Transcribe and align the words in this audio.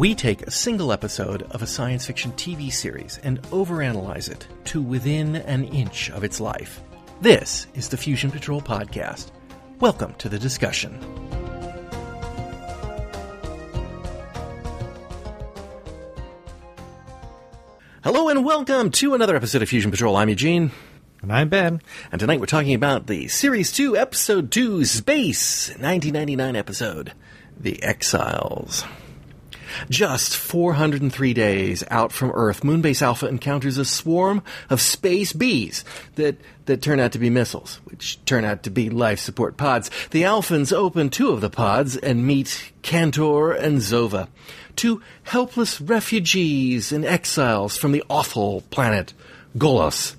We 0.00 0.14
take 0.14 0.40
a 0.40 0.50
single 0.50 0.94
episode 0.94 1.42
of 1.50 1.60
a 1.60 1.66
science 1.66 2.06
fiction 2.06 2.32
TV 2.32 2.72
series 2.72 3.20
and 3.22 3.42
overanalyze 3.50 4.30
it 4.30 4.48
to 4.64 4.80
within 4.80 5.36
an 5.36 5.64
inch 5.64 6.10
of 6.12 6.24
its 6.24 6.40
life. 6.40 6.80
This 7.20 7.66
is 7.74 7.90
the 7.90 7.98
Fusion 7.98 8.30
Patrol 8.30 8.62
Podcast. 8.62 9.30
Welcome 9.78 10.14
to 10.14 10.30
the 10.30 10.38
discussion. 10.38 10.98
Hello 18.02 18.30
and 18.30 18.42
welcome 18.42 18.90
to 18.92 19.12
another 19.12 19.36
episode 19.36 19.60
of 19.60 19.68
Fusion 19.68 19.90
Patrol. 19.90 20.16
I'm 20.16 20.30
Eugene. 20.30 20.70
And 21.20 21.30
I'm 21.30 21.50
Ben. 21.50 21.82
And 22.10 22.18
tonight 22.18 22.40
we're 22.40 22.46
talking 22.46 22.72
about 22.72 23.06
the 23.06 23.28
Series 23.28 23.70
2, 23.70 23.98
Episode 23.98 24.50
2, 24.50 24.86
Space, 24.86 25.68
1999 25.68 26.56
episode, 26.56 27.12
The 27.58 27.82
Exiles. 27.82 28.82
Just 29.88 30.36
403 30.36 31.34
days 31.34 31.84
out 31.90 32.12
from 32.12 32.30
Earth, 32.32 32.62
Moonbase 32.62 33.02
Alpha 33.02 33.26
encounters 33.26 33.78
a 33.78 33.84
swarm 33.84 34.42
of 34.68 34.80
space 34.80 35.32
bees 35.32 35.84
that, 36.16 36.36
that 36.66 36.82
turn 36.82 37.00
out 37.00 37.12
to 37.12 37.18
be 37.18 37.30
missiles, 37.30 37.80
which 37.84 38.24
turn 38.24 38.44
out 38.44 38.62
to 38.64 38.70
be 38.70 38.90
life 38.90 39.18
support 39.18 39.56
pods. 39.56 39.90
The 40.10 40.22
Alphans 40.22 40.72
open 40.72 41.10
two 41.10 41.30
of 41.30 41.40
the 41.40 41.50
pods 41.50 41.96
and 41.96 42.26
meet 42.26 42.72
Cantar 42.82 43.58
and 43.58 43.78
Zova, 43.78 44.28
two 44.76 45.02
helpless 45.24 45.80
refugees 45.80 46.92
and 46.92 47.04
exiles 47.04 47.76
from 47.76 47.92
the 47.92 48.04
awful 48.08 48.62
planet 48.70 49.12
Golos. 49.56 50.16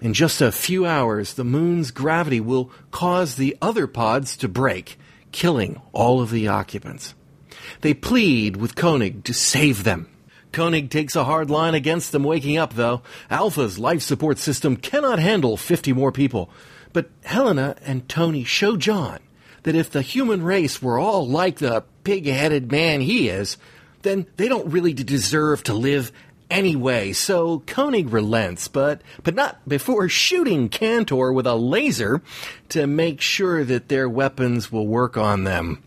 In 0.00 0.14
just 0.14 0.40
a 0.40 0.52
few 0.52 0.86
hours, 0.86 1.34
the 1.34 1.44
moon's 1.44 1.90
gravity 1.90 2.38
will 2.40 2.70
cause 2.92 3.34
the 3.34 3.56
other 3.60 3.88
pods 3.88 4.36
to 4.36 4.48
break, 4.48 4.96
killing 5.32 5.80
all 5.92 6.20
of 6.20 6.30
the 6.30 6.46
occupants. 6.46 7.14
They 7.80 7.94
plead 7.94 8.56
with 8.56 8.76
Koenig 8.76 9.24
to 9.24 9.34
save 9.34 9.84
them. 9.84 10.08
Koenig 10.52 10.90
takes 10.90 11.14
a 11.14 11.24
hard 11.24 11.50
line 11.50 11.74
against 11.74 12.12
them 12.12 12.24
waking 12.24 12.56
up, 12.56 12.74
though. 12.74 13.02
Alpha's 13.30 13.78
life 13.78 14.02
support 14.02 14.38
system 14.38 14.76
cannot 14.76 15.18
handle 15.18 15.56
50 15.56 15.92
more 15.92 16.12
people. 16.12 16.50
But 16.92 17.10
Helena 17.24 17.76
and 17.84 18.08
Tony 18.08 18.44
show 18.44 18.76
John 18.76 19.18
that 19.64 19.74
if 19.74 19.90
the 19.90 20.02
human 20.02 20.42
race 20.42 20.80
were 20.80 20.98
all 20.98 21.28
like 21.28 21.58
the 21.58 21.84
pig 22.04 22.26
headed 22.26 22.72
man 22.72 23.00
he 23.00 23.28
is, 23.28 23.56
then 24.02 24.26
they 24.36 24.48
don't 24.48 24.70
really 24.70 24.94
deserve 24.94 25.62
to 25.64 25.74
live 25.74 26.12
anyway. 26.50 27.12
So 27.12 27.60
Koenig 27.60 28.10
relents, 28.12 28.68
but, 28.68 29.02
but 29.22 29.34
not 29.34 29.68
before 29.68 30.08
shooting 30.08 30.68
Cantar 30.68 31.34
with 31.34 31.46
a 31.46 31.54
laser 31.54 32.22
to 32.70 32.86
make 32.86 33.20
sure 33.20 33.64
that 33.64 33.88
their 33.88 34.08
weapons 34.08 34.72
will 34.72 34.86
work 34.86 35.16
on 35.16 35.44
them. 35.44 35.82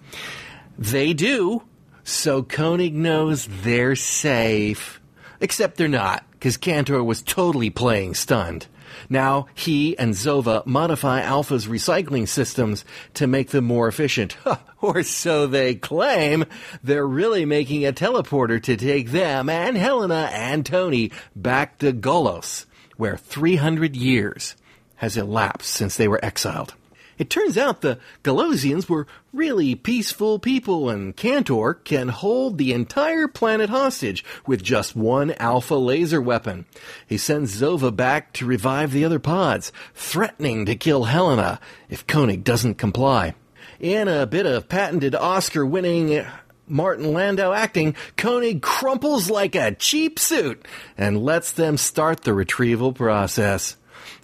They 0.77 1.13
do, 1.13 1.63
so 2.11 2.43
Koenig 2.43 2.93
knows 2.93 3.47
they're 3.63 3.95
safe. 3.95 4.99
Except 5.39 5.77
they're 5.77 5.87
not, 5.87 6.23
because 6.31 6.57
Cantar 6.57 7.03
was 7.03 7.21
totally 7.21 7.69
playing 7.69 8.13
stunned. 8.13 8.67
Now 9.09 9.47
he 9.55 9.97
and 9.97 10.13
Zova 10.13 10.65
modify 10.65 11.21
Alpha's 11.21 11.65
recycling 11.65 12.27
systems 12.27 12.85
to 13.15 13.27
make 13.27 13.49
them 13.49 13.65
more 13.65 13.87
efficient. 13.87 14.37
or 14.81 15.03
so 15.03 15.47
they 15.47 15.75
claim. 15.75 16.45
They're 16.83 17.07
really 17.07 17.45
making 17.45 17.85
a 17.85 17.93
teleporter 17.93 18.61
to 18.63 18.77
take 18.77 19.09
them 19.09 19.49
and 19.49 19.77
Helena 19.77 20.29
and 20.33 20.65
Tony 20.65 21.11
back 21.35 21.79
to 21.79 21.93
Golos, 21.93 22.65
where 22.97 23.17
300 23.17 23.95
years 23.95 24.55
has 24.95 25.17
elapsed 25.17 25.71
since 25.71 25.97
they 25.97 26.07
were 26.07 26.23
exiled. 26.23 26.75
It 27.21 27.29
turns 27.29 27.55
out 27.55 27.81
the 27.81 27.99
Golosians 28.23 28.89
were 28.89 29.05
really 29.31 29.75
peaceful 29.75 30.39
people, 30.39 30.89
and 30.89 31.15
Cantar 31.15 31.75
can 31.83 32.07
hold 32.07 32.57
the 32.57 32.73
entire 32.73 33.27
planet 33.27 33.69
hostage 33.69 34.25
with 34.47 34.63
just 34.63 34.95
one 34.95 35.35
alpha 35.37 35.75
laser 35.75 36.19
weapon. 36.19 36.65
He 37.05 37.19
sends 37.19 37.61
Zova 37.61 37.95
back 37.95 38.33
to 38.33 38.47
revive 38.47 38.91
the 38.91 39.05
other 39.05 39.19
pods, 39.19 39.71
threatening 39.93 40.65
to 40.65 40.75
kill 40.75 41.03
Helena 41.03 41.59
if 41.89 42.07
Koenig 42.07 42.43
doesn't 42.43 42.79
comply. 42.79 43.35
In 43.79 44.07
a 44.07 44.25
bit 44.25 44.47
of 44.47 44.67
patented 44.67 45.13
Oscar 45.13 45.63
winning 45.63 46.25
Martin 46.65 47.13
Landau 47.13 47.53
acting, 47.53 47.95
Koenig 48.17 48.63
crumples 48.63 49.29
like 49.29 49.53
a 49.53 49.75
cheap 49.75 50.17
suit 50.17 50.67
and 50.97 51.23
lets 51.23 51.51
them 51.51 51.77
start 51.77 52.21
the 52.21 52.33
retrieval 52.33 52.93
process. 52.93 53.77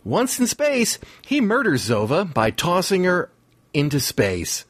Once 0.08 0.40
in 0.40 0.48
space, 0.48 1.00
he 1.26 1.42
murders 1.42 1.90
Zova 1.90 2.34
by 2.34 2.50
tossing 2.50 3.04
her 3.04 3.30
into 3.74 4.00
space. 4.00 4.64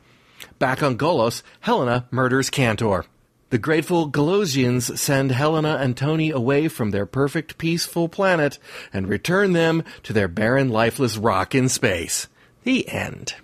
Back 0.57 0.81
on 0.81 0.97
Golos, 0.97 1.43
Helena 1.59 2.07
murders 2.09 2.49
Cantar. 2.49 3.05
The 3.51 3.59
grateful 3.59 4.09
Golosians 4.09 4.97
send 4.97 5.31
Helena 5.31 5.77
and 5.79 5.95
Tony 5.95 6.31
away 6.31 6.67
from 6.67 6.89
their 6.89 7.05
perfect, 7.05 7.59
peaceful 7.59 8.09
planet 8.09 8.57
and 8.91 9.07
return 9.07 9.53
them 9.53 9.83
to 10.01 10.11
their 10.11 10.27
barren, 10.27 10.69
lifeless 10.69 11.17
rock 11.17 11.53
in 11.53 11.69
space. 11.69 12.27
The 12.63 12.89
end. 12.89 13.35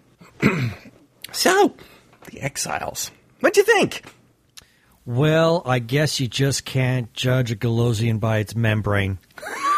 so, 1.31 1.75
the 2.25 2.41
exiles. 2.41 3.11
What'd 3.39 3.57
you 3.57 3.63
think? 3.63 4.01
Well, 5.05 5.61
I 5.63 5.77
guess 5.77 6.19
you 6.19 6.27
just 6.27 6.65
can't 6.65 7.13
judge 7.13 7.51
a 7.51 7.55
Golosian 7.55 8.19
by 8.19 8.39
its 8.39 8.55
membrane. 8.55 9.19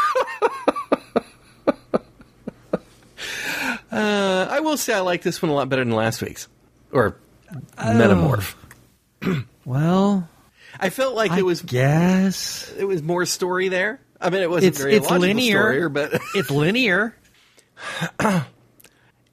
Uh, 3.96 4.48
I 4.50 4.60
will 4.60 4.76
say 4.76 4.94
I 4.94 5.00
like 5.00 5.22
this 5.22 5.42
one 5.42 5.50
a 5.50 5.54
lot 5.54 5.70
better 5.70 5.84
than 5.84 5.94
last 5.94 6.22
week's 6.22 6.50
or 6.92 7.18
Metamorph. 7.78 8.56
Well, 9.66 10.30
I 10.80 10.92
felt 10.92 11.16
like 11.16 11.32
I 11.32 11.40
it 11.40 11.46
was 11.46 11.64
guess 11.64 12.72
it 12.78 12.84
was 12.84 13.02
more 13.02 13.26
story 13.26 13.70
there. 13.70 14.00
I 14.22 14.30
mean, 14.30 14.44
it 14.44 14.50
wasn't 14.50 14.74
it's 14.74 14.78
very 14.78 14.96
it's 14.96 15.10
linear, 15.10 15.74
story, 15.74 15.90
but 15.90 16.22
it's 16.36 16.52
linear. 16.52 17.16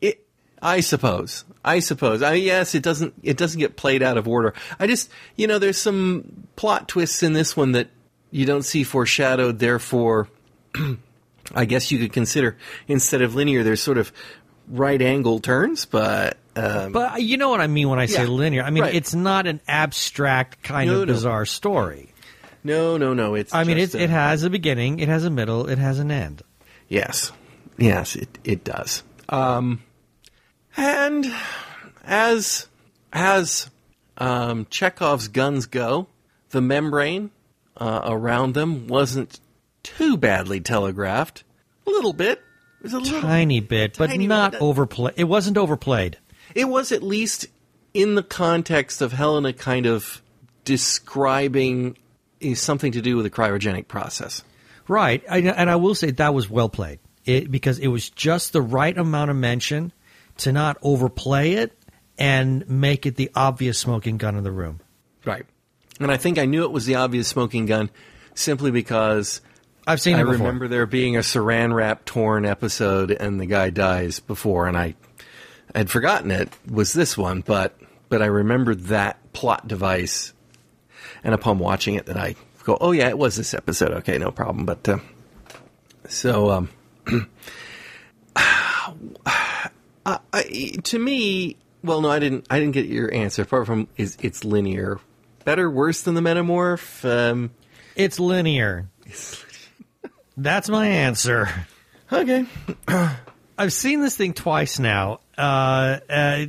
it. 0.00 0.26
I 0.62 0.80
suppose. 0.80 1.44
I 1.62 1.80
suppose. 1.80 2.22
I 2.22 2.34
yes, 2.34 2.74
it 2.74 2.82
doesn't. 2.82 3.12
It 3.22 3.36
doesn't 3.36 3.60
get 3.60 3.76
played 3.76 4.02
out 4.02 4.16
of 4.16 4.26
order. 4.26 4.54
I 4.80 4.86
just, 4.86 5.10
you 5.36 5.46
know, 5.46 5.58
there's 5.58 5.76
some 5.76 6.46
plot 6.56 6.88
twists 6.88 7.22
in 7.22 7.34
this 7.34 7.54
one 7.54 7.72
that 7.72 7.90
you 8.30 8.46
don't 8.46 8.64
see 8.64 8.84
foreshadowed. 8.84 9.58
Therefore, 9.58 10.30
I 11.54 11.66
guess 11.66 11.90
you 11.90 11.98
could 11.98 12.14
consider 12.14 12.56
instead 12.88 13.20
of 13.20 13.34
linear, 13.34 13.62
there's 13.62 13.82
sort 13.82 13.98
of 13.98 14.12
right 14.68 15.00
angle 15.00 15.40
turns, 15.40 15.84
but 15.86 16.36
um, 16.56 16.92
But 16.92 17.22
you 17.22 17.36
know 17.36 17.50
what 17.50 17.60
I 17.60 17.66
mean 17.66 17.88
when 17.88 17.98
I 17.98 18.06
say 18.06 18.22
Yeah, 18.22 18.28
linear. 18.28 18.62
I 18.62 18.70
mean 18.70 18.82
right. 18.84 18.94
it's 18.94 19.14
not 19.14 19.46
an 19.46 19.60
abstract 19.68 20.62
kind 20.62 20.90
No, 20.90 21.02
of 21.02 21.08
no. 21.08 21.14
bizarre 21.14 21.46
story. 21.46 22.12
no, 22.64 22.96
no, 22.96 23.14
no. 23.14 23.34
It's. 23.34 23.54
I 23.54 23.64
mean, 23.64 23.78
it, 23.78 23.94
a- 23.94 24.02
it 24.02 24.10
has 24.10 24.42
a 24.44 24.50
beginning, 24.50 24.98
it 25.00 25.08
has 25.08 25.24
a 25.24 25.30
middle, 25.30 25.68
it 25.68 25.78
has 25.78 25.98
an 25.98 26.10
end. 26.10 26.42
Yes, 26.88 27.32
yes, 27.78 28.16
it 28.16 28.38
it 28.44 28.64
does. 28.64 29.02
Um, 29.28 29.82
and 30.76 31.26
as 32.04 32.66
as 33.12 33.70
um, 34.18 34.66
Chekhov's 34.70 35.28
guns 35.28 35.66
go, 35.66 36.06
the 36.50 36.60
membrane 36.60 37.30
uh, 37.76 38.00
around 38.04 38.54
them 38.54 38.86
wasn't 38.88 39.40
too 39.82 40.16
badly 40.16 40.60
telegraphed. 40.60 41.44
A 41.86 41.90
little 41.90 42.12
bit. 42.12 42.40
It 42.82 42.86
was 42.86 42.94
a 42.94 42.98
little. 42.98 43.20
Tiny 43.20 43.60
bit, 43.60 43.96
but 43.96 44.08
Tiny 44.08 44.26
not 44.26 44.52
bit. 44.52 44.60
overplay. 44.60 45.12
It 45.14 45.24
wasn't 45.24 45.56
overplayed. 45.56 46.18
It 46.52 46.64
was 46.64 46.90
at 46.90 47.00
least 47.00 47.46
in 47.94 48.16
the 48.16 48.24
context 48.24 49.00
of 49.00 49.12
Helena 49.12 49.52
kind 49.52 49.86
of 49.86 50.20
describing 50.64 51.96
something 52.54 52.90
to 52.90 53.00
do 53.00 53.14
with 53.14 53.24
the 53.24 53.30
cryogenic 53.30 53.86
process. 53.86 54.42
Right, 54.88 55.22
I, 55.30 55.38
and 55.38 55.70
I 55.70 55.76
will 55.76 55.94
say 55.94 56.10
that 56.10 56.34
was 56.34 56.50
well 56.50 56.68
played 56.68 56.98
it, 57.24 57.52
because 57.52 57.78
it 57.78 57.86
was 57.86 58.10
just 58.10 58.52
the 58.52 58.60
right 58.60 58.98
amount 58.98 59.30
of 59.30 59.36
mention 59.36 59.92
to 60.38 60.50
not 60.50 60.76
overplay 60.82 61.52
it 61.52 61.78
and 62.18 62.68
make 62.68 63.06
it 63.06 63.14
the 63.14 63.30
obvious 63.36 63.78
smoking 63.78 64.16
gun 64.16 64.36
in 64.36 64.42
the 64.42 64.50
room. 64.50 64.80
Right. 65.24 65.46
And 66.00 66.10
I 66.10 66.16
think 66.16 66.36
I 66.36 66.46
knew 66.46 66.64
it 66.64 66.72
was 66.72 66.84
the 66.84 66.96
obvious 66.96 67.28
smoking 67.28 67.66
gun 67.66 67.90
simply 68.34 68.72
because 68.72 69.40
I've 69.86 70.00
seen 70.00 70.16
I 70.16 70.20
it 70.20 70.24
before. 70.24 70.38
remember 70.38 70.68
there 70.68 70.86
being 70.86 71.16
a 71.16 71.20
saran 71.20 71.74
wrap 71.74 72.04
torn 72.04 72.46
episode 72.46 73.10
and 73.10 73.40
the 73.40 73.46
guy 73.46 73.70
dies 73.70 74.20
before, 74.20 74.66
and 74.68 74.76
I 74.76 74.94
had 75.74 75.90
forgotten 75.90 76.30
it 76.30 76.48
was 76.70 76.92
this 76.92 77.16
one, 77.18 77.40
but 77.40 77.76
but 78.08 78.22
I 78.22 78.26
remembered 78.26 78.84
that 78.84 79.32
plot 79.32 79.66
device, 79.66 80.32
and 81.24 81.34
upon 81.34 81.58
watching 81.58 81.94
it, 81.94 82.06
that 82.06 82.16
I 82.16 82.36
go, 82.64 82.78
oh 82.80 82.92
yeah, 82.92 83.08
it 83.08 83.18
was 83.18 83.36
this 83.36 83.54
episode. 83.54 83.90
Okay, 83.98 84.18
no 84.18 84.30
problem. 84.30 84.66
But 84.66 84.88
uh, 84.88 84.98
so 86.08 86.50
um, 86.50 86.68
I, 88.36 89.68
I, 90.06 90.42
to 90.84 90.98
me, 90.98 91.56
well, 91.82 92.00
no, 92.00 92.10
I 92.10 92.18
didn't. 92.18 92.46
I 92.50 92.58
didn't 92.60 92.74
get 92.74 92.86
your 92.86 93.12
answer. 93.12 93.42
Apart 93.42 93.66
from 93.66 93.88
is 93.96 94.16
it's 94.20 94.44
linear, 94.44 95.00
better, 95.44 95.70
worse 95.70 96.02
than 96.02 96.14
the 96.14 96.20
Metamorph. 96.20 97.04
Um, 97.04 97.50
It's 97.96 98.20
linear. 98.20 98.88
That's 100.36 100.68
my 100.68 100.86
answer. 100.86 101.48
okay, 102.12 102.46
I've 103.58 103.72
seen 103.72 104.00
this 104.00 104.16
thing 104.16 104.32
twice 104.32 104.78
now 104.78 105.20
uh, 105.36 105.98
uh, 106.08 106.46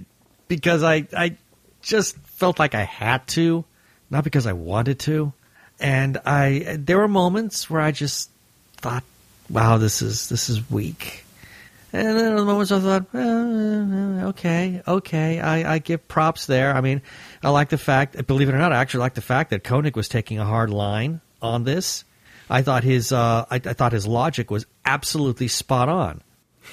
because 0.47 0.83
I 0.83 1.07
I 1.15 1.37
just 1.81 2.17
felt 2.17 2.59
like 2.59 2.75
I 2.75 2.83
had 2.83 3.27
to 3.29 3.65
not 4.13 4.23
because 4.23 4.47
I 4.47 4.53
wanted 4.53 4.99
to. 4.99 5.33
And 5.79 6.19
I 6.25 6.77
there 6.79 6.99
were 6.99 7.09
moments 7.09 7.69
where 7.69 7.81
I 7.81 7.91
just 7.91 8.29
thought, 8.77 9.03
"Wow, 9.49 9.77
this 9.77 10.01
is 10.01 10.29
this 10.29 10.49
is 10.49 10.69
weak." 10.71 11.25
And 11.91 12.17
then 12.17 12.33
other 12.33 12.45
moments 12.45 12.71
I 12.71 12.79
thought, 12.79 13.05
eh, 13.13 14.25
okay, 14.29 14.81
okay, 14.87 15.39
I, 15.39 15.75
I 15.75 15.77
give 15.77 16.07
props 16.07 16.47
there. 16.47 16.75
I 16.75 16.81
mean, 16.81 17.03
I 17.43 17.51
like 17.51 17.69
the 17.69 17.77
fact, 17.77 18.25
believe 18.25 18.49
it 18.49 18.55
or 18.55 18.57
not, 18.57 18.73
I 18.73 18.77
actually 18.77 19.01
like 19.01 19.13
the 19.13 19.21
fact 19.21 19.51
that 19.51 19.63
Koenig 19.63 19.95
was 19.95 20.09
taking 20.09 20.39
a 20.39 20.45
hard 20.45 20.71
line 20.71 21.21
on 21.39 21.65
this. 21.65 22.03
I 22.49 22.61
thought 22.61 22.83
his 22.83 23.11
uh, 23.11 23.45
I, 23.49 23.55
I 23.55 23.59
thought 23.73 23.91
his 23.91 24.05
logic 24.07 24.51
was 24.51 24.65
absolutely 24.85 25.47
spot 25.47 25.89
on, 25.89 26.21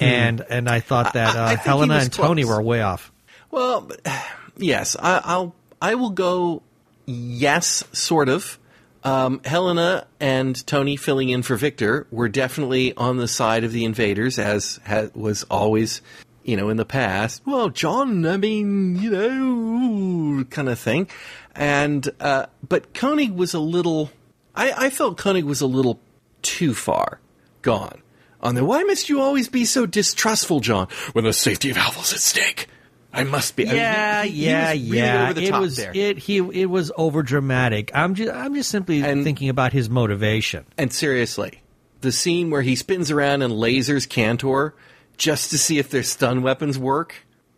and 0.01 0.45
and 0.49 0.69
I 0.69 0.81
thought 0.81 1.13
that 1.15 1.37
I- 1.37 1.41
I 1.41 1.45
uh, 1.55 1.57
he 1.57 1.63
Helena 1.69 1.95
and 1.95 2.13
Tony 2.13 2.45
were 2.45 2.61
way 2.63 2.83
off. 2.83 3.13
Well, 3.51 3.83
but, 3.83 4.01
yes, 4.57 4.97
I, 4.99 5.21
I'll 5.25 5.55
I 5.81 5.95
will 5.95 6.11
go 6.11 6.63
yes, 7.07 7.85
sort 7.93 8.29
of. 8.29 8.59
Um, 9.03 9.41
Helena 9.47 10.07
and 10.21 10.67
Tony 10.67 10.97
filling 10.97 11.31
in 11.31 11.43
for 11.43 11.57
Victor 11.57 12.07
were 12.11 12.29
definitely 12.29 12.95
on 12.97 13.17
the 13.17 13.27
side 13.29 13.65
of 13.65 13.73
the 13.73 13.87
invaders, 13.87 14.39
as 14.39 14.79
ha- 14.87 15.09
was 15.15 15.43
always, 15.45 16.03
you 16.45 16.55
know, 16.55 16.69
in 16.69 16.77
the 16.77 16.85
past. 16.85 17.41
Well, 17.47 17.71
John, 17.71 18.27
I 18.27 18.37
mean, 18.37 18.97
you 18.97 19.11
know, 19.11 20.45
kind 20.51 20.69
of 20.69 20.79
thing. 20.79 21.09
And 21.55 22.07
uh, 22.21 22.47
but 22.69 22.93
Koenig 22.93 23.33
was 23.33 23.55
a 23.55 23.59
little. 23.61 24.11
I, 24.55 24.87
I 24.87 24.91
felt 24.91 25.17
Koenig 25.19 25.45
was 25.45 25.61
a 25.61 25.67
little 25.67 26.01
too 26.43 26.75
far 26.75 27.21
gone 27.63 28.03
on 28.41 28.55
the. 28.55 28.65
Why 28.65 28.83
must 28.83 29.09
you 29.09 29.21
always 29.21 29.49
be 29.49 29.65
so 29.65 29.87
distrustful, 29.87 30.61
John? 30.61 30.89
When 31.13 31.25
the 31.25 31.33
safety 31.33 31.71
of 31.71 31.77
Alpha's 31.77 32.13
at 32.13 32.19
stake. 32.21 32.67
I 33.13 33.25
must 33.25 33.57
be. 33.57 33.65
I 33.65 33.67
mean, 33.69 33.77
Yeah, 33.77 34.23
he- 34.23 34.31
he 34.31 34.47
yeah, 34.47 34.71
was 34.73 34.79
really 34.91 34.97
yeah. 34.99 35.31
It 35.57 35.61
was 35.61 35.77
there. 35.77 35.91
it 35.95 36.19
he 36.19 36.37
it 36.39 36.67
was 36.71 36.93
over 36.97 37.23
dramatic. 37.25 37.91
I'm 37.93 38.15
just 38.15 38.33
I'm 38.33 38.55
just 38.55 38.71
simply 38.71 39.03
And- 39.03 39.25
thinking 39.25 39.49
about 39.49 39.73
his 39.73 39.91
motivation. 39.91 40.65
And 40.79 40.93
seriously, 40.93 41.61
the 42.03 42.13
scene 42.13 42.51
where 42.51 42.63
he 42.63 42.77
spins 42.77 43.11
around 43.11 43.43
and 43.43 43.53
lasers 43.53 44.07
Cantar 44.07 44.73
just 45.17 45.51
to 45.51 45.59
see 45.59 45.79
if 45.79 45.91
their 45.91 46.05
stun 46.05 46.43
weapons 46.43 46.79
work. 46.79 47.15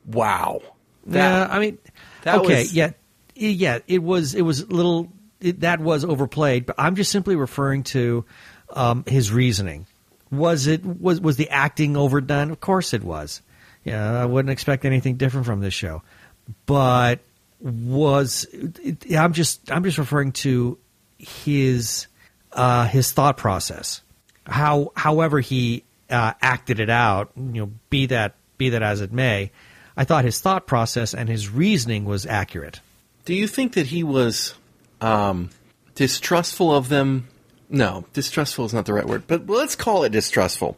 Wow. 0.06 0.62
yeah, 1.06 1.46
I 1.50 1.58
mean, 1.58 1.78
that 2.22 2.38
okay, 2.40 2.62
was- 2.62 2.72
yeah, 2.74 2.90
yeah. 3.34 3.80
It 3.86 4.02
was 4.02 4.34
it 4.34 4.42
was 4.42 4.60
a 4.60 4.66
little 4.66 5.12
that 5.42 5.80
was 5.80 6.04
overplayed, 6.04 6.66
but 6.66 6.76
I'm 6.78 6.96
just 6.96 7.10
simply 7.10 7.36
referring 7.36 7.82
to 7.84 8.24
um, 8.70 9.04
his 9.06 9.32
reasoning. 9.32 9.86
Was 10.30 10.66
it 10.66 10.84
was 10.84 11.20
was 11.20 11.36
the 11.36 11.50
acting 11.50 11.96
overdone? 11.96 12.50
Of 12.50 12.60
course 12.60 12.94
it 12.94 13.02
was. 13.02 13.42
Yeah, 13.84 14.22
I 14.22 14.24
wouldn't 14.24 14.50
expect 14.50 14.84
anything 14.84 15.16
different 15.16 15.46
from 15.46 15.60
this 15.60 15.74
show, 15.74 16.02
but 16.66 17.20
was 17.60 18.46
I'm 19.14 19.32
just 19.32 19.70
I'm 19.70 19.84
just 19.84 19.98
referring 19.98 20.32
to 20.32 20.78
his 21.18 22.06
uh, 22.52 22.86
his 22.86 23.12
thought 23.12 23.36
process. 23.36 24.02
How 24.46 24.92
however 24.96 25.40
he 25.40 25.84
uh, 26.10 26.34
acted 26.40 26.80
it 26.80 26.90
out, 26.90 27.32
you 27.36 27.62
know, 27.62 27.70
be 27.90 28.06
that 28.06 28.34
be 28.58 28.70
that 28.70 28.82
as 28.82 29.00
it 29.00 29.12
may, 29.12 29.50
I 29.96 30.04
thought 30.04 30.24
his 30.24 30.40
thought 30.40 30.66
process 30.66 31.14
and 31.14 31.28
his 31.28 31.50
reasoning 31.50 32.04
was 32.04 32.26
accurate. 32.26 32.80
Do 33.24 33.34
you 33.34 33.46
think 33.46 33.74
that 33.74 33.86
he 33.86 34.02
was 34.02 34.54
um, 35.02 35.50
distrustful 35.94 36.74
of 36.74 36.88
them? 36.88 37.28
No, 37.68 38.04
distrustful 38.12 38.64
is 38.66 38.74
not 38.74 38.86
the 38.86 38.92
right 38.94 39.06
word, 39.06 39.24
but 39.26 39.48
let's 39.48 39.76
call 39.76 40.04
it 40.04 40.10
distrustful. 40.12 40.76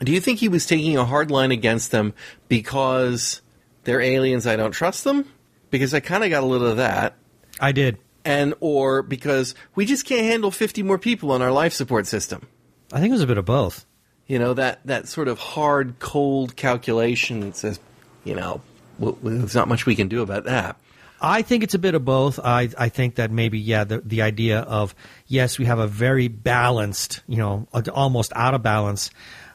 Do 0.00 0.12
you 0.12 0.20
think 0.20 0.38
he 0.38 0.48
was 0.48 0.66
taking 0.66 0.96
a 0.96 1.04
hard 1.04 1.30
line 1.30 1.50
against 1.50 1.90
them 1.90 2.14
because 2.48 3.42
they're 3.84 4.00
aliens? 4.00 4.46
I 4.46 4.54
don't 4.56 4.70
trust 4.70 5.02
them 5.04 5.24
because 5.70 5.92
I 5.94 6.00
kind 6.00 6.22
of 6.22 6.30
got 6.30 6.42
a 6.42 6.46
little 6.46 6.68
of 6.68 6.76
that. 6.76 7.14
I 7.60 7.72
did. 7.72 7.98
and 8.24 8.54
or 8.60 9.02
because 9.02 9.54
we 9.74 9.84
just 9.84 10.04
can't 10.06 10.24
handle 10.24 10.50
50 10.52 10.82
more 10.84 10.98
people 10.98 11.32
on 11.32 11.42
our 11.42 11.50
life 11.50 11.72
support 11.72 12.06
system. 12.06 12.46
I 12.92 13.00
think 13.00 13.10
it 13.10 13.14
was 13.14 13.22
a 13.22 13.26
bit 13.26 13.38
of 13.38 13.44
both. 13.44 13.84
You 14.28 14.38
know, 14.38 14.54
that, 14.54 14.80
that 14.84 15.08
sort 15.08 15.26
of 15.26 15.38
hard, 15.38 15.98
cold 15.98 16.54
calculation 16.54 17.40
that 17.40 17.56
says, 17.56 17.80
you 18.24 18.34
know, 18.36 18.60
w- 19.00 19.16
w- 19.16 19.38
there's 19.38 19.54
not 19.54 19.66
much 19.68 19.86
we 19.86 19.96
can 19.96 20.06
do 20.08 20.22
about 20.22 20.44
that. 20.44 20.76
I 21.20 21.42
think 21.42 21.64
it's 21.64 21.74
a 21.74 21.78
bit 21.78 21.94
of 21.94 22.04
both. 22.04 22.38
I, 22.38 22.68
I 22.78 22.88
think 22.88 23.16
that 23.16 23.30
maybe, 23.30 23.58
yeah, 23.58 23.84
the, 23.84 23.98
the 24.00 24.22
idea 24.22 24.60
of, 24.60 24.94
yes, 25.26 25.58
we 25.58 25.64
have 25.64 25.78
a 25.78 25.86
very 25.86 26.28
balanced, 26.28 27.22
you 27.26 27.36
know, 27.36 27.66
almost 27.92 28.32
out 28.36 28.54
of 28.54 28.62
balance 28.62 29.10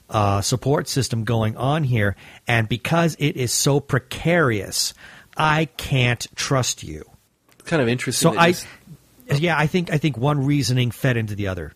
uh, 0.10 0.42
support 0.42 0.88
system 0.88 1.24
going 1.24 1.56
on 1.56 1.83
here. 1.83 2.15
And 2.48 2.68
because 2.68 3.15
it 3.19 3.38
is 3.38 3.54
so 3.54 3.80
precarious, 3.80 4.94
I 5.38 5.65
can't 5.65 6.27
trust 6.36 6.83
you. 6.83 7.06
Kind 7.65 7.81
of 7.81 7.88
interesting. 7.88 8.33
So 8.33 8.38
I, 8.38 8.51
just, 8.51 8.68
yeah, 9.39 9.57
I 9.57 9.68
think 9.68 9.92
I 9.92 9.98
think 9.98 10.18
one 10.18 10.45
reasoning 10.45 10.92
fed 10.92 11.15
into 11.18 11.33
the 11.33 11.48
other. 11.48 11.71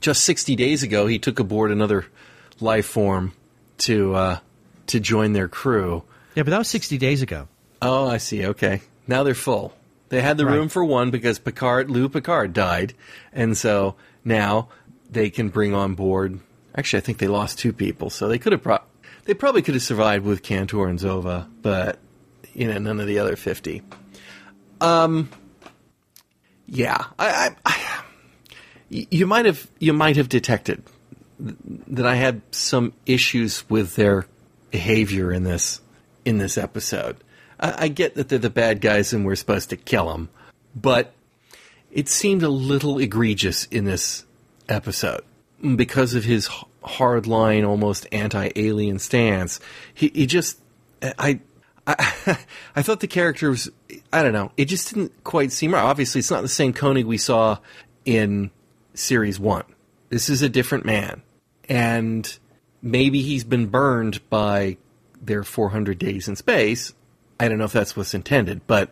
just 0.00 0.24
60 0.24 0.56
days 0.56 0.82
ago, 0.82 1.06
he 1.06 1.18
took 1.18 1.38
aboard 1.38 1.70
another 1.70 2.06
life 2.60 2.86
form 2.86 3.32
to 3.78 4.14
uh, 4.14 4.38
to 4.88 5.00
join 5.00 5.32
their 5.32 5.48
crew. 5.48 6.02
Yeah, 6.34 6.42
but 6.42 6.50
that 6.50 6.58
was 6.58 6.68
sixty 6.68 6.98
days 6.98 7.22
ago. 7.22 7.48
Oh, 7.80 8.08
I 8.08 8.18
see. 8.18 8.46
Okay. 8.46 8.80
Now 9.08 9.22
they're 9.24 9.34
full. 9.34 9.72
They 10.10 10.20
had 10.22 10.36
the 10.36 10.46
Right. 10.46 10.54
room 10.54 10.68
for 10.68 10.84
one 10.84 11.10
because 11.10 11.38
Picard, 11.38 11.90
Lou 11.90 12.08
Picard 12.08 12.52
died. 12.52 12.94
And 13.32 13.56
so 13.58 13.96
now 14.24 14.68
they 15.10 15.30
can 15.30 15.48
bring 15.48 15.74
on 15.74 15.94
board. 15.94 16.38
Actually, 16.74 16.98
I 16.98 17.00
think 17.00 17.18
they 17.18 17.26
lost 17.28 17.58
two 17.58 17.72
people. 17.72 18.10
So 18.10 18.28
they 18.28 18.38
could 18.38 18.52
have 18.52 18.62
pro- 18.62 18.78
they 19.24 19.34
probably 19.34 19.62
could 19.62 19.74
have 19.74 19.82
survived 19.82 20.24
with 20.24 20.42
Cantar 20.42 20.88
and 20.88 20.98
Zova, 20.98 21.46
but 21.62 21.98
you 22.54 22.66
know, 22.68 22.78
none 22.78 23.00
of 23.00 23.06
the 23.06 23.18
other 23.18 23.36
50. 23.36 23.82
Um 24.80 25.28
yeah, 26.66 27.04
I, 27.18 27.28
I, 27.28 27.50
I 27.66 28.00
you 28.90 29.26
might 29.26 29.46
have 29.46 29.66
you 29.78 29.92
might 29.92 30.16
have 30.16 30.28
detected 30.28 30.82
that 31.40 32.06
I 32.06 32.14
had 32.16 32.42
some 32.50 32.92
issues 33.06 33.68
with 33.70 33.96
their 33.96 34.26
behavior 34.70 35.32
in 35.32 35.44
this 35.44 35.80
in 36.24 36.38
this 36.38 36.56
episode. 36.58 37.16
I, 37.60 37.84
I 37.84 37.88
get 37.88 38.14
that 38.14 38.28
they're 38.28 38.38
the 38.38 38.50
bad 38.50 38.80
guys 38.80 39.12
and 39.12 39.24
we're 39.24 39.36
supposed 39.36 39.70
to 39.70 39.76
kill 39.76 40.08
them, 40.08 40.28
but 40.74 41.12
it 41.90 42.08
seemed 42.08 42.42
a 42.42 42.48
little 42.48 42.98
egregious 42.98 43.64
in 43.66 43.84
this 43.84 44.24
episode 44.68 45.22
because 45.76 46.14
of 46.14 46.24
his 46.24 46.48
h- 46.48 46.64
hardline, 46.84 47.66
almost 47.66 48.06
anti-alien 48.12 48.98
stance. 48.98 49.60
He, 49.94 50.08
he 50.14 50.26
just, 50.26 50.60
I, 51.02 51.40
I, 51.86 52.38
I 52.76 52.82
thought 52.82 53.00
the 53.00 53.06
character 53.06 53.50
was, 53.50 53.70
I 54.12 54.22
don't 54.22 54.32
know, 54.32 54.52
it 54.56 54.66
just 54.66 54.92
didn't 54.94 55.24
quite 55.24 55.52
seem 55.52 55.74
right. 55.74 55.82
Obviously, 55.82 56.20
it's 56.20 56.30
not 56.30 56.42
the 56.42 56.48
same 56.48 56.72
Koenig 56.72 57.06
we 57.06 57.18
saw 57.18 57.58
in 58.04 58.50
series 58.94 59.40
one. 59.40 59.64
This 60.10 60.28
is 60.28 60.42
a 60.42 60.48
different 60.48 60.84
man, 60.86 61.22
and 61.68 62.38
maybe 62.80 63.22
he's 63.22 63.44
been 63.44 63.66
burned 63.66 64.26
by 64.30 64.78
their 65.20 65.42
400 65.42 65.98
days 65.98 66.28
in 66.28 66.36
space. 66.36 66.94
I 67.40 67.48
don't 67.48 67.58
know 67.58 67.64
if 67.64 67.72
that's 67.72 67.96
what's 67.96 68.14
intended, 68.14 68.66
but 68.66 68.90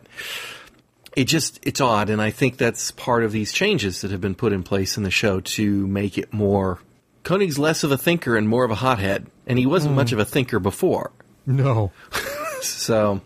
it 1.17 1.25
just 1.25 1.59
it's 1.63 1.81
odd 1.81 2.11
and 2.11 2.21
i 2.21 2.29
think 2.29 2.57
that's 2.57 2.91
part 2.91 3.23
of 3.23 3.31
these 3.31 3.51
changes 3.51 4.01
that 4.01 4.11
have 4.11 4.21
been 4.21 4.35
put 4.35 4.53
in 4.53 4.61
place 4.61 4.97
in 4.97 5.03
the 5.03 5.09
show 5.09 5.39
to 5.39 5.87
make 5.87 6.15
it 6.15 6.31
more 6.31 6.79
koenig's 7.23 7.57
less 7.57 7.83
of 7.83 7.91
a 7.91 7.97
thinker 7.97 8.37
and 8.37 8.47
more 8.47 8.63
of 8.63 8.69
a 8.69 8.75
hothead 8.75 9.25
and 9.47 9.57
he 9.57 9.65
wasn't 9.65 9.93
much 9.95 10.11
of 10.11 10.19
a 10.19 10.25
thinker 10.25 10.59
before. 10.59 11.11
No. 11.47 11.91
so 12.61 13.19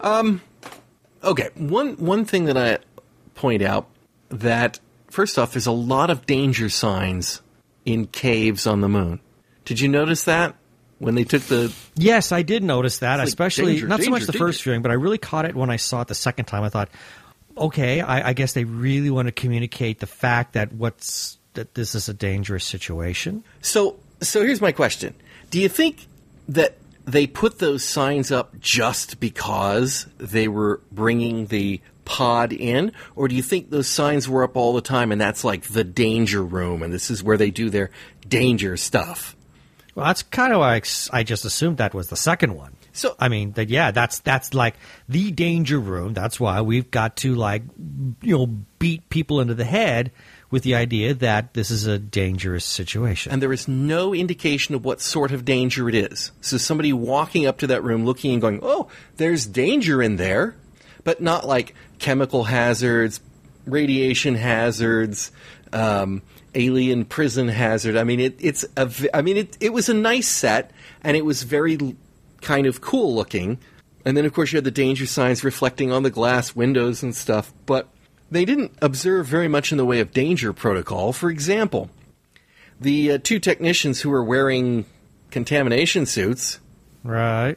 um 0.00 0.42
okay 1.24 1.48
one 1.54 1.94
one 1.96 2.26
thing 2.26 2.44
that 2.44 2.56
i 2.58 2.78
point 3.34 3.62
out 3.62 3.88
that 4.28 4.78
first 5.10 5.38
off 5.38 5.52
there's 5.52 5.66
a 5.66 5.72
lot 5.72 6.10
of 6.10 6.26
danger 6.26 6.68
signs 6.68 7.40
in 7.86 8.06
caves 8.06 8.66
on 8.66 8.82
the 8.82 8.88
moon. 8.88 9.20
Did 9.64 9.80
you 9.80 9.88
notice 9.88 10.24
that 10.24 10.54
when 10.98 11.14
they 11.14 11.24
took 11.24 11.42
the 11.42 11.72
Yes, 11.94 12.32
I 12.32 12.42
did 12.42 12.62
notice 12.62 12.98
that, 12.98 13.18
like 13.18 13.28
especially 13.28 13.72
danger, 13.74 13.88
not 13.88 14.02
so 14.02 14.10
much 14.10 14.20
danger, 14.20 14.32
the 14.32 14.38
first 14.38 14.58
danger. 14.58 14.70
viewing, 14.70 14.82
but 14.82 14.90
I 14.90 14.94
really 14.94 15.18
caught 15.18 15.44
it 15.44 15.54
when 15.54 15.70
I 15.70 15.76
saw 15.76 16.02
it 16.02 16.08
the 16.08 16.14
second 16.14 16.46
time. 16.46 16.62
I 16.62 16.68
thought, 16.68 16.88
okay, 17.56 18.00
I, 18.00 18.30
I 18.30 18.32
guess 18.32 18.52
they 18.52 18.64
really 18.64 19.10
want 19.10 19.26
to 19.26 19.32
communicate 19.32 20.00
the 20.00 20.06
fact 20.06 20.54
that 20.54 20.72
what's 20.72 21.38
that 21.54 21.74
this 21.74 21.94
is 21.94 22.08
a 22.08 22.14
dangerous 22.14 22.64
situation. 22.64 23.44
So, 23.62 23.96
so 24.20 24.42
here's 24.42 24.60
my 24.60 24.72
question: 24.72 25.14
Do 25.50 25.60
you 25.60 25.68
think 25.68 26.06
that 26.48 26.76
they 27.04 27.26
put 27.26 27.58
those 27.58 27.82
signs 27.82 28.30
up 28.30 28.58
just 28.60 29.18
because 29.18 30.06
they 30.18 30.46
were 30.46 30.80
bringing 30.92 31.46
the 31.46 31.80
pod 32.04 32.52
in, 32.52 32.92
or 33.16 33.28
do 33.28 33.34
you 33.34 33.42
think 33.42 33.70
those 33.70 33.88
signs 33.88 34.28
were 34.28 34.42
up 34.42 34.56
all 34.56 34.72
the 34.72 34.80
time 34.80 35.12
and 35.12 35.20
that's 35.20 35.44
like 35.44 35.62
the 35.64 35.84
danger 35.84 36.42
room, 36.42 36.82
and 36.82 36.92
this 36.92 37.10
is 37.10 37.22
where 37.22 37.36
they 37.36 37.50
do 37.50 37.70
their 37.70 37.90
danger 38.26 38.76
stuff? 38.76 39.36
Well, 39.98 40.06
that's 40.06 40.22
kind 40.22 40.52
of 40.52 40.60
why 40.60 40.76
I, 40.76 40.82
I 41.12 41.22
just 41.24 41.44
assumed 41.44 41.78
that 41.78 41.92
was 41.92 42.08
the 42.08 42.16
second 42.16 42.54
one. 42.54 42.72
So- 42.92 43.16
I 43.18 43.28
mean, 43.28 43.50
that 43.52 43.68
yeah, 43.68 43.90
that's 43.90 44.20
that's 44.20 44.54
like 44.54 44.76
the 45.08 45.32
danger 45.32 45.80
room. 45.80 46.14
That's 46.14 46.38
why 46.38 46.60
we've 46.60 46.88
got 46.88 47.16
to 47.16 47.34
like 47.34 47.62
you 48.22 48.38
know 48.38 48.46
beat 48.78 49.08
people 49.10 49.40
into 49.40 49.54
the 49.54 49.64
head 49.64 50.12
with 50.52 50.62
the 50.62 50.76
idea 50.76 51.14
that 51.14 51.52
this 51.54 51.72
is 51.72 51.88
a 51.88 51.98
dangerous 51.98 52.64
situation. 52.64 53.32
And 53.32 53.42
there 53.42 53.52
is 53.52 53.66
no 53.66 54.14
indication 54.14 54.76
of 54.76 54.84
what 54.84 55.00
sort 55.00 55.32
of 55.32 55.44
danger 55.44 55.88
it 55.88 55.96
is. 55.96 56.30
So 56.42 56.58
somebody 56.58 56.92
walking 56.92 57.46
up 57.46 57.58
to 57.58 57.66
that 57.66 57.82
room, 57.82 58.04
looking 58.04 58.32
and 58.32 58.40
going, 58.40 58.60
"Oh, 58.62 58.86
there's 59.16 59.46
danger 59.46 60.00
in 60.00 60.14
there," 60.14 60.54
but 61.02 61.20
not 61.20 61.44
like 61.44 61.74
chemical 61.98 62.44
hazards, 62.44 63.18
radiation 63.66 64.36
hazards, 64.36 65.32
um, 65.72 66.22
alien 66.54 67.04
prison 67.04 67.48
hazard. 67.48 67.96
I 67.96 68.04
mean, 68.04 68.20
it, 68.20 68.36
it's 68.38 68.64
a. 68.76 68.90
I 69.14 69.22
mean, 69.22 69.36
it 69.36 69.56
it 69.60 69.72
was 69.72 69.88
a 69.88 69.94
nice 69.94 70.28
set, 70.28 70.70
and 71.02 71.16
it 71.16 71.24
was 71.24 71.42
very 71.42 71.78
kind 72.40 72.66
of 72.66 72.80
cool 72.80 73.14
looking. 73.14 73.58
And 74.04 74.16
then, 74.16 74.24
of 74.24 74.32
course, 74.32 74.52
you 74.52 74.56
had 74.56 74.64
the 74.64 74.70
danger 74.70 75.06
signs 75.06 75.44
reflecting 75.44 75.92
on 75.92 76.02
the 76.02 76.10
glass 76.10 76.56
windows 76.56 77.02
and 77.02 77.14
stuff. 77.14 77.52
But 77.66 77.88
they 78.30 78.44
didn't 78.44 78.72
observe 78.80 79.26
very 79.26 79.48
much 79.48 79.72
in 79.72 79.78
the 79.78 79.84
way 79.84 80.00
of 80.00 80.12
danger 80.12 80.52
protocol. 80.52 81.12
For 81.12 81.30
example, 81.30 81.90
the 82.80 83.12
uh, 83.12 83.18
two 83.22 83.38
technicians 83.38 84.00
who 84.00 84.10
were 84.10 84.24
wearing 84.24 84.86
contamination 85.30 86.06
suits 86.06 86.60
Right. 87.04 87.56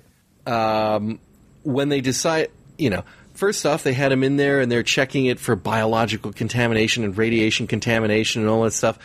when 1.64 1.90
they 1.90 2.02
decide, 2.02 2.50
you 2.78 2.90
know, 2.90 3.04
first 3.42 3.66
off, 3.66 3.82
they 3.82 3.94
had 3.94 4.12
them 4.12 4.24
in 4.24 4.38
there 4.38 4.60
and 4.60 4.72
they're 4.72 4.84
checking 4.84 5.26
it 5.26 5.40
for 5.40 5.56
biological 5.56 6.32
contamination 6.32 7.04
and 7.04 7.18
radiation 7.18 7.66
contamination 7.66 8.44
and 8.44 8.52
all 8.52 8.62
that 8.62 8.72
stuff. 8.72 9.00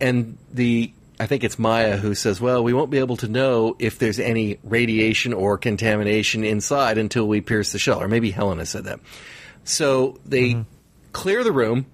And 0.00 0.38
the, 0.50 0.90
I 1.20 1.26
think 1.26 1.44
it's 1.44 1.58
Maya 1.58 1.98
who 1.98 2.14
says, 2.14 2.40
well, 2.40 2.64
we 2.64 2.72
won't 2.72 2.90
be 2.90 2.96
able 2.96 3.18
to 3.18 3.28
know 3.28 3.76
if 3.78 3.98
there's 3.98 4.18
any 4.18 4.58
radiation 4.64 5.34
or 5.34 5.58
contamination 5.58 6.42
inside 6.42 6.96
until 6.96 7.28
we 7.28 7.42
pierce 7.42 7.72
the 7.72 7.78
shell. 7.78 8.00
Or 8.02 8.08
maybe 8.08 8.30
Helena 8.30 8.64
said 8.64 8.84
that. 8.84 8.98
So 9.64 10.18
they 10.24 10.52
mm-hmm. 10.52 10.62
clear 11.12 11.44
the 11.44 11.52
room, 11.52 11.84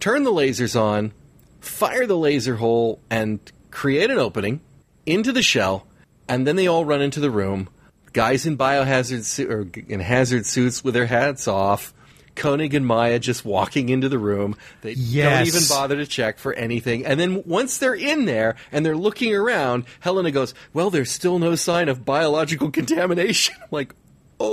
turn 0.00 0.24
the 0.24 0.32
lasers 0.32 0.74
on, 0.74 1.12
fire 1.60 2.06
the 2.06 2.16
laser 2.16 2.56
hole, 2.56 2.98
and 3.10 3.40
create 3.70 4.10
an 4.10 4.16
opening 4.16 4.62
into 5.04 5.32
the 5.32 5.42
shell, 5.42 5.86
and 6.30 6.46
then 6.46 6.56
they 6.56 6.66
all 6.66 6.86
run 6.86 7.02
into 7.02 7.20
the 7.20 7.30
room. 7.30 7.68
Guys 8.12 8.46
in 8.46 8.58
biohazard 8.58 9.24
su- 9.24 9.50
or 9.50 9.66
in 9.88 10.00
hazard 10.00 10.46
suits 10.46 10.82
with 10.82 10.94
their 10.94 11.06
hats 11.06 11.46
off. 11.48 11.94
Koenig 12.36 12.74
and 12.74 12.86
Maya 12.86 13.18
just 13.18 13.44
walking 13.44 13.88
into 13.90 14.08
the 14.08 14.18
room. 14.18 14.56
They 14.82 14.94
don't 14.94 15.04
even 15.48 15.62
bother 15.68 15.96
to 15.96 16.06
check 16.06 16.38
for 16.38 16.54
anything. 16.54 17.04
And 17.04 17.18
then 17.20 17.42
once 17.44 17.76
they're 17.78 17.94
in 17.94 18.24
there 18.24 18.56
and 18.72 18.86
they're 18.86 18.96
looking 18.96 19.34
around, 19.34 19.84
Helena 19.98 20.30
goes, 20.30 20.54
"Well, 20.72 20.90
there's 20.90 21.10
still 21.10 21.38
no 21.38 21.54
sign 21.54 21.88
of 21.88 22.04
biological 22.04 22.70
contamination." 22.70 23.56
like, 23.70 23.94
oh, 24.38 24.48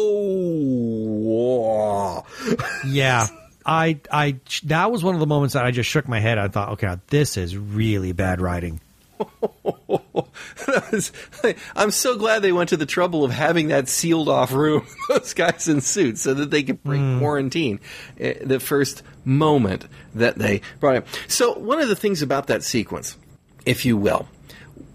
Yeah. 2.86 3.28
I, 3.70 4.00
I, 4.10 4.38
that 4.64 4.94
was 4.94 5.04
one 5.04 5.14
of 5.14 5.20
the 5.20 5.28
moments 5.28 5.54
that 5.54 5.66
I 5.66 5.72
just 5.72 5.90
shook 5.90 6.08
my 6.08 6.22
head. 6.22 6.38
I 6.38 6.48
thought, 6.48 6.70
okay, 6.74 6.96
this 7.08 7.36
is 7.36 7.58
really 7.58 8.14
bad 8.14 8.40
writing. 8.40 8.80
That 10.66 10.92
was- 10.92 11.12
I'm 11.76 11.92
so 11.92 12.18
glad 12.18 12.42
they 12.42 12.52
went 12.52 12.70
to 12.70 12.78
the 12.78 12.86
trouble 12.86 13.24
of 13.24 13.32
having 13.32 13.68
that 13.70 13.88
sealed 13.90 14.30
off 14.30 14.52
room, 14.52 14.86
those 15.10 15.34
guys 15.34 15.68
in 15.68 15.82
suits, 15.82 16.22
so 16.22 16.34
that 16.34 16.52
they 16.52 16.64
could 16.64 16.84
break 16.84 17.02
quarantine 17.20 17.80
uh, 18.22 18.34
the 18.42 18.60
first 18.60 19.04
moment 19.26 19.88
that 20.16 20.38
they 20.38 20.62
brought 20.80 20.98
it. 20.98 21.08
So, 21.28 21.54
one 21.58 21.80
of 21.82 21.88
the 21.90 21.96
things 21.96 22.22
about 22.22 22.48
that 22.48 22.64
sequence, 22.64 23.18
if 23.66 23.86
you 23.86 23.98
will, 23.98 24.28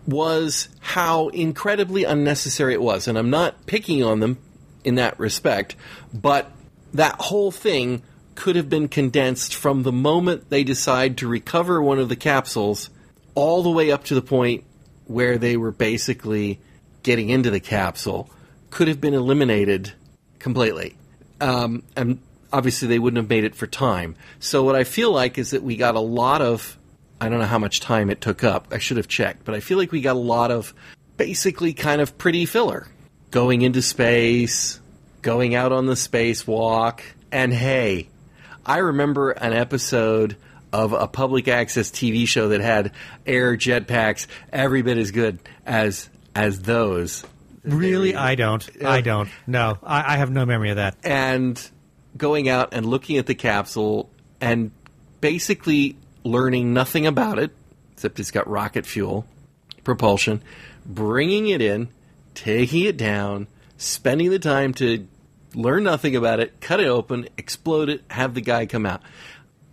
was 0.07 0.69
how 0.81 1.29
incredibly 1.29 2.05
unnecessary 2.05 2.75
it 2.75 2.83
was. 2.83 3.07
And 3.07 3.17
I'm 3.17 3.31
not 3.31 3.67
picking 3.67 4.03
on 4.03 4.21
them 4.21 4.39
in 4.85 4.97
that 4.97 5.19
respect, 5.19 5.77
but 6.13 6.51
that 6.93 7.15
whole 7.21 7.51
thing 7.51 8.03
could 8.35 8.57
have 8.57 8.69
been 8.69 8.89
condensed 8.89 9.55
from 9.55 9.83
the 9.83 9.93
moment 9.93 10.49
they 10.51 10.65
decide 10.65 11.19
to 11.19 11.29
recover 11.29 11.81
one 11.83 11.99
of 11.99 12.09
the 12.09 12.17
capsules 12.17 12.91
all 13.35 13.63
the 13.63 13.71
way 13.71 13.91
up 13.91 14.05
to 14.05 14.15
the 14.15 14.23
point 14.23 14.65
where 15.13 15.39
they 15.39 15.57
were 15.57 15.73
basically 15.73 16.61
getting 17.03 17.31
into 17.31 17.51
the 17.51 17.61
capsule 17.61 18.31
could 18.71 18.89
have 18.89 19.01
been 19.01 19.15
eliminated 19.15 19.93
completely. 20.39 20.97
Um, 21.41 21.83
and 21.97 22.19
obviously, 22.53 22.89
they 22.89 22.99
wouldn't 22.99 23.19
have 23.19 23.29
made 23.29 23.45
it 23.45 23.55
for 23.55 23.67
time. 23.67 24.17
So, 24.41 24.63
what 24.63 24.77
I 24.77 24.85
feel 24.85 25.13
like 25.13 25.39
is 25.39 25.51
that 25.51 25.63
we 25.63 25.77
got 25.77 25.95
a 25.95 26.01
lot 26.01 26.43
of. 26.43 26.79
I 27.21 27.29
don't 27.29 27.39
know 27.39 27.47
how 27.47 27.59
much 27.59 27.79
time 27.79 28.11
it 28.11 28.21
took 28.21 28.43
up. 28.43 28.69
I 28.73 28.79
should 28.79 28.97
have 28.97 29.07
checked, 29.07 29.45
but 29.45 29.55
I 29.55 29.61
feel 29.61 29.79
like 29.79 29.93
we 29.93 30.01
got 30.01 30.17
a 30.17 30.19
lot 30.19 30.51
of 30.51 30.75
basically 31.17 31.73
kind 31.73 32.01
of 32.01 32.19
pretty 32.19 32.47
filler. 32.47 32.89
Going 33.31 33.63
into 33.63 33.81
space, 33.81 34.81
going 35.23 35.55
out 35.55 35.71
on 35.71 35.87
the 35.87 35.95
spacewalk, 35.95 37.01
and 37.31 37.53
hey, 37.53 38.09
I 38.67 38.79
remember 38.79 39.31
an 39.31 39.53
episode 39.53 40.37
of 40.73 40.93
a 40.93 41.07
public 41.07 41.49
access 41.49 41.91
TV 41.91 42.27
show 42.27 42.49
that 42.49 42.61
had 42.61 42.93
air 43.27 43.57
jetpacks 43.57 44.27
every 44.53 44.83
bit 44.83 44.99
as 44.99 45.11
good 45.11 45.39
as 45.67 46.09
as 46.35 46.63
those. 46.63 47.25
Really? 47.65 48.15
I 48.17 48.35
don't. 48.35 48.69
I 48.85 49.03
don't. 49.03 49.29
No. 49.47 49.79
I, 49.83 50.15
I 50.15 50.17
have 50.17 50.31
no 50.31 50.45
memory 50.47 50.71
of 50.71 50.77
that. 50.77 50.97
and 51.05 51.71
going 52.17 52.49
out 52.49 52.75
and 52.75 52.85
looking 52.85 53.17
at 53.19 53.27
the 53.27 53.35
capsule 53.35 54.11
and 54.41 54.71
basically 55.21 55.97
learning 56.25 56.75
nothing 56.75 57.07
about 57.07 57.39
it 57.39 57.53
except 57.93 58.21
it's 58.21 58.31
got 58.31 58.47
rocket 58.49 58.85
fuel 58.85 59.25
propulsion 59.83 60.43
bringing 60.85 61.49
it 61.49 61.63
in 61.63 61.89
taking 62.35 62.85
it 62.85 62.97
down 62.99 63.47
spending 63.79 64.29
the 64.31 64.39
time 64.39 64.75
to 64.75 65.07
learn 65.55 65.83
nothing 65.85 66.15
about 66.15 66.39
it 66.39 66.61
cut 66.61 66.81
it 66.81 66.87
open 66.87 67.27
explode 67.39 67.89
it 67.89 68.03
have 68.11 68.35
the 68.35 68.41
guy 68.43 68.67
come 68.67 68.85
out 68.85 69.01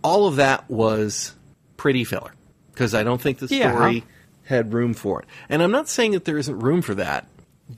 all 0.02 0.26
of 0.26 0.36
that 0.36 0.68
was 0.70 1.34
pretty 1.76 2.04
filler 2.04 2.32
because 2.72 2.94
i 2.94 3.02
don't 3.02 3.20
think 3.20 3.38
the 3.38 3.46
Yeah. 3.54 3.72
story 3.72 4.04
had 4.44 4.72
room 4.72 4.94
for 4.94 5.22
it 5.22 5.28
and 5.48 5.62
i'm 5.62 5.70
not 5.70 5.88
saying 5.88 6.12
that 6.12 6.24
there 6.24 6.38
isn't 6.38 6.58
room 6.58 6.82
for 6.82 6.94
that 6.96 7.26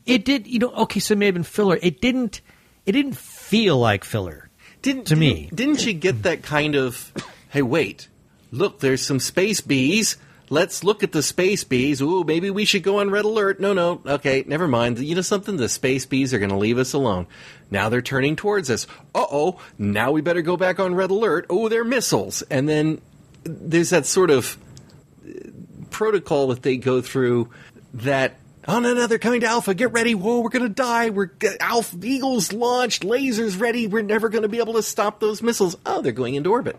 It 0.07 0.25
did, 0.25 0.47
you 0.47 0.59
know, 0.59 0.71
okay, 0.89 1.01
so 1.01 1.13
it 1.13 1.19
may 1.19 1.27
have 1.27 1.35
been 1.35 1.43
filler. 1.45 1.79
It 1.83 2.01
didn't, 2.01 2.41
it 2.87 2.93
didn't 2.93 3.15
feel 3.19 3.77
like 3.77 4.05
filler. 4.05 4.49
Didn't 4.81 5.05
To 5.09 5.17
me. 5.17 5.51
didn't, 5.53 5.57
didn't 5.57 5.85
you 5.87 5.93
get 5.93 6.23
that 6.23 6.43
kind 6.43 6.75
of? 6.77 7.13
Hey, 7.51 7.61
wait! 7.61 8.09
Look, 8.51 8.81
there's 8.81 9.05
some 9.05 9.21
space 9.21 9.61
bees. 9.61 10.17
Let's 10.53 10.85
look 10.85 11.03
at 11.03 11.13
the 11.13 11.23
space 11.23 11.65
bees. 11.65 12.03
Ooh, 12.03 12.25
maybe 12.25 12.51
we 12.51 12.67
should 12.67 12.83
go 12.83 13.01
on 13.01 13.09
red 13.09 13.25
alert. 13.25 13.59
No, 13.59 13.73
no, 13.73 14.03
okay, 14.05 14.45
never 14.47 14.69
mind. 14.69 14.99
You 14.99 15.15
know 15.15 15.23
something? 15.23 15.57
The 15.57 15.67
space 15.67 16.05
bees 16.05 16.35
are 16.35 16.39
going 16.39 16.51
to 16.51 16.59
leave 16.59 16.77
us 16.77 16.93
alone. 16.93 17.27
Now 17.71 17.89
they're 17.89 18.03
turning 18.03 18.37
towards 18.37 18.69
us. 18.69 18.87
Uh 19.15 19.25
oh! 19.33 19.59
Now 19.79 20.13
we 20.13 20.21
better 20.21 20.43
go 20.43 20.59
back 20.59 20.79
on 20.79 20.95
red 20.95 21.11
alert. 21.11 21.47
Oh, 21.49 21.71
they're 21.71 21.85
missiles. 21.85 22.43
And 22.43 22.69
then 22.69 23.01
there's 23.45 23.89
that 23.91 24.05
sort 24.05 24.29
of 24.29 24.59
protocol 25.89 26.49
that 26.49 26.63
they 26.63 26.77
go 26.77 27.01
through 27.01 27.49
that 27.95 28.37
oh 28.69 28.79
no 28.79 28.93
no 28.95 29.07
they're 29.07 29.19
coming 29.19 29.41
to 29.41 29.47
alpha 29.47 29.75
get 29.75 29.93
ready 29.93 30.15
whoa 30.15 30.41
we're 30.41 30.49
gonna 30.49 30.69
die 30.69 31.11
we're 31.11 31.31
alpha 31.61 31.97
eagles 32.03 32.53
launched 32.53 33.03
lasers 33.03 33.61
ready 33.61 33.87
we're 33.87 34.03
never 34.03 34.31
gonna 34.31 34.49
be 34.49 34.59
able 34.59 34.73
to 34.73 34.83
stop 34.83 35.21
those 35.21 35.43
missiles 35.43 35.77
oh 35.85 36.01
they're 36.01 36.13
going 36.13 36.35
into 36.35 36.51
orbit 36.51 36.79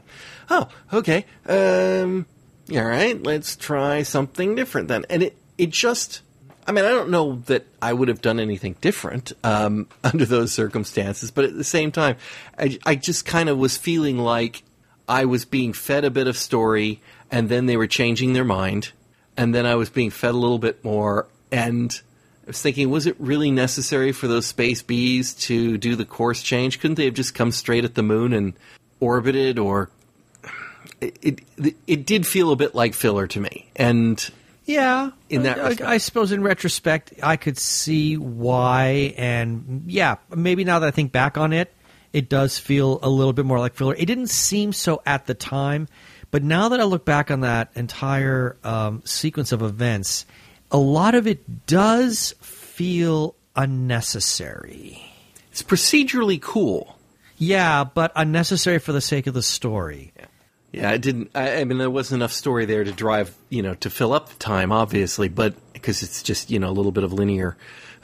oh 0.50 0.68
okay 0.92 1.26
um 1.46 2.26
all 2.72 2.84
right 2.84 3.24
let's 3.24 3.56
try 3.56 4.04
something 4.04 4.56
different 4.56 4.88
then 4.88 5.06
and 5.10 5.24
it 5.24 5.38
it 5.58 5.70
just 5.70 6.22
I 6.66 6.72
mean, 6.72 6.86
I 6.86 6.90
don't 6.90 7.10
know 7.10 7.42
that 7.48 7.66
I 7.82 7.92
would 7.92 8.08
have 8.08 8.22
done 8.22 8.40
anything 8.40 8.76
different 8.80 9.34
um, 9.44 9.88
under 10.04 10.26
those 10.26 10.54
circumstances, 10.54 11.32
but 11.32 11.46
at 11.46 11.56
the 11.56 11.64
same 11.64 11.92
time, 11.92 12.18
I, 12.58 12.80
I 12.86 12.96
just 12.96 13.26
kind 13.26 13.50
of 13.50 13.58
was 13.58 13.78
feeling 13.78 14.18
like 14.18 14.64
I 15.08 15.26
was 15.26 15.46
being 15.46 15.74
fed 15.74 16.06
a 16.06 16.12
bit 16.12 16.28
of 16.28 16.38
story, 16.38 17.02
and 17.30 17.50
then 17.50 17.66
they 17.66 17.78
were 17.78 17.88
changing 17.88 18.34
their 18.34 18.46
mind, 18.46 18.92
and 19.36 19.54
then 19.54 19.66
I 19.66 19.76
was 19.76 19.90
being 19.90 20.10
fed 20.10 20.32
a 20.32 20.38
little 20.38 20.60
bit 20.60 20.84
more, 20.84 21.28
and 21.52 22.00
I 22.46 22.48
was 22.48 22.62
thinking, 22.62 22.90
was 22.90 23.08
it 23.08 23.16
really 23.20 23.52
necessary 23.52 24.12
for 24.12 24.28
those 24.28 24.46
space 24.46 24.82
bees 24.82 25.34
to 25.36 25.78
do 25.78 25.96
the 25.96 26.06
course 26.06 26.42
change? 26.42 26.80
Couldn't 26.80 26.96
they 26.96 27.06
have 27.06 27.14
just 27.14 27.36
come 27.36 27.52
straight 27.52 27.86
at 27.86 27.96
the 27.96 28.04
moon 28.04 28.32
and 28.32 28.54
orbited, 29.00 29.60
or 29.60 29.90
it 31.02 31.42
it, 31.58 31.76
it 31.88 32.06
did 32.06 32.26
feel 32.28 32.52
a 32.52 32.56
bit 32.56 32.74
like 32.76 32.94
filler 32.94 33.28
to 33.28 33.40
me, 33.40 33.70
and 33.76 34.30
Yeah, 34.66 35.12
In 35.30 35.44
that 35.44 35.60
I, 35.60 35.68
respect. 35.70 35.90
I 35.90 35.98
suppose 35.98 36.32
in 36.32 36.42
retrospect, 36.44 37.14
I 37.22 37.36
could 37.38 37.58
see 37.58 38.18
why, 38.18 39.14
and 39.18 39.84
yeah, 39.88 40.16
maybe 40.34 40.64
now 40.64 40.80
that 40.80 40.88
I 40.88 40.92
think 40.92 41.12
back 41.12 41.38
on 41.38 41.52
it, 41.54 41.74
it 42.14 42.30
does 42.30 42.58
feel 42.60 43.00
a 43.04 43.10
little 43.10 43.34
bit 43.34 43.46
more 43.46 43.60
like 43.60 43.76
filler. 43.76 43.96
It 43.96 44.06
didn't 44.06 44.28
seem 44.30 44.72
so 44.72 45.02
at 45.06 45.26
the 45.26 45.34
time, 45.34 45.88
but 46.32 46.44
now 46.44 46.70
that 46.70 46.80
I 46.80 46.84
look 46.86 47.06
back 47.06 47.30
on 47.32 47.42
that 47.42 47.72
entire 47.76 48.56
um, 48.64 49.02
sequence 49.06 49.52
of 49.52 49.62
events, 49.62 50.26
a 50.72 50.78
lot 50.78 51.14
of 51.16 51.28
it 51.28 51.66
does 51.68 52.34
feel 52.40 53.36
unnecessary. 53.56 55.02
it's 55.52 55.62
procedurally 55.64 56.42
cool. 56.42 56.98
Yeah, 57.38 57.84
but 57.84 58.12
unnecessary 58.16 58.80
for 58.80 58.92
the 58.94 59.02
sake 59.02 59.28
of 59.28 59.34
the 59.34 59.44
story. 59.44 60.14
Yeah, 60.18 60.26
it 60.74 61.02
didn't. 61.02 61.32
I, 61.36 61.62
I 61.62 61.64
mean, 61.64 61.78
there 61.78 61.90
wasn't 61.90 62.20
enough 62.20 62.34
story 62.34 62.66
there 62.66 62.84
to 62.84 62.92
drive, 62.92 63.36
you 63.50 63.62
know, 63.62 63.76
to 63.76 63.90
fill 63.90 64.12
up 64.14 64.30
the 64.30 64.36
time, 64.36 64.72
obviously, 64.72 65.30
but 65.30 65.56
because 65.74 66.02
it's 66.02 66.24
just, 66.24 66.50
you 66.50 66.60
know, 66.60 66.70
a 66.70 66.72
little 66.74 66.92
bit 66.92 67.04
of 67.04 67.14
linear. 67.14 67.56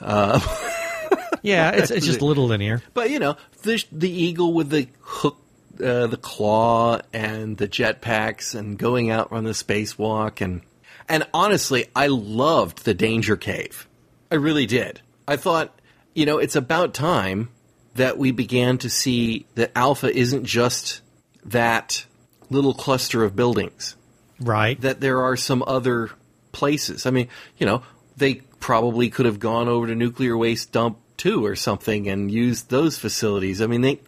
Yeah, 1.42 1.70
it's, 1.70 1.90
it's 1.90 2.06
just 2.06 2.20
a 2.20 2.24
little 2.24 2.46
linear. 2.46 2.82
But 2.94 3.10
you 3.10 3.18
know, 3.18 3.36
the 3.62 3.82
the 3.90 4.10
eagle 4.10 4.52
with 4.52 4.70
the 4.70 4.88
hook, 5.00 5.38
uh, 5.82 6.06
the 6.06 6.18
claw, 6.18 7.00
and 7.12 7.56
the 7.56 7.68
jetpacks, 7.68 8.54
and 8.54 8.78
going 8.78 9.10
out 9.10 9.32
on 9.32 9.44
the 9.44 9.52
spacewalk, 9.52 10.40
and 10.40 10.62
and 11.08 11.26
honestly, 11.32 11.86
I 11.96 12.08
loved 12.08 12.84
the 12.84 12.94
danger 12.94 13.36
cave. 13.36 13.88
I 14.30 14.36
really 14.36 14.66
did. 14.66 15.00
I 15.26 15.36
thought, 15.36 15.80
you 16.14 16.26
know, 16.26 16.38
it's 16.38 16.56
about 16.56 16.94
time 16.94 17.48
that 17.94 18.18
we 18.18 18.30
began 18.30 18.78
to 18.78 18.90
see 18.90 19.46
that 19.54 19.72
Alpha 19.74 20.14
isn't 20.14 20.44
just 20.44 21.00
that 21.46 22.04
little 22.50 22.74
cluster 22.74 23.24
of 23.24 23.34
buildings. 23.34 23.96
Right. 24.40 24.80
That 24.80 25.00
there 25.00 25.22
are 25.22 25.36
some 25.36 25.62
other 25.66 26.10
places. 26.52 27.06
I 27.06 27.10
mean, 27.10 27.28
you 27.56 27.66
know, 27.66 27.82
they 28.16 28.34
probably 28.58 29.10
could 29.10 29.26
have 29.26 29.38
gone 29.38 29.68
over 29.68 29.86
to 29.86 29.94
nuclear 29.94 30.36
waste 30.36 30.72
dump 30.72 30.98
two 31.16 31.44
or 31.44 31.56
something 31.56 32.08
and 32.08 32.30
used 32.30 32.70
those 32.70 32.98
facilities. 32.98 33.60
I 33.60 33.66
mean, 33.66 33.82
they, 33.82 34.00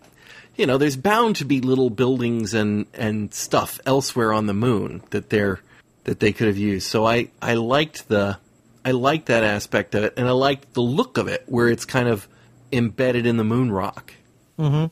you 0.57 0.67
know, 0.67 0.79
there's 0.79 0.97
bound 0.97 1.37
to 1.37 1.45
be 1.45 1.61
little 1.61 1.91
buildings 1.91 2.55
and 2.55 2.87
and 2.95 3.33
stuff 3.33 3.81
elsewhere 3.87 4.33
on 4.33 4.47
the 4.47 4.55
moon 4.55 5.03
that 5.11 5.31
they're 5.31 5.61
that 6.05 6.21
they 6.21 6.33
could 6.33 6.49
have 6.49 6.59
used. 6.59 6.89
So 6.89 7.07
I 7.07 7.29
I 7.41 7.55
liked 7.55 8.09
the 8.09 8.39
I 8.85 8.93
liked 8.93 9.27
that 9.27 9.45
aspect 9.45 9.95
of 9.95 10.05
it, 10.05 10.15
and 10.17 10.27
I 10.27 10.33
liked 10.33 10.75
the 10.75 10.83
look 10.83 11.19
of 11.19 11.29
it, 11.29 11.45
where 11.47 11.69
it's 11.69 11.85
kind 11.85 12.09
of 12.09 12.27
embedded 12.73 13.27
in 13.27 13.37
the 13.37 13.45
moon 13.45 13.71
rock. 13.71 14.13
Mm-hmm. 14.59 14.87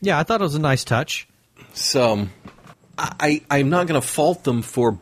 Yeah, 0.00 0.18
I 0.18 0.24
thought 0.24 0.40
it 0.40 0.44
was 0.44 0.54
a 0.54 0.60
nice 0.60 0.84
touch. 0.84 1.28
So 1.72 2.26
I 2.98 3.42
I'm 3.50 3.70
not 3.70 3.86
going 3.86 4.00
to 4.00 4.06
fault 4.06 4.44
them 4.44 4.62
for 4.62 4.98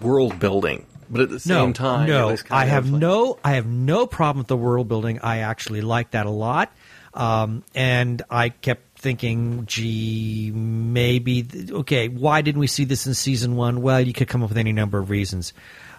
world 0.00 0.38
building, 0.38 0.86
but 1.10 1.22
at 1.22 1.30
the 1.30 1.40
same 1.40 1.68
no, 1.68 1.72
time, 1.72 2.08
no, 2.08 2.36
I 2.50 2.64
have 2.66 2.90
like- 2.90 3.00
no, 3.00 3.38
I 3.44 3.52
have 3.52 3.66
no 3.66 4.06
problem 4.06 4.38
with 4.38 4.48
the 4.48 4.56
world 4.56 4.88
building. 4.88 5.20
I 5.22 5.38
actually 5.38 5.80
like 5.80 6.12
that 6.12 6.26
a 6.26 6.30
lot, 6.30 6.72
um, 7.14 7.62
and 7.74 8.22
I 8.30 8.50
kept 8.50 8.98
thinking, 8.98 9.66
gee, 9.66 10.52
maybe 10.54 11.46
okay. 11.70 12.08
Why 12.08 12.40
didn't 12.42 12.60
we 12.60 12.66
see 12.66 12.84
this 12.84 13.06
in 13.06 13.14
season 13.14 13.56
one? 13.56 13.82
Well, 13.82 14.00
you 14.00 14.12
could 14.12 14.28
come 14.28 14.42
up 14.42 14.48
with 14.48 14.58
any 14.58 14.72
number 14.72 14.98
of 14.98 15.10
reasons. 15.10 15.52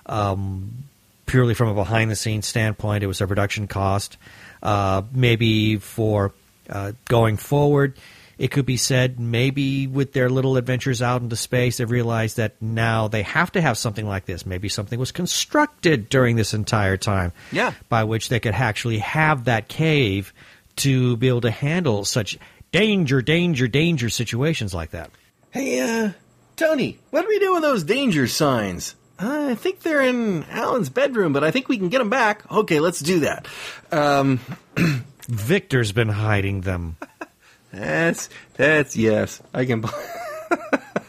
Um, 0.06 0.86
purely 1.26 1.54
from 1.54 1.70
a 1.70 1.74
behind 1.74 2.12
the 2.12 2.16
scenes 2.16 2.48
standpoint, 2.48 3.04
it 3.04 3.08
was 3.08 3.22
a 3.22 3.28
production 3.28 3.68
cost. 3.68 4.18
Uh, 4.62 5.02
maybe 5.12 5.78
for 5.78 6.32
uh, 6.70 6.94
going 7.06 7.36
forward, 7.38 7.96
it 8.38 8.52
could 8.52 8.66
be 8.66 8.78
said 8.78 9.20
maybe 9.20 9.88
with 9.88 10.14
their 10.14 10.30
little 10.30 10.58
adventures 10.58 11.02
out 11.02 11.22
into 11.22 11.36
space, 11.36 11.78
they've 11.78 11.90
realized 11.90 12.38
that 12.38 12.62
now 12.62 13.08
they 13.08 13.22
have 13.24 13.52
to 13.54 13.62
have 13.62 13.78
something 13.78 14.08
like 14.08 14.26
this. 14.26 14.46
Maybe 14.46 14.70
something 14.70 15.00
was 15.00 15.12
constructed 15.12 16.10
during 16.10 16.36
this 16.36 16.54
entire 16.54 16.98
time. 16.98 17.32
Yeah. 17.52 17.74
By 17.90 18.06
which 18.06 18.30
they 18.30 18.40
could 18.40 18.56
actually 18.56 19.00
have 19.00 19.46
that 19.46 19.68
cave 19.68 20.34
to 20.78 21.18
be 21.18 21.28
able 21.28 21.42
to 21.42 21.52
handle 21.52 22.06
such 22.06 22.38
danger, 22.72 23.22
danger, 23.22 23.68
danger 23.68 24.10
situations 24.10 24.74
like 24.74 24.92
that. 24.92 25.12
Hey, 25.52 25.80
uh, 25.80 26.12
Tony, 26.56 27.00
what 27.12 27.22
do 27.22 27.28
we 27.28 27.40
do 27.40 27.54
with 27.54 27.62
those 27.62 27.84
danger 27.84 28.28
signs? 28.28 28.96
Uh, 29.20 29.50
I 29.52 29.56
think 29.56 29.82
they're 29.82 30.02
in 30.02 30.44
Alan's 30.46 30.90
bedroom, 30.90 31.34
but 31.34 31.44
I 31.44 31.52
think 31.52 31.70
we 31.70 31.78
can 31.78 31.90
get 31.90 32.00
them 32.00 32.10
back. 32.10 32.52
Okay, 32.52 32.80
let's 32.80 33.00
do 33.00 33.20
that. 33.20 33.48
Um, 33.92 34.40
Victor's 35.28 35.92
been 35.92 36.10
hiding 36.10 36.62
them. 36.62 36.98
That's 37.74 38.30
that's 38.56 38.96
yes. 38.96 39.42
I 39.54 39.66
can. 39.66 39.82
buy, 39.82 39.90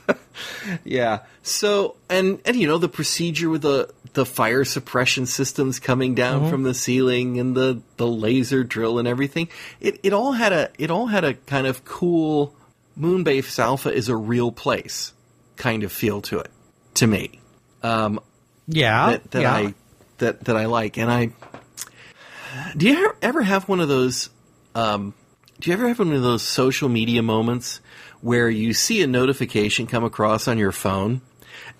yeah. 0.84 1.20
So 1.42 1.96
and 2.08 2.40
and 2.46 2.56
you 2.56 2.66
know 2.66 2.78
the 2.78 2.88
procedure 2.88 3.50
with 3.50 3.62
the 3.62 3.92
the 4.14 4.24
fire 4.24 4.64
suppression 4.64 5.26
systems 5.26 5.78
coming 5.78 6.14
down 6.14 6.48
from 6.48 6.62
the 6.62 6.72
ceiling 6.72 7.38
and 7.38 7.54
the 7.54 7.82
the 7.98 8.06
laser 8.06 8.64
drill 8.64 8.98
and 8.98 9.06
everything. 9.06 9.48
It 9.80 10.00
it 10.02 10.12
all 10.12 10.32
had 10.32 10.52
a 10.52 10.70
it 10.78 10.90
all 10.90 11.06
had 11.06 11.24
a 11.24 11.34
kind 11.34 11.66
of 11.66 11.84
cool 11.84 12.54
Moonbase 12.98 13.58
Alpha 13.58 13.92
is 13.92 14.08
a 14.08 14.16
real 14.16 14.50
place 14.50 15.12
kind 15.56 15.82
of 15.82 15.92
feel 15.92 16.22
to 16.22 16.38
it 16.38 16.50
to 16.94 17.06
me. 17.06 17.40
Um, 17.82 18.20
Yeah. 18.66 19.10
that, 19.10 19.30
that 19.32 19.42
yeah. 19.42 19.52
I 19.52 19.74
that 20.18 20.44
that 20.46 20.56
I 20.56 20.64
like. 20.66 20.96
And 20.96 21.10
I 21.10 21.32
do 22.76 22.86
you 22.86 22.94
ever, 22.96 23.16
ever 23.20 23.42
have 23.42 23.68
one 23.68 23.80
of 23.80 23.88
those? 23.88 24.30
Um, 24.74 25.12
do 25.60 25.70
you 25.70 25.74
ever 25.74 25.88
have 25.88 25.98
one 25.98 26.12
of 26.12 26.22
those 26.22 26.42
social 26.42 26.88
media 26.88 27.22
moments 27.22 27.80
where 28.20 28.48
you 28.48 28.72
see 28.72 29.02
a 29.02 29.06
notification 29.06 29.86
come 29.86 30.04
across 30.04 30.48
on 30.48 30.58
your 30.58 30.72
phone 30.72 31.20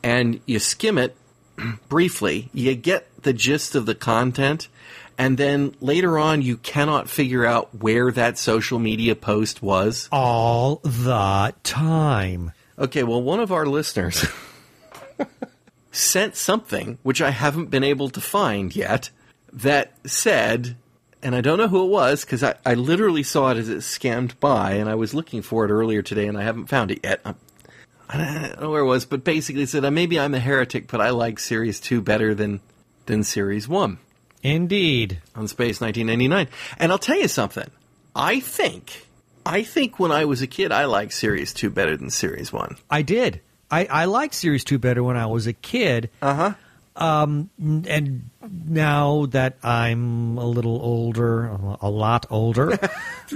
and 0.03 0.41
you 0.47 0.59
skim 0.59 0.99
it 0.99 1.17
briefly, 1.89 2.51
you 2.53 2.75
get 2.75 3.07
the 3.23 3.33
gist 3.33 3.75
of 3.75 3.87
the 3.87 3.95
content, 3.95 4.69
and 5.17 5.39
then 5.39 5.75
later 5.81 6.19
on 6.19 6.43
you 6.43 6.57
cannot 6.57 7.09
figure 7.09 7.45
out 7.47 7.83
where 7.83 8.11
that 8.11 8.39
social 8.39 8.79
media 8.79 9.15
post 9.15 9.63
was? 9.63 10.09
all 10.13 10.77
the 10.83 11.55
time. 11.63 12.53
Okay, 12.79 13.05
well, 13.05 13.23
one 13.23 13.41
of 13.41 13.53
our 13.53 13.67
listeners 13.67 14.25
sent 15.93 16.37
something, 16.37 16.99
which 17.03 17.23
I 17.23 17.31
haven't 17.31 17.71
been 17.71 17.85
able 17.85 18.09
to 18.11 18.21
find 18.21 18.75
yet, 18.75 19.11
that 19.53 19.93
said, 20.07 20.77
and 21.25 21.35
I 21.35 21.41
don't 21.41 21.59
know 21.59 21.69
who 21.69 21.83
it 21.85 21.89
was 21.89 22.25
because 22.25 22.45
I, 22.45 22.55
I 22.65 22.75
literally 22.75 23.23
saw 23.23 23.51
it 23.51 23.57
as 23.57 23.69
it 23.69 23.79
scammed 23.79 24.39
by, 24.39 24.73
and 24.75 24.89
I 24.89 24.95
was 24.95 25.15
looking 25.15 25.43
for 25.43 25.65
it 25.65 25.71
earlier 25.71 26.03
today, 26.03 26.29
and 26.29 26.39
I 26.39 26.43
haven't 26.43 26.67
found 26.67 26.91
it 26.91 27.01
yet. 27.03 27.21
I'm, 27.25 27.35
I 28.09 28.19
don't 28.19 28.61
know 28.61 28.71
where 28.71 28.83
it 28.83 28.87
was, 28.87 29.07
but 29.07 29.25
basically 29.25 29.63
it 29.63 29.71
said, 29.71 29.85
uh, 29.85 29.91
maybe 29.91 30.21
I'm 30.21 30.35
a 30.35 30.39
heretic, 30.39 30.87
but 30.87 31.01
I 31.01 31.11
like 31.11 31.39
Series 31.39 31.81
2 31.81 32.03
better 32.03 32.35
than, 32.35 32.61
than 33.07 33.25
Series 33.25 33.67
1 33.67 33.99
Indeed. 34.43 35.21
on 35.35 35.49
Space 35.49 35.81
1999. 35.81 36.49
And 36.79 36.93
I'll 36.93 36.99
tell 36.99 37.19
you 37.19 37.29
something. 37.29 37.71
I 38.15 38.41
think, 38.41 39.07
I 39.45 39.63
think 39.63 39.99
when 39.99 40.13
I 40.13 40.27
was 40.27 40.43
a 40.43 40.47
kid, 40.47 40.71
I 40.71 40.85
liked 40.85 41.15
Series 41.15 41.55
2 41.55 41.71
better 41.71 41.97
than 41.97 42.11
Series 42.11 42.53
1. 42.53 42.77
I 42.91 43.03
did. 43.03 43.41
I, 43.71 43.87
I 43.87 44.05
liked 44.05 44.35
Series 44.35 44.63
2 44.63 44.79
better 44.79 45.03
when 45.03 45.17
I 45.17 45.27
was 45.27 45.47
a 45.47 45.55
kid. 45.55 46.11
Uh 46.21 46.35
huh. 46.35 46.55
Um, 46.97 47.51
and 47.59 48.31
now 48.41 49.27
that 49.31 49.57
I'm 49.65 50.39
a 50.39 50.47
little 50.47 50.81
older, 50.81 51.47
a 51.81 51.91
lot 51.91 52.27
older, 52.31 52.79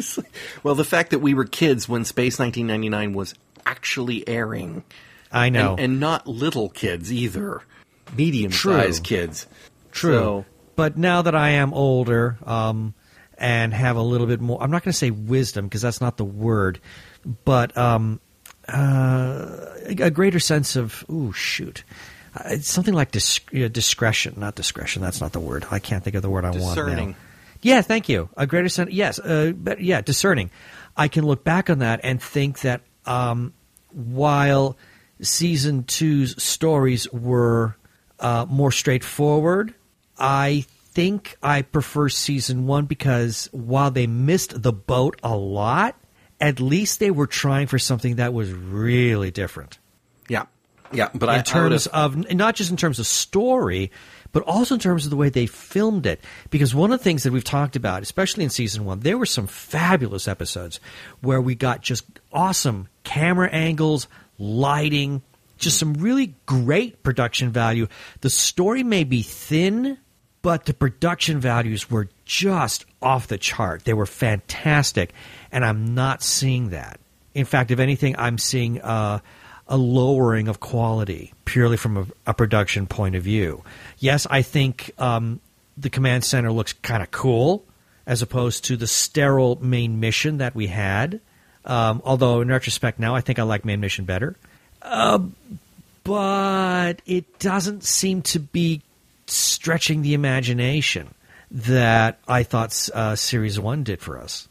Well, 0.63 0.75
the 0.77 0.85
fact 0.85 1.11
that 1.11 1.19
we 1.19 1.35
were 1.35 1.45
kids 1.45 1.89
when 1.89 2.05
Space 2.05 2.39
1999 2.39 3.15
was 3.15 3.35
actually 3.67 4.27
airing, 4.29 4.85
I 5.33 5.49
know. 5.49 5.73
and, 5.73 5.81
and 5.81 6.01
not 6.01 6.27
little 6.29 6.69
kids 6.69 7.13
either, 7.13 7.63
medium-sized 8.17 9.03
kids. 9.03 9.47
True. 9.91 10.13
So, 10.13 10.45
But 10.77 10.97
now 10.97 11.23
that 11.23 11.35
I 11.35 11.51
am 11.51 11.75
older 11.75 12.39
um, 12.47 12.95
and 13.37 13.75
have 13.75 13.97
a 13.97 14.03
little 14.03 14.27
bit 14.29 14.41
more, 14.41 14.63
I'm 14.63 14.71
not 14.71 14.85
going 14.85 14.93
to 14.93 14.99
say 14.99 15.11
wisdom 15.11 15.67
because 15.67 15.83
that's 15.83 16.01
not 16.01 16.17
the 16.17 16.25
word, 16.25 16.79
but 17.45 17.77
um, 17.77 18.21
uh, 18.69 19.57
a 19.87 20.11
greater 20.11 20.39
sense 20.39 20.77
of, 20.77 21.05
ooh, 21.11 21.33
shoot. 21.33 21.83
It's 22.47 22.69
something 22.69 22.95
like 22.95 23.11
dis- 23.11 23.41
discretion, 23.51 24.35
not 24.37 24.55
discretion. 24.55 25.03
That's 25.03 25.21
not 25.21 25.33
the 25.33 25.41
word. 25.41 25.67
I 25.71 25.79
can't 25.79 26.03
think 26.03 26.17
of 26.17 26.23
the 26.23 26.31
word 26.31 26.45
I 26.45 26.51
want 26.51 26.77
Discerning. 26.77 27.17
Yeah, 27.61 27.81
thank 27.81 28.09
you. 28.09 28.29
A 28.37 28.47
greater 28.47 28.69
sense. 28.69 28.93
Yes, 28.93 29.19
uh, 29.19 29.53
but 29.57 29.81
yeah, 29.81 30.01
discerning. 30.01 30.51
I 30.97 31.09
can 31.09 31.25
look 31.27 31.45
back 31.45 31.71
on 31.71 31.81
that 31.81 32.01
and 32.03 32.23
think 32.23 32.61
that 32.61 32.83
um, 33.07 33.53
while 33.93 34.77
season 35.21 35.85
two's 35.85 36.41
stories 36.43 37.11
were 37.13 37.77
uh, 38.21 38.47
more 38.49 38.71
straightforward, 38.71 39.75
I 40.19 40.67
think 40.93 41.37
I 41.43 41.63
prefer 41.63 42.09
season 42.09 42.67
one 42.67 42.87
because 42.87 43.49
while 43.53 43.91
they 43.91 44.07
missed 44.07 44.63
the 44.63 44.73
boat 44.73 45.19
a 45.23 45.37
lot, 45.37 45.97
at 46.41 46.61
least 46.61 47.01
they 47.01 47.11
were 47.11 47.27
trying 47.27 47.67
for 47.67 47.79
something 47.79 48.17
that 48.17 48.33
was 48.33 48.53
really 48.53 49.31
different 49.31 49.79
yeah. 50.93 51.09
But 51.15 51.29
in 51.29 51.35
I 51.37 51.43
terms 51.43 51.89
would've- 51.93 52.27
of 52.27 52.33
not 52.35 52.55
just 52.55 52.71
in 52.71 52.77
terms 52.77 52.99
of 52.99 53.07
story, 53.07 53.91
but 54.33 54.43
also 54.43 54.75
in 54.75 54.81
terms 54.81 55.05
of 55.05 55.11
the 55.11 55.17
way 55.17 55.29
they 55.31 55.47
filmed 55.47 56.05
it. 56.07 56.23
Because 56.51 56.75
one 56.75 56.93
of 56.93 56.99
the 56.99 57.05
things 57.05 57.23
that 57.23 57.33
we've 57.33 57.45
talked 57.45 57.77
about, 57.77 58.03
especially 58.03 58.45
in 58.45 58.51
season 58.51 58.85
one, 58.85 59.01
there 59.01 59.17
were 59.17 59.27
some 59.27 59.47
fabulous 59.47 60.29
episodes 60.29 60.81
where 61.23 61.41
we 61.41 61.55
got 61.55 61.81
just 61.81 62.05
awesome 62.33 62.89
camera 63.05 63.49
angles, 63.51 64.07
lighting, 64.39 65.23
just 65.57 65.79
some 65.79 65.95
really 65.95 66.35
great 66.47 67.03
production 67.03 67.51
value. 67.51 67.89
The 68.21 68.31
story 68.31 68.83
may 68.83 69.05
be 69.05 69.23
thin, 69.23 69.99
but 70.43 70.67
the 70.67 70.75
production 70.75 71.41
values 71.41 71.91
were 71.91 72.09
just 72.25 72.85
off 73.03 73.27
the 73.29 73.39
chart. 73.39 73.85
They 73.85 73.95
were 73.95 74.07
fantastic, 74.07 75.13
and 75.51 75.65
I'm 75.65 75.95
not 75.95 76.23
seeing 76.23 76.71
that. 76.71 77.01
In 77.35 77.45
fact, 77.45 77.71
if 77.71 77.79
anything, 77.79 78.15
I'm 78.19 78.39
seeing 78.39 78.81
uh, 78.81 79.21
a 79.69 79.77
lowering 79.77 80.49
of 80.49 80.61
quality 80.61 81.33
purely 81.45 81.77
from 81.77 81.97
a, 81.97 82.07
a 82.27 82.35
production 82.35 82.87
point 82.87 83.15
of 83.15 83.23
view. 83.23 83.63
Yes, 83.99 84.27
I 84.31 84.43
think 84.43 84.91
um, 84.99 85.41
the 85.77 85.91
command 85.91 86.25
center 86.25 86.51
looks 86.51 86.73
kind 86.73 87.03
of 87.03 87.11
cool 87.11 87.65
as 88.07 88.23
opposed 88.23 88.65
to 88.65 88.77
the 88.77 88.87
sterile 88.87 89.59
main 89.61 90.01
mission 90.01 90.39
that 90.39 90.55
we 90.55 90.67
had. 90.67 91.21
Um, 91.65 92.01
although 92.05 92.41
in 92.41 92.49
retrospect 92.49 92.99
now, 92.99 93.15
I 93.15 93.21
think 93.21 93.39
I 93.39 93.43
like 93.43 93.65
main 93.65 93.81
mission 93.81 94.07
better. 94.07 94.37
Uh, 94.81 95.19
but 96.05 97.03
it 97.05 97.39
doesn't 97.39 97.85
seem 97.85 98.23
to 98.23 98.39
be 98.39 98.81
stretching 99.27 100.01
the 100.01 100.15
imagination 100.15 101.15
that 101.51 102.19
I 102.27 102.43
thought 102.43 102.89
uh, 102.95 103.17
Series 103.17 103.61
One 103.61 103.85
did 103.85 104.01
for 104.01 104.19
us. 104.19 104.49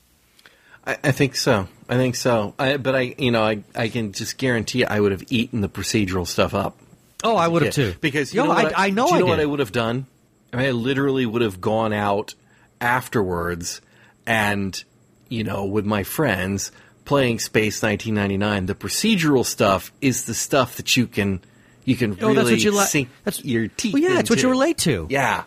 I, 0.87 0.97
I 1.03 1.11
think 1.11 1.35
so. 1.35 1.67
I 1.89 1.95
think 1.95 2.15
so. 2.15 2.53
I, 2.57 2.77
but 2.77 2.95
I, 2.95 3.15
you 3.17 3.31
know, 3.31 3.43
I, 3.43 3.63
I 3.75 3.89
can 3.89 4.13
just 4.13 4.37
guarantee 4.37 4.83
I 4.85 4.99
would 4.99 5.11
have 5.11 5.23
eaten 5.29 5.61
the 5.61 5.69
procedural 5.69 6.25
stuff 6.25 6.53
up. 6.53 6.79
Oh, 7.23 7.35
I 7.35 7.47
would 7.47 7.61
have 7.63 7.73
too. 7.73 7.93
Because 8.01 8.33
you 8.33 8.41
Yo, 8.41 8.47
know 8.47 8.53
what 8.53 8.77
I, 8.77 8.87
I 8.87 8.89
know 8.89 9.07
do 9.07 9.11
you 9.13 9.17
I 9.17 9.19
know 9.19 9.25
what 9.27 9.39
I 9.39 9.45
would 9.45 9.59
have 9.59 9.71
done? 9.71 10.05
I, 10.53 10.57
mean, 10.57 10.65
I 10.67 10.71
literally 10.71 11.25
would 11.25 11.41
have 11.41 11.59
gone 11.61 11.93
out 11.93 12.33
afterwards 12.79 13.81
and 14.25 14.81
you 15.29 15.43
know 15.43 15.65
with 15.65 15.85
my 15.85 16.03
friends 16.03 16.71
playing 17.05 17.39
Space 17.39 17.81
1999. 17.81 18.65
The 18.67 18.75
procedural 18.75 19.45
stuff 19.45 19.91
is 20.01 20.25
the 20.25 20.33
stuff 20.33 20.75
that 20.77 20.95
you 20.95 21.07
can 21.07 21.41
you 21.85 21.95
can 21.95 22.11
Oh, 22.21 22.27
really 22.27 22.35
that's 22.35 22.49
what 22.51 22.63
you 22.63 22.71
li- 22.71 22.85
sink 22.85 23.09
that's- 23.23 23.43
your 23.43 23.67
teeth. 23.67 23.93
Well, 23.93 24.03
yeah, 24.03 24.19
it's 24.19 24.29
what 24.29 24.41
you 24.41 24.49
relate 24.49 24.77
to. 24.79 25.07
Yeah, 25.09 25.43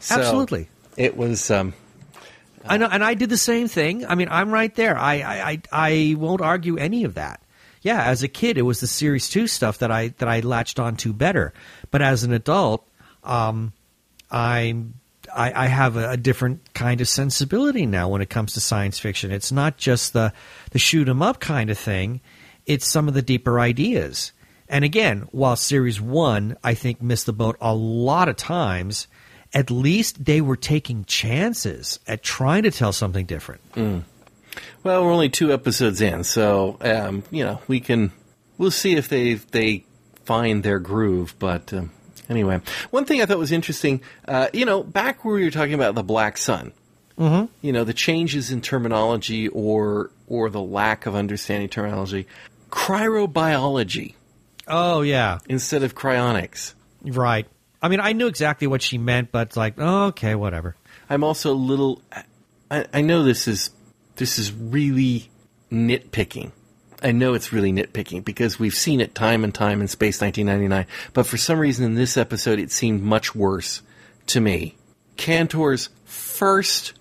So, 0.00 0.16
Absolutely. 0.16 0.68
It 0.96 1.16
was. 1.16 1.50
Um, 1.50 1.72
I 2.64 2.76
know, 2.76 2.88
and 2.90 3.04
I 3.04 3.14
did 3.14 3.30
the 3.30 3.36
same 3.36 3.68
thing. 3.68 4.06
I 4.06 4.14
mean, 4.14 4.28
I'm 4.30 4.52
right 4.52 4.74
there. 4.74 4.96
I, 4.96 5.14
I, 5.14 5.50
I, 5.50 5.62
I 5.72 6.14
won't 6.18 6.40
argue 6.40 6.76
any 6.76 7.04
of 7.04 7.14
that. 7.14 7.40
Yeah, 7.82 8.02
as 8.04 8.22
a 8.22 8.28
kid, 8.28 8.58
it 8.58 8.62
was 8.62 8.80
the 8.80 8.86
Series 8.86 9.28
Two 9.28 9.46
stuff 9.48 9.78
that 9.78 9.90
I 9.90 10.08
that 10.18 10.28
I 10.28 10.40
latched 10.40 10.78
onto 10.78 11.12
better. 11.12 11.52
But 11.90 12.00
as 12.00 12.22
an 12.22 12.32
adult, 12.32 12.86
um, 13.24 13.72
I'm 14.30 14.94
I, 15.34 15.64
I 15.64 15.66
have 15.66 15.96
a, 15.96 16.10
a 16.10 16.16
different 16.16 16.74
kind 16.74 17.00
of 17.00 17.08
sensibility 17.08 17.86
now 17.86 18.08
when 18.08 18.22
it 18.22 18.30
comes 18.30 18.52
to 18.52 18.60
science 18.60 18.98
fiction. 19.00 19.32
It's 19.32 19.50
not 19.50 19.78
just 19.78 20.12
the 20.12 20.32
the 20.70 20.78
shoot 20.78 21.08
'em 21.08 21.22
up 21.22 21.40
kind 21.40 21.70
of 21.70 21.78
thing. 21.78 22.20
It's 22.66 22.86
some 22.86 23.08
of 23.08 23.14
the 23.14 23.22
deeper 23.22 23.58
ideas. 23.58 24.32
And 24.68 24.84
again, 24.84 25.26
while 25.32 25.56
Series 25.56 26.00
One, 26.00 26.56
I 26.62 26.74
think 26.74 27.02
missed 27.02 27.26
the 27.26 27.32
boat 27.32 27.56
a 27.60 27.74
lot 27.74 28.28
of 28.28 28.36
times. 28.36 29.08
At 29.54 29.70
least 29.70 30.24
they 30.24 30.40
were 30.40 30.56
taking 30.56 31.04
chances 31.04 32.00
at 32.06 32.22
trying 32.22 32.62
to 32.62 32.70
tell 32.70 32.92
something 32.92 33.26
different. 33.26 33.60
well, 33.76 35.04
we're 35.04 35.12
only 35.12 35.28
two 35.28 35.52
episodes 35.52 36.00
in, 36.00 36.24
so 36.24 36.78
um, 36.80 37.22
you 37.30 37.44
know 37.44 37.60
we 37.68 37.80
can. 37.80 38.12
We'll 38.58 38.70
see 38.70 38.96
if 38.96 39.08
they 39.08 39.34
they 39.34 39.84
find 40.24 40.62
their 40.62 40.78
groove. 40.78 41.34
But 41.38 41.72
um, 41.72 41.90
anyway, 42.28 42.60
one 42.90 43.04
thing 43.04 43.20
I 43.20 43.26
thought 43.26 43.38
was 43.38 43.52
interesting. 43.52 44.00
Uh, 44.26 44.48
you 44.52 44.64
know, 44.64 44.82
back 44.82 45.24
where 45.24 45.34
we 45.34 45.44
were 45.44 45.50
talking 45.50 45.74
about 45.74 45.94
the 45.94 46.02
Black 46.02 46.36
Sun. 46.38 46.72
Mm-hmm. 47.18 47.52
you 47.60 47.72
know 47.72 47.84
the 47.84 47.92
changes 47.92 48.50
in 48.50 48.62
terminology 48.62 49.46
or 49.48 50.10
or 50.28 50.48
the 50.48 50.62
lack 50.62 51.04
of 51.04 51.14
understanding 51.14 51.68
terminology 51.68 52.26
cryobiology 52.70 54.14
Oh 54.66 55.02
yeah, 55.02 55.38
instead 55.46 55.82
of 55.82 55.94
cryonics 55.94 56.72
right. 57.04 57.46
I 57.82 57.88
mean, 57.88 58.00
I 58.00 58.12
knew 58.12 58.28
exactly 58.28 58.66
what 58.68 58.80
she 58.80 58.96
meant, 58.96 59.32
but 59.32 59.48
it's 59.48 59.56
like, 59.56 59.74
oh, 59.78 60.04
okay, 60.06 60.34
whatever. 60.34 60.76
i'm 61.10 61.24
also 61.24 61.52
a 61.52 61.58
little 61.72 62.00
I, 62.70 62.86
I 62.92 63.00
know 63.02 63.22
this 63.24 63.48
is 63.48 63.70
this 64.16 64.38
is 64.38 64.52
really 64.52 65.28
nitpicking 65.70 66.52
i 67.02 67.10
know 67.12 67.34
it's 67.34 67.52
really 67.52 67.72
nitpicking 67.72 68.24
because 68.24 68.58
we've 68.58 68.74
seen 68.74 69.00
it 69.00 69.14
time 69.14 69.42
and 69.44 69.52
time 69.54 69.80
in 69.80 69.88
space 69.88 70.20
1999 70.20 70.86
but 71.12 71.26
for 71.26 71.36
some 71.36 71.58
reason 71.58 71.84
in 71.84 71.94
this 71.96 72.16
episode 72.16 72.58
it 72.60 72.70
seemed 72.70 73.02
much 73.02 73.34
worse 73.34 73.82
to 74.26 74.40
me 74.40 74.76
cantar's 75.16 75.88
first 76.04 76.92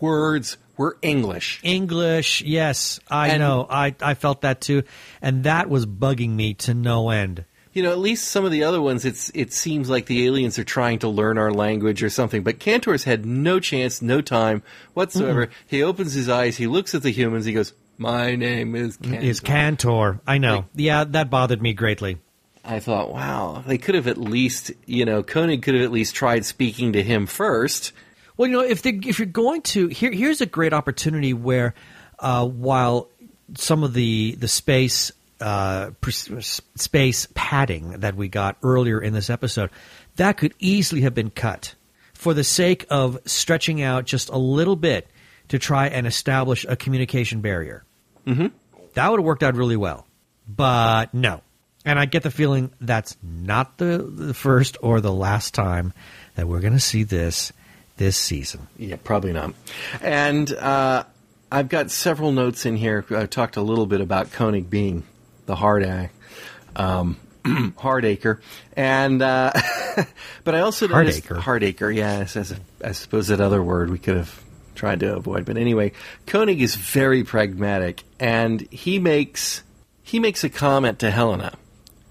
words 0.00 0.58
were 0.76 0.98
english 1.02 1.60
English, 1.62 2.42
yes, 2.42 3.00
I 3.08 3.28
And- 3.30 3.38
know. 3.40 3.66
I 3.70 3.94
I 4.02 4.12
felt 4.14 4.42
that 4.42 4.60
too, 4.60 4.82
and 5.22 5.44
that 5.44 5.70
was 5.70 5.86
bugging 5.86 6.30
me 6.36 6.52
to 6.54 6.74
no 6.74 7.08
end. 7.08 7.46
You 7.76 7.82
know, 7.82 7.92
at 7.92 7.98
least 7.98 8.28
some 8.28 8.46
of 8.46 8.52
the 8.52 8.64
other 8.64 8.80
ones, 8.80 9.04
it's 9.04 9.30
it 9.34 9.52
seems 9.52 9.90
like 9.90 10.06
the 10.06 10.24
aliens 10.24 10.58
are 10.58 10.64
trying 10.64 10.98
to 11.00 11.08
learn 11.08 11.36
our 11.36 11.52
language 11.52 12.02
or 12.02 12.08
something. 12.08 12.42
But 12.42 12.58
Cantar's 12.58 13.04
had 13.04 13.26
no 13.26 13.60
chance, 13.60 14.00
no 14.00 14.22
time 14.22 14.62
whatsoever. 14.94 15.50
He 15.66 15.82
opens 15.82 16.14
his 16.14 16.26
eyes, 16.30 16.56
he 16.56 16.66
looks 16.66 16.94
at 16.94 17.02
the 17.02 17.10
humans, 17.10 17.44
he 17.44 17.52
goes, 17.52 17.74
"My 17.98 18.34
name 18.34 18.74
is 18.74 18.96
Cantar." 18.96 19.22
Is 19.22 19.40
Cantar? 19.40 20.20
I 20.26 20.38
know. 20.38 20.54
Like- 20.54 20.64
yeah, 20.74 21.04
that 21.04 21.28
bothered 21.28 21.60
me 21.60 21.74
greatly. 21.74 22.16
I 22.64 22.80
thought, 22.80 23.12
wow, 23.12 23.62
they 23.66 23.76
could 23.76 23.94
have 23.94 24.06
at 24.06 24.16
least, 24.16 24.72
you 24.86 25.04
know, 25.04 25.22
Koenig 25.22 25.60
could 25.60 25.74
have 25.74 25.84
at 25.84 25.92
least 25.92 26.14
tried 26.14 26.46
speaking 26.46 26.94
to 26.94 27.02
him 27.02 27.26
first. 27.26 27.92
Well, 28.38 28.48
you 28.48 28.56
know, 28.56 28.64
if 28.64 28.80
they, 28.80 28.98
if 29.04 29.18
you're 29.18 29.26
going 29.26 29.60
to 29.62 29.88
here, 29.88 30.12
here's 30.12 30.40
a 30.40 30.46
great 30.46 30.72
opportunity 30.72 31.34
where, 31.34 31.74
uh, 32.20 32.46
while 32.46 33.10
some 33.54 33.84
of 33.84 33.92
the 33.92 34.34
the 34.40 34.48
space 34.48 35.12
uh, 35.40 35.90
space 36.08 37.28
padding 37.34 37.90
that 38.00 38.16
we 38.16 38.28
got 38.28 38.56
earlier 38.62 39.00
in 39.00 39.12
this 39.12 39.30
episode, 39.30 39.70
that 40.16 40.36
could 40.36 40.54
easily 40.58 41.02
have 41.02 41.14
been 41.14 41.30
cut 41.30 41.74
for 42.14 42.34
the 42.34 42.44
sake 42.44 42.86
of 42.90 43.18
stretching 43.26 43.82
out 43.82 44.04
just 44.04 44.28
a 44.30 44.38
little 44.38 44.76
bit 44.76 45.08
to 45.48 45.58
try 45.58 45.88
and 45.88 46.06
establish 46.06 46.64
a 46.68 46.76
communication 46.76 47.40
barrier. 47.40 47.84
Mm-hmm. 48.26 48.46
That 48.94 49.10
would 49.10 49.20
have 49.20 49.24
worked 49.24 49.42
out 49.42 49.54
really 49.54 49.76
well, 49.76 50.06
but 50.48 51.12
no. 51.12 51.42
And 51.84 52.00
I 52.00 52.06
get 52.06 52.24
the 52.24 52.30
feeling 52.30 52.72
that's 52.80 53.16
not 53.22 53.78
the, 53.78 53.98
the 53.98 54.34
first 54.34 54.76
or 54.82 55.00
the 55.00 55.12
last 55.12 55.54
time 55.54 55.92
that 56.34 56.48
we're 56.48 56.60
going 56.60 56.72
to 56.72 56.80
see 56.80 57.04
this 57.04 57.52
this 57.96 58.16
season. 58.16 58.66
Yeah, 58.76 58.96
probably 59.02 59.32
not. 59.32 59.54
And 60.02 60.52
uh, 60.52 61.04
I've 61.50 61.68
got 61.68 61.90
several 61.90 62.32
notes 62.32 62.66
in 62.66 62.76
here. 62.76 63.04
I 63.10 63.26
talked 63.26 63.56
a 63.56 63.62
little 63.62 63.86
bit 63.86 64.00
about 64.00 64.32
Koenig 64.32 64.68
being 64.68 65.04
the 65.46 65.56
hard 65.56 65.84
act, 65.84 66.14
um, 66.74 67.16
Hardacre, 67.44 68.40
and 68.74 69.22
uh, 69.22 69.52
but 70.44 70.54
I 70.54 70.60
also 70.60 70.86
noticed 70.88 71.24
Hardacre. 71.24 71.40
Hardacre. 71.40 71.94
Yes, 71.94 72.36
as 72.36 72.52
a, 72.52 72.56
I 72.84 72.92
suppose 72.92 73.28
that 73.28 73.40
other 73.40 73.62
word 73.62 73.90
we 73.90 73.98
could 73.98 74.16
have 74.16 74.42
tried 74.74 75.00
to 75.00 75.16
avoid. 75.16 75.44
But 75.44 75.56
anyway, 75.56 75.92
Koenig 76.26 76.60
is 76.60 76.74
very 76.74 77.24
pragmatic, 77.24 78.02
and 78.20 78.60
he 78.70 78.98
makes 78.98 79.62
he 80.02 80.20
makes 80.20 80.44
a 80.44 80.50
comment 80.50 80.98
to 81.00 81.10
Helena 81.10 81.56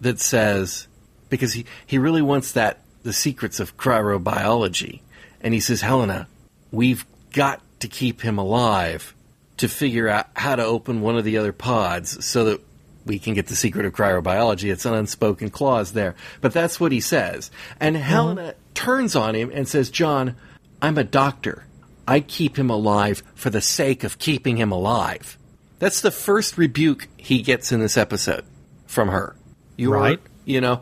that 0.01 0.19
says 0.19 0.87
because 1.29 1.53
he, 1.53 1.65
he 1.85 1.97
really 1.97 2.21
wants 2.21 2.51
that 2.53 2.79
the 3.03 3.13
secrets 3.13 3.59
of 3.59 3.77
cryobiology 3.77 5.01
and 5.41 5.53
he 5.53 5.59
says 5.59 5.81
helena 5.81 6.27
we've 6.71 7.05
got 7.33 7.61
to 7.79 7.87
keep 7.87 8.21
him 8.21 8.37
alive 8.37 9.15
to 9.57 9.67
figure 9.67 10.07
out 10.07 10.27
how 10.35 10.55
to 10.55 10.63
open 10.63 11.01
one 11.01 11.17
of 11.17 11.23
the 11.23 11.37
other 11.37 11.53
pods 11.53 12.23
so 12.25 12.45
that 12.45 12.61
we 13.05 13.19
can 13.19 13.33
get 13.33 13.47
the 13.47 13.55
secret 13.55 13.85
of 13.85 13.93
cryobiology 13.93 14.71
it's 14.71 14.85
an 14.85 14.93
unspoken 14.93 15.49
clause 15.49 15.93
there 15.93 16.15
but 16.41 16.51
that's 16.53 16.79
what 16.79 16.91
he 16.91 16.99
says 16.99 17.51
and 17.79 17.95
helena 17.95 18.53
turns 18.73 19.15
on 19.15 19.35
him 19.35 19.51
and 19.53 19.67
says 19.67 19.89
john 19.89 20.35
i'm 20.81 20.97
a 20.97 21.03
doctor 21.03 21.63
i 22.07 22.19
keep 22.19 22.57
him 22.57 22.69
alive 22.69 23.21
for 23.35 23.49
the 23.49 23.61
sake 23.61 24.03
of 24.03 24.17
keeping 24.19 24.57
him 24.57 24.71
alive 24.71 25.37
that's 25.79 26.01
the 26.01 26.11
first 26.11 26.57
rebuke 26.57 27.07
he 27.17 27.41
gets 27.41 27.71
in 27.71 27.79
this 27.79 27.97
episode 27.97 28.43
from 28.87 29.09
her 29.09 29.35
you 29.77 29.91
are- 29.93 29.99
Right. 29.99 30.19
you 30.45 30.61
know, 30.61 30.81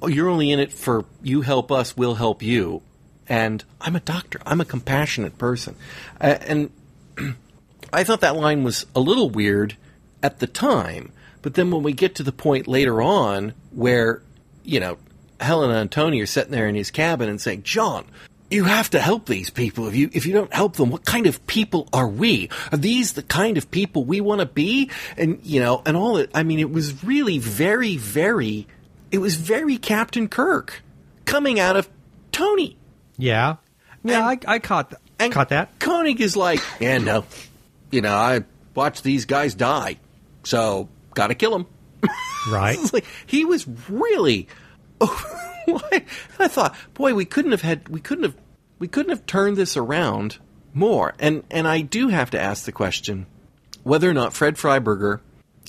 oh, 0.00 0.06
you're 0.08 0.28
only 0.28 0.50
in 0.52 0.58
it 0.58 0.72
for 0.72 1.04
you 1.22 1.42
help 1.42 1.70
us, 1.70 1.96
we'll 1.96 2.14
help 2.14 2.42
you. 2.42 2.80
And 3.28 3.62
I'm 3.80 3.94
a 3.94 4.00
doctor. 4.00 4.40
I'm 4.46 4.60
a 4.60 4.64
compassionate 4.64 5.36
person. 5.38 5.76
Uh, 6.20 6.36
and 6.46 6.70
I 7.92 8.04
thought 8.04 8.20
that 8.22 8.36
line 8.36 8.64
was 8.64 8.86
a 8.96 9.00
little 9.00 9.28
weird 9.30 9.76
at 10.22 10.38
the 10.38 10.46
time. 10.46 11.12
But 11.42 11.54
then 11.54 11.70
when 11.70 11.82
we 11.82 11.92
get 11.92 12.14
to 12.16 12.22
the 12.22 12.32
point 12.32 12.66
later 12.68 13.02
on 13.02 13.52
where, 13.72 14.22
you 14.64 14.80
know, 14.80 14.96
Helena 15.40 15.74
and 15.74 15.90
Tony 15.90 16.20
are 16.20 16.26
sitting 16.26 16.52
there 16.52 16.68
in 16.68 16.74
his 16.74 16.90
cabin 16.90 17.28
and 17.28 17.40
saying, 17.40 17.64
John, 17.64 18.04
you 18.50 18.64
have 18.64 18.90
to 18.90 19.00
help 19.00 19.26
these 19.26 19.50
people. 19.50 19.88
If 19.88 19.96
you 19.96 20.08
if 20.12 20.24
you 20.26 20.32
don't 20.34 20.52
help 20.54 20.76
them, 20.76 20.90
what 20.90 21.04
kind 21.04 21.26
of 21.26 21.44
people 21.46 21.88
are 21.92 22.06
we? 22.08 22.48
Are 22.70 22.78
these 22.78 23.14
the 23.14 23.22
kind 23.22 23.56
of 23.58 23.70
people 23.70 24.04
we 24.04 24.20
want 24.20 24.40
to 24.40 24.46
be? 24.46 24.90
And 25.16 25.40
you 25.42 25.58
know, 25.60 25.82
and 25.86 25.96
all 25.96 26.18
it. 26.18 26.30
I 26.34 26.42
mean, 26.42 26.58
it 26.60 26.70
was 26.70 27.02
really 27.02 27.38
very, 27.38 27.96
very. 27.96 28.66
It 29.10 29.18
was 29.18 29.36
very 29.36 29.78
Captain 29.78 30.28
Kirk 30.28 30.82
coming 31.24 31.58
out 31.58 31.76
of 31.76 31.88
Tony. 32.30 32.76
Yeah, 33.18 33.56
yeah, 34.04 34.28
And- 34.30 34.40
I, 34.46 34.54
I 34.54 34.58
caught 34.58 34.90
th- 34.90 35.02
And 35.18 35.32
caught 35.32 35.48
that. 35.50 35.78
Koenig 35.80 36.20
is 36.20 36.36
like, 36.36 36.60
yeah, 36.80 36.98
no, 36.98 37.24
you 37.90 38.00
know, 38.00 38.14
I 38.14 38.44
watched 38.74 39.02
these 39.02 39.24
guys 39.26 39.54
die, 39.54 39.96
so 40.44 40.88
gotta 41.14 41.34
kill 41.34 41.54
him. 41.54 41.66
Right. 42.50 42.78
Like 42.92 43.04
he 43.26 43.44
was 43.44 43.66
really. 43.88 44.48
I 45.00 46.48
thought, 46.48 46.76
boy, 46.94 47.14
we 47.14 47.24
couldn't 47.24 47.52
have 47.52 47.62
had, 47.62 47.88
we 47.88 48.00
couldn't 48.00 48.24
have, 48.24 48.36
we 48.78 48.88
couldn't 48.88 49.10
have 49.10 49.26
turned 49.26 49.56
this 49.56 49.76
around 49.76 50.38
more. 50.74 51.14
And 51.18 51.44
and 51.50 51.68
I 51.68 51.80
do 51.82 52.08
have 52.08 52.30
to 52.30 52.40
ask 52.40 52.64
the 52.64 52.72
question 52.72 53.26
whether 53.84 54.08
or 54.10 54.14
not 54.14 54.32
Fred 54.32 54.56
Freiberger, 54.56 55.20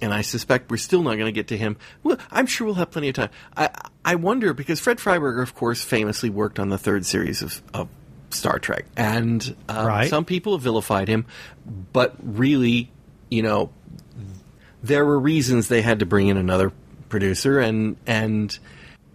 and 0.02 0.14
I 0.14 0.22
suspect 0.22 0.72
we're 0.72 0.78
still 0.78 1.04
not 1.04 1.14
going 1.16 1.26
to 1.26 1.32
get 1.32 1.48
to 1.50 1.58
him. 1.58 1.78
Well, 2.02 2.18
I'm 2.32 2.48
sure 2.48 2.66
we'll 2.66 2.76
have 2.76 2.92
plenty 2.92 3.10
of 3.10 3.16
time. 3.16 3.30
I 3.56 3.70
I 4.04 4.16
wonder 4.16 4.54
because 4.54 4.80
Fred 4.80 4.98
Freiberger, 4.98 5.44
of 5.44 5.54
course, 5.56 5.84
famously 5.84 6.30
worked 6.32 6.60
on 6.60 6.70
the 6.70 6.78
third 6.78 7.06
series 7.06 7.42
of. 7.42 7.62
of 7.74 7.90
Star 8.30 8.58
Trek, 8.58 8.86
and 8.98 9.56
uh, 9.70 9.86
Right. 9.88 10.10
some 10.10 10.26
people 10.26 10.54
have 10.54 10.62
vilified 10.64 11.08
him, 11.08 11.28
but 11.68 12.16
really, 12.24 12.92
you 13.30 13.44
know, 13.44 13.70
there 14.84 15.06
were 15.06 15.18
reasons 15.20 15.68
they 15.70 15.82
had 15.82 16.00
to 16.00 16.06
bring 16.06 16.28
in 16.28 16.38
another 16.38 16.72
producer, 17.10 17.60
and 17.60 17.96
and 18.06 18.58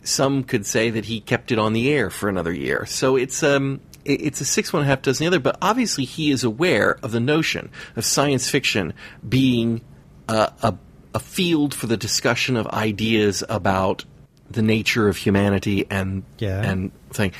some 0.03 0.43
could 0.43 0.65
say 0.65 0.91
that 0.91 1.05
he 1.05 1.21
kept 1.21 1.53
it 1.53 1.59
on 1.59 1.75
the 1.75 1.91
air 1.93 2.09
for 2.11 2.29
another 2.29 2.53
year. 2.53 2.87
So 2.87 3.17
it's 3.17 3.43
um 3.43 3.81
it's 4.05 4.41
a 4.41 4.45
six 4.45 4.73
one 4.73 4.85
half 4.85 5.03
dozen 5.03 5.25
the 5.25 5.29
other, 5.29 5.41
but 5.41 5.59
obviously 5.61 6.05
he 6.05 6.31
is 6.31 6.43
aware 6.45 6.99
of 7.03 7.13
the 7.13 7.21
notion 7.21 7.71
of 7.95 8.05
science 8.05 8.49
fiction 8.49 8.95
being 9.29 9.83
a, 10.29 10.53
a 10.63 10.75
a 11.15 11.19
field 11.21 11.75
for 11.75 11.87
the 11.87 11.97
discussion 11.97 12.57
of 12.57 12.67
ideas 12.69 13.43
about 13.49 14.05
the 14.51 14.63
nature 14.63 15.09
of 15.09 15.17
humanity 15.17 15.87
and 15.91 16.23
Yeah. 16.39 16.63
and 16.63 16.91
thing. 17.11 17.33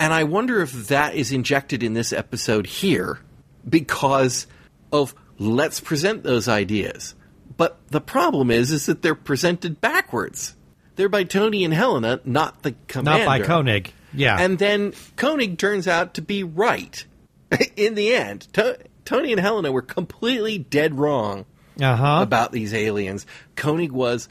And 0.00 0.12
I 0.12 0.24
wonder 0.24 0.60
if 0.62 0.88
that 0.88 1.14
is 1.14 1.30
injected 1.30 1.84
in 1.84 1.94
this 1.94 2.12
episode 2.12 2.66
here 2.66 3.20
because 3.68 4.48
of 4.90 5.14
let's 5.38 5.78
present 5.78 6.24
those 6.24 6.48
ideas. 6.48 7.14
But 7.56 7.78
the 7.88 8.00
problem 8.00 8.50
is, 8.50 8.70
is 8.70 8.86
that 8.86 9.02
they're 9.02 9.14
presented 9.14 9.80
backwards. 9.80 10.54
They're 10.96 11.08
by 11.08 11.24
Tony 11.24 11.64
and 11.64 11.72
Helena, 11.72 12.20
not 12.24 12.62
the 12.62 12.74
commander. 12.86 13.24
Not 13.24 13.26
by 13.26 13.40
Koenig. 13.40 13.92
Yeah. 14.14 14.36
And 14.38 14.58
then 14.58 14.92
Koenig 15.16 15.58
turns 15.58 15.88
out 15.88 16.14
to 16.14 16.22
be 16.22 16.44
right 16.44 17.04
in 17.76 17.94
the 17.94 18.14
end. 18.14 18.42
To- 18.54 18.78
Tony 19.04 19.32
and 19.32 19.40
Helena 19.40 19.72
were 19.72 19.82
completely 19.82 20.58
dead 20.58 20.98
wrong 20.98 21.44
uh 21.80 21.96
huh. 21.96 22.20
about 22.22 22.52
these 22.52 22.74
aliens. 22.74 23.26
Koenig 23.56 23.92
was 23.92 24.28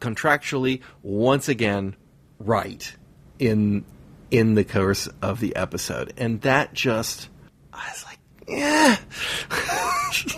contractually 0.00 0.80
once 1.02 1.48
again 1.48 1.96
right 2.38 2.94
in 3.38 3.84
in 4.30 4.54
the 4.54 4.64
course 4.64 5.08
of 5.22 5.40
the 5.40 5.56
episode, 5.56 6.12
and 6.16 6.40
that 6.42 6.74
just 6.74 7.28
I 7.72 7.90
was 7.90 8.04
like, 8.04 8.18
yeah, 8.48 8.96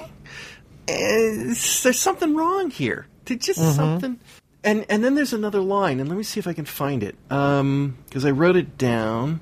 Eh, 0.89 1.55
there's 1.83 1.99
something 1.99 2.37
wrong 2.37 2.71
here. 2.71 3.07
There's 3.25 3.41
just 3.41 3.61
mm-hmm. 3.61 3.73
something. 3.73 4.21
And 4.65 4.85
and 4.89 5.05
then 5.05 5.15
there's 5.15 5.33
another 5.33 5.61
line, 5.61 6.01
and 6.01 6.09
let 6.09 6.19
me 6.19 6.25
see 6.25 6.41
if 6.41 6.49
I 6.49 6.53
can 6.53 6.65
find 6.65 7.05
it, 7.05 7.15
um, 7.31 7.97
because 8.07 8.25
I 8.25 8.33
wrote 8.33 8.57
it 8.57 8.77
down. 8.77 9.41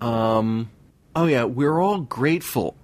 Um, 0.00 0.70
oh 1.16 1.26
yeah, 1.26 1.44
we're 1.44 1.80
all 1.80 1.98
grateful, 1.98 2.76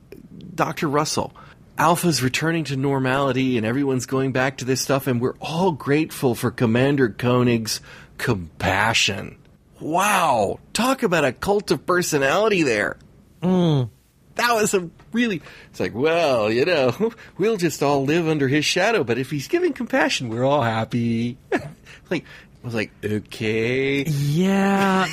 Doctor 0.54 0.88
Russell. 0.88 1.32
Alpha's 1.78 2.22
returning 2.22 2.64
to 2.64 2.76
normality, 2.76 3.58
and 3.58 3.66
everyone's 3.66 4.06
going 4.06 4.32
back 4.32 4.56
to 4.58 4.64
this 4.64 4.80
stuff, 4.80 5.06
and 5.06 5.20
we're 5.20 5.36
all 5.40 5.72
grateful 5.72 6.34
for 6.34 6.50
Commander 6.50 7.10
Koenig's 7.10 7.80
compassion. 8.18 9.38
Wow, 9.78 10.58
talk 10.72 11.02
about 11.04 11.24
a 11.24 11.32
cult 11.32 11.70
of 11.70 11.86
personality 11.86 12.62
there. 12.62 12.96
Mm. 13.42 13.90
That 14.36 14.54
was 14.54 14.72
a 14.74 14.88
really. 15.12 15.42
It's 15.70 15.80
like, 15.80 15.94
well, 15.94 16.50
you 16.50 16.64
know, 16.64 17.12
we'll 17.38 17.56
just 17.56 17.82
all 17.82 18.04
live 18.04 18.28
under 18.28 18.48
his 18.48 18.64
shadow, 18.64 19.02
but 19.04 19.18
if 19.18 19.30
he's 19.30 19.48
giving 19.48 19.72
compassion, 19.72 20.28
we're 20.28 20.44
all 20.44 20.62
happy. 20.62 21.36
like, 22.10 22.24
I 22.62 22.66
was 22.66 22.74
like, 22.74 22.90
okay. 23.04 24.04
Yeah. 24.04 25.06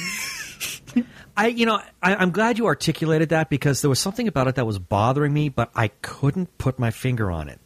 I, 1.36 1.48
you 1.48 1.66
know, 1.66 1.82
I, 2.02 2.16
I'm 2.16 2.32
glad 2.32 2.58
you 2.60 2.68
articulated 2.68 3.30
that 3.30 3.50
because 3.50 3.82
there 3.82 3.90
was 3.90 4.00
something 4.00 4.28
about 4.28 4.48
it 4.48 4.56
that 4.56 4.68
was 4.68 4.78
bothering 4.78 5.34
me, 5.34 5.50
but 5.50 5.72
I 5.76 5.88
couldn't 5.88 6.58
put 6.58 6.78
my 6.78 6.92
finger 6.92 7.32
on 7.32 7.50
it. 7.50 7.60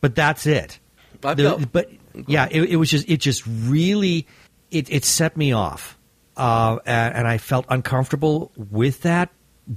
But 0.00 0.14
that's 0.16 0.46
it. 0.46 0.80
The- 1.36 1.44
but 1.72 1.90
yeah, 2.26 2.48
it, 2.50 2.62
it 2.70 2.76
was 2.76 2.90
just, 2.90 3.08
it 3.08 3.18
just 3.18 3.44
really, 3.46 4.26
it, 4.72 4.90
it 4.90 5.04
set 5.04 5.36
me 5.36 5.52
off, 5.52 5.96
uh, 6.36 6.78
and, 6.84 7.14
and 7.14 7.28
I 7.28 7.38
felt 7.38 7.66
uncomfortable 7.68 8.50
with 8.56 9.02
that. 9.02 9.30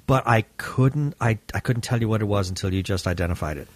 But 0.08 0.28
I 0.28 0.42
couldn't, 0.58 1.16
I, 1.22 1.38
I 1.54 1.60
couldn't 1.60 1.84
tell 1.84 2.02
you 2.02 2.10
what 2.10 2.22
it 2.22 2.26
was 2.26 2.50
until 2.50 2.74
you 2.74 2.82
just 2.82 3.08
identified 3.08 3.58
it. 3.58 3.68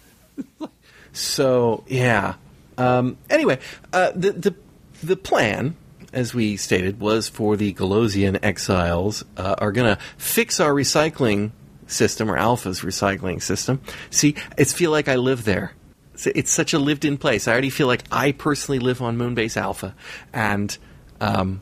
So 1.12 1.84
yeah. 1.86 2.34
Um, 2.78 3.18
anyway, 3.28 3.58
uh, 3.92 4.12
the 4.14 4.32
the 4.32 4.54
the 5.02 5.16
plan, 5.16 5.76
as 6.12 6.34
we 6.34 6.56
stated, 6.56 7.00
was 7.00 7.28
for 7.28 7.56
the 7.56 7.72
Golosian 7.74 8.38
exiles 8.42 9.24
uh, 9.36 9.56
are 9.58 9.72
going 9.72 9.94
to 9.94 10.02
fix 10.16 10.60
our 10.60 10.72
recycling 10.72 11.50
system 11.86 12.30
or 12.30 12.36
Alpha's 12.36 12.80
recycling 12.80 13.42
system. 13.42 13.80
See, 14.10 14.36
it's 14.56 14.72
feel 14.72 14.90
like 14.90 15.08
I 15.08 15.16
live 15.16 15.44
there. 15.44 15.72
It's, 16.14 16.26
it's 16.26 16.50
such 16.50 16.72
a 16.72 16.78
lived-in 16.78 17.18
place. 17.18 17.48
I 17.48 17.52
already 17.52 17.70
feel 17.70 17.86
like 17.86 18.04
I 18.12 18.32
personally 18.32 18.78
live 18.78 19.02
on 19.02 19.18
Moonbase 19.18 19.56
Alpha, 19.56 19.94
and 20.32 20.76
um, 21.20 21.60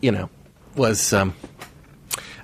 you 0.00 0.10
know, 0.10 0.30
was 0.74 1.12
um, 1.12 1.34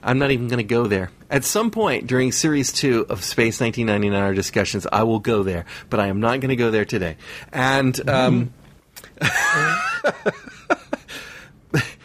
I'm 0.03 0.19
not 0.19 0.31
even 0.31 0.49
going 0.49 0.59
to 0.59 0.65
go 0.65 0.87
there. 0.87 1.11
At 1.29 1.45
some 1.45 1.71
point 1.71 2.07
during 2.07 2.33
Series 2.33 2.73
2 2.73 3.07
of 3.09 3.23
Space 3.25 3.61
1999, 3.61 4.21
our 4.23 4.35
discussions, 4.35 4.87
I 4.91 5.03
will 5.05 5.19
go 5.21 5.43
there, 5.43 5.65
but 5.91 6.01
I 6.01 6.07
am 6.09 6.21
not 6.21 6.41
going 6.41 6.49
to 6.49 6.57
go 6.57 6.71
there 6.71 6.85
today. 6.85 7.17
And 7.53 8.09
um, 8.09 8.53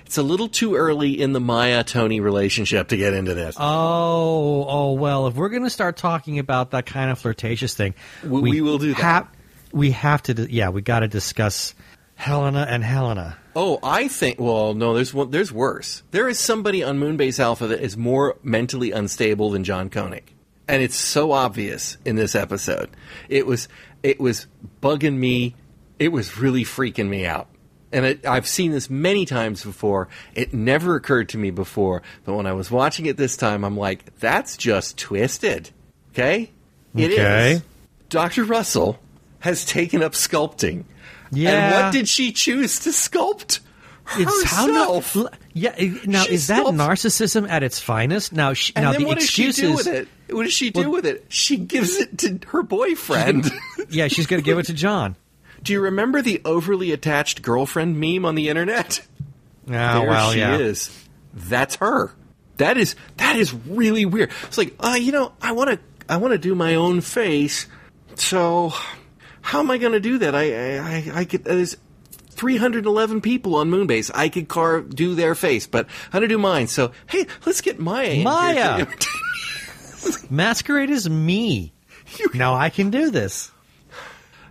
it's 0.05 0.17
a 0.17 0.23
little 0.23 0.47
too 0.47 0.75
early 0.75 1.19
in 1.19 1.34
the 1.34 1.39
Maya 1.39 1.84
Tony 1.84 2.19
relationship 2.19 2.89
to 2.89 2.97
get 2.97 3.13
into 3.13 3.34
this. 3.34 3.55
Oh, 3.60 4.65
oh 4.67 4.93
well. 4.93 5.27
If 5.27 5.36
we're 5.36 5.49
going 5.49 5.63
to 5.63 5.69
start 5.69 5.97
talking 5.97 6.39
about 6.39 6.71
that 6.71 6.86
kind 6.86 7.10
of 7.12 7.19
flirtatious 7.19 7.73
thing, 7.73 7.93
We- 8.23 8.41
we 8.41 8.62
will 8.62 8.77
do 8.77 8.93
that. 8.93 9.01
Have, 9.01 9.27
we 9.71 9.91
have 9.91 10.23
to. 10.23 10.47
Yeah, 10.51 10.69
we 10.69 10.81
got 10.81 10.99
to 10.99 11.08
discuss 11.08 11.73
Helena 12.15 12.65
and 12.69 12.84
Helena. 12.84 13.38
Oh, 13.56 13.80
I 13.82 14.08
think. 14.10 14.39
Well, 14.39 14.74
no, 14.74 14.94
there's 14.94 15.13
one, 15.13 15.32
there's 15.32 15.52
worse. 15.52 16.04
There 16.12 16.28
is 16.28 16.39
somebody 16.39 16.84
on 16.84 17.00
Moonbase 17.00 17.39
Alpha 17.39 17.68
that 17.68 17.82
is 17.82 17.96
more 17.96 18.38
mentally 18.44 18.91
unstable 18.91 19.52
than 19.52 19.63
John 19.63 19.89
Koenig, 19.89 20.34
and 20.68 20.84
it's 20.84 20.96
so 20.98 21.32
obvious 21.32 21.98
in 22.04 22.15
this 22.18 22.36
episode. 22.36 22.89
It 23.30 23.46
was 23.48 23.68
it 24.04 24.20
was 24.20 24.48
bugging 24.82 25.15
me. 25.18 25.56
It 26.00 26.10
was 26.10 26.38
really 26.38 26.63
freaking 26.65 27.08
me 27.08 27.26
out. 27.26 27.48
And 27.91 28.04
it, 28.06 28.26
I've 28.26 28.48
seen 28.48 28.72
this 28.72 28.89
many 28.89 29.26
times 29.26 29.63
before. 29.63 30.10
It 30.34 30.54
never 30.54 30.96
occurred 30.96 31.30
to 31.30 31.38
me 31.38 31.50
before, 31.52 32.02
but 32.26 32.34
when 32.36 32.46
I 32.46 32.52
was 32.52 32.70
watching 32.70 33.06
it 33.06 33.15
this 33.15 33.38
time, 33.38 33.63
I'm 33.63 33.78
like, 33.78 34.20
that's 34.20 34.58
just 34.58 34.98
twisted. 34.98 35.70
Okay, 36.12 36.52
It 36.94 37.12
is. 37.12 37.20
Okay. 37.20 37.62
Dr. 38.10 38.44
Russell 38.44 39.00
has 39.39 39.65
taken 39.65 40.02
up 40.04 40.13
sculpting. 40.13 40.86
Yeah. 41.32 41.50
And 41.52 41.86
what 41.86 41.93
did 41.93 42.08
she 42.08 42.32
choose 42.32 42.80
to 42.82 42.89
sculpt? 42.89 43.60
It's 44.17 44.43
how 44.43 44.67
Herself. 44.67 45.15
no, 45.15 45.30
yeah. 45.54 45.74
Now 46.06 46.24
She 46.24 46.34
is 46.36 46.48
that 46.48 46.63
sculpts- 46.63 46.76
narcissism 46.76 47.50
at 47.50 47.63
its 47.63 47.80
finest? 47.80 48.34
Now, 48.34 48.54
she, 48.54 48.71
and 48.76 48.84
now 48.86 48.91
then 48.91 49.02
the 49.02 49.08
what 49.08 49.19
does 49.19 49.30
she 49.30 49.52
do 49.52 49.74
with 49.74 49.88
it? 49.88 50.08
What 50.30 50.43
does 50.43 50.54
she 50.54 50.69
do 50.69 50.82
Well- 50.82 50.91
with 50.91 51.06
it? 51.08 51.26
She 51.30 51.58
gives 51.58 51.95
it 51.98 52.17
to 52.19 52.39
her 52.50 52.62
boyfriend. 52.63 53.52
Yeah, 53.89 54.08
she's 54.08 54.26
going 54.26 54.41
to 54.41 54.45
give 54.45 54.58
it 54.58 54.65
to 54.67 54.74
John. 54.74 55.15
do 55.62 55.71
you 55.71 55.80
remember 55.82 56.21
the 56.24 56.41
overly 56.43 56.91
attached 56.91 57.43
girlfriend 57.43 58.00
meme 58.00 58.26
on 58.26 58.34
the 58.34 58.50
internet? 58.50 59.02
Oh 59.67 59.71
there 59.71 60.08
well, 60.08 60.32
she 60.32 60.39
yeah. 60.39 60.58
is. 60.58 60.91
That's 61.34 61.76
her. 61.78 62.12
That 62.58 62.78
is 62.78 62.95
that 63.17 63.36
is 63.36 63.54
really 63.54 64.06
weird. 64.06 64.32
It's 64.43 64.58
like, 64.58 64.74
uh, 64.80 64.98
you 65.00 65.12
know, 65.12 65.34
I 65.41 65.52
want 65.52 65.69
to 65.71 65.80
I 66.10 66.17
want 66.17 66.32
to 66.32 66.38
do 66.39 66.56
my 66.56 66.76
own 66.76 67.02
face. 67.02 67.67
So, 68.15 68.74
how 69.45 69.60
am 69.60 69.69
I 69.69 69.77
going 69.77 69.93
to 69.93 69.99
do 69.99 70.17
that? 70.17 70.34
I 70.34 70.77
I 70.79 71.12
I, 71.19 71.25
could 71.25 71.43
there's 71.43 71.77
311 72.31 73.21
people 73.21 73.55
on 73.55 73.69
Moonbase. 73.69 74.10
I 74.13 74.27
could 74.29 74.47
carve 74.47 74.93
do 74.95 75.13
their 75.13 75.36
face, 75.36 75.67
but 75.67 75.88
how 76.10 76.19
to 76.19 76.27
do 76.27 76.39
mine? 76.39 76.65
So, 76.67 76.91
hey, 77.08 77.27
let's 77.45 77.62
get 77.62 77.79
Maya. 77.79 78.10
in 78.10 78.23
Maya! 78.23 78.88
Masquerade 80.31 80.89
is 80.89 81.08
me. 81.10 81.73
You, 82.17 82.27
Now 82.34 82.55
I 82.55 82.69
can 82.71 82.89
do 82.89 83.12
this. 83.12 83.51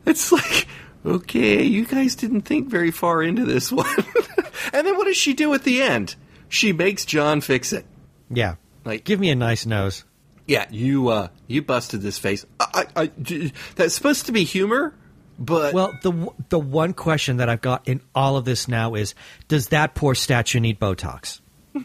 It's 0.07 0.31
like, 0.31 0.69
okay, 1.05 1.65
you 1.65 1.87
guys 1.87 2.15
didn't 2.15 2.43
think 2.43 2.69
very 2.69 2.91
far 2.93 3.23
into 3.23 3.45
this 3.45 3.73
one. 3.73 3.87
and 4.73 4.87
then 4.87 4.97
what 4.97 5.07
does 5.07 5.17
she 5.17 5.35
do 5.35 5.53
at 5.55 5.65
the 5.65 5.83
end? 5.83 6.15
She 6.49 6.73
makes 6.73 7.05
John 7.05 7.41
fix 7.41 7.73
it. 7.73 7.85
Yeah. 8.31 8.57
Like- 8.85 9.05
give 9.05 9.19
me 9.19 9.31
a 9.31 9.35
nice 9.37 9.67
nose. 9.67 10.05
Yeah, 10.47 10.67
you 10.71 11.09
uh, 11.09 11.29
you 11.47 11.63
busted 11.63 12.03
this 12.03 12.19
face. 12.19 12.45
I, 12.61 12.85
I, 12.97 13.03
I- 13.19 13.53
that's 13.77 13.95
supposed 13.95 14.27
to 14.27 14.33
be 14.33 14.45
humor, 14.45 14.95
but 15.39 15.73
Well, 15.75 15.99
the 16.03 16.29
the 16.51 16.59
one 16.59 16.93
question 16.93 17.39
that 17.39 17.49
I've 17.49 17.63
got 17.63 17.89
in 17.89 18.01
all 18.15 18.37
of 18.37 18.45
this 18.45 18.69
now 18.69 18.95
is: 18.95 19.15
Does 19.49 19.69
that 19.69 19.95
poor 19.95 20.15
statue 20.15 20.61
need 20.61 20.79
Botox? 20.79 21.41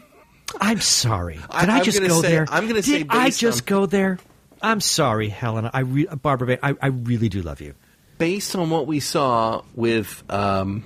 I'm 0.60 0.80
sorry. 0.80 1.34
Did 1.36 1.68
I- 1.70 1.80
just 1.82 2.00
go 2.02 2.20
say- 2.20 2.28
there? 2.30 2.46
I'm 2.50 2.66
gonna 2.68 2.82
say 2.82 2.98
Did 2.98 3.06
I 3.10 3.30
just 3.30 3.62
on- 3.62 3.66
go 3.66 3.86
there? 3.86 4.18
I'm 4.62 4.80
sorry, 4.80 5.30
Helena. 5.30 5.70
I 5.72 5.80
re- 5.80 6.06
Barbara, 6.22 6.46
Bain, 6.48 6.58
I, 6.62 6.74
I 6.82 6.86
really 6.88 7.30
do 7.30 7.40
love 7.40 7.62
you. 7.62 7.72
based 8.18 8.54
on 8.54 8.68
what 8.68 8.86
we 8.86 9.00
saw 9.00 9.62
with 9.74 10.22
um, 10.28 10.84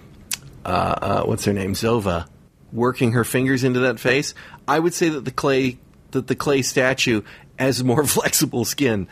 uh, 0.64 0.68
uh, 0.68 1.22
what's 1.24 1.44
her 1.46 1.52
name, 1.52 1.72
Zova, 1.72 2.28
working 2.72 3.12
her 3.12 3.24
fingers 3.24 3.64
into 3.64 3.80
that 3.80 3.98
face, 3.98 4.32
I 4.68 4.78
would 4.78 4.94
say 4.94 5.08
that 5.08 5.24
the 5.24 5.32
clay 5.32 5.78
that 6.12 6.28
the 6.28 6.36
clay 6.36 6.62
statue 6.62 7.22
has 7.58 7.82
more 7.84 8.04
flexible 8.06 8.64
skin 8.64 9.08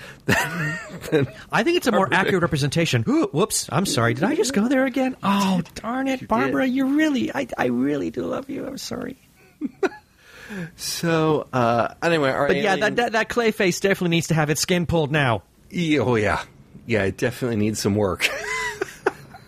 I 1.52 1.62
think 1.62 1.76
it's 1.76 1.86
a 1.86 1.92
more 1.92 2.06
Barbara 2.06 2.18
accurate 2.18 2.42
representation. 2.42 3.02
Whoops! 3.32 3.68
I'm 3.70 3.86
sorry. 3.86 4.14
Did 4.14 4.24
I 4.24 4.34
just 4.34 4.52
go 4.52 4.68
there 4.68 4.84
again? 4.86 5.16
Oh, 5.24 5.62
darn 5.74 6.08
it, 6.08 6.28
Barbara! 6.28 6.66
You 6.66 6.96
really, 6.96 7.34
I, 7.34 7.46
I 7.56 7.66
really 7.66 8.10
do 8.10 8.24
love 8.24 8.50
you. 8.50 8.66
I'm 8.66 8.78
sorry. 8.78 9.16
so. 10.76 11.46
Uh, 11.52 11.94
anyway, 12.02 12.30
our 12.30 12.48
But 12.48 12.56
yeah, 12.56 12.76
that, 12.76 12.96
that 12.96 13.12
that 13.12 13.28
clay 13.28 13.50
face 13.50 13.80
definitely 13.80 14.16
needs 14.16 14.28
to 14.28 14.34
have 14.34 14.50
its 14.50 14.60
skin 14.60 14.86
pulled 14.86 15.10
now. 15.10 15.42
Yeah, 15.70 16.00
oh 16.00 16.16
yeah, 16.16 16.42
yeah. 16.86 17.04
It 17.04 17.16
definitely 17.16 17.56
needs 17.56 17.80
some 17.80 17.94
work. 17.94 18.28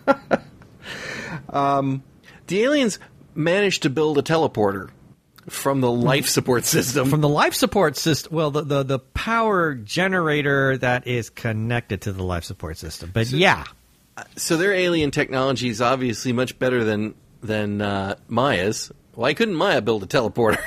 um, 1.49 2.03
the 2.47 2.63
aliens 2.63 2.99
managed 3.33 3.83
to 3.83 3.89
build 3.89 4.17
a 4.17 4.21
teleporter 4.21 4.89
from 5.49 5.81
the 5.81 5.91
life 5.91 6.27
support 6.27 6.65
system. 6.65 7.09
from 7.09 7.21
the 7.21 7.29
life 7.29 7.53
support 7.53 7.97
system. 7.97 8.33
Well, 8.33 8.51
the, 8.51 8.61
the 8.61 8.83
the 8.83 8.99
power 8.99 9.75
generator 9.75 10.77
that 10.77 11.07
is 11.07 11.29
connected 11.29 12.01
to 12.01 12.13
the 12.13 12.23
life 12.23 12.43
support 12.43 12.77
system. 12.77 13.11
But 13.13 13.29
yeah, 13.29 13.65
so 14.35 14.57
their 14.57 14.73
alien 14.73 15.11
technology 15.11 15.69
is 15.69 15.81
obviously 15.81 16.33
much 16.33 16.57
better 16.59 16.83
than 16.83 17.15
than 17.41 17.81
uh, 17.81 18.15
Maya's. 18.27 18.91
Why 19.13 19.33
couldn't 19.33 19.55
Maya 19.55 19.81
build 19.81 20.03
a 20.03 20.07
teleporter? 20.07 20.59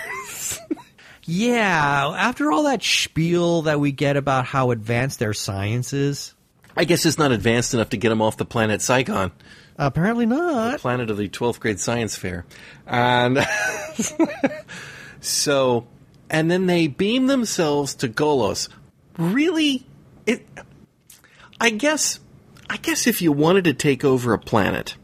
yeah. 1.24 2.14
After 2.16 2.50
all 2.50 2.64
that 2.64 2.82
spiel 2.82 3.62
that 3.62 3.80
we 3.80 3.92
get 3.92 4.16
about 4.16 4.46
how 4.46 4.70
advanced 4.70 5.18
their 5.18 5.34
science 5.34 5.92
is, 5.92 6.34
I 6.76 6.84
guess 6.84 7.04
it's 7.04 7.18
not 7.18 7.32
advanced 7.32 7.74
enough 7.74 7.90
to 7.90 7.96
get 7.96 8.08
them 8.08 8.22
off 8.22 8.36
the 8.36 8.44
planet 8.44 8.80
Psychon, 8.80 9.32
Apparently 9.78 10.26
not. 10.26 10.80
planet 10.80 11.08
of 11.08 11.16
the 11.16 11.28
12th 11.28 11.60
grade 11.60 11.78
science 11.78 12.16
fair. 12.16 12.44
And 12.84 13.38
so, 15.20 15.86
and 16.28 16.50
then 16.50 16.66
they 16.66 16.88
beam 16.88 17.28
themselves 17.28 17.94
to 17.96 18.08
Golos. 18.08 18.68
Really? 19.16 19.86
It, 20.26 20.44
I 21.60 21.70
guess, 21.70 22.18
I 22.68 22.76
guess 22.76 23.06
if 23.06 23.22
you 23.22 23.30
wanted 23.30 23.64
to 23.64 23.72
take 23.72 24.04
over 24.04 24.32
a 24.32 24.38
planet 24.38 24.96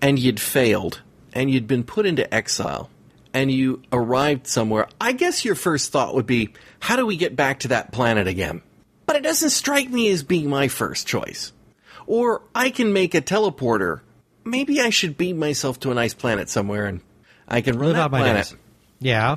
and 0.00 0.16
you'd 0.16 0.40
failed 0.40 1.02
and 1.32 1.50
you'd 1.50 1.66
been 1.66 1.82
put 1.82 2.06
into 2.06 2.32
exile 2.32 2.90
and 3.34 3.50
you 3.50 3.82
arrived 3.92 4.46
somewhere, 4.46 4.88
I 5.00 5.10
guess 5.10 5.44
your 5.44 5.56
first 5.56 5.90
thought 5.90 6.14
would 6.14 6.26
be, 6.26 6.54
how 6.78 6.94
do 6.94 7.04
we 7.04 7.16
get 7.16 7.34
back 7.34 7.60
to 7.60 7.68
that 7.68 7.90
planet 7.90 8.28
again? 8.28 8.62
But 9.06 9.16
it 9.16 9.22
doesn't 9.24 9.50
strike 9.50 9.90
me 9.90 10.08
as 10.10 10.22
being 10.22 10.48
my 10.48 10.68
first 10.68 11.08
choice. 11.08 11.52
Or 12.08 12.40
I 12.54 12.70
can 12.70 12.94
make 12.94 13.14
a 13.14 13.20
teleporter. 13.20 14.00
Maybe 14.42 14.80
I 14.80 14.88
should 14.88 15.18
beam 15.18 15.38
myself 15.38 15.78
to 15.80 15.90
a 15.90 15.94
nice 15.94 16.14
planet 16.14 16.48
somewhere 16.48 16.86
and 16.86 17.02
I 17.46 17.60
can 17.60 17.76
run 17.78 17.88
Live 17.88 17.96
that 17.96 18.02
out 18.04 18.10
my 18.10 18.20
planet. 18.20 18.48
days. 18.48 18.56
Yeah. 18.98 19.36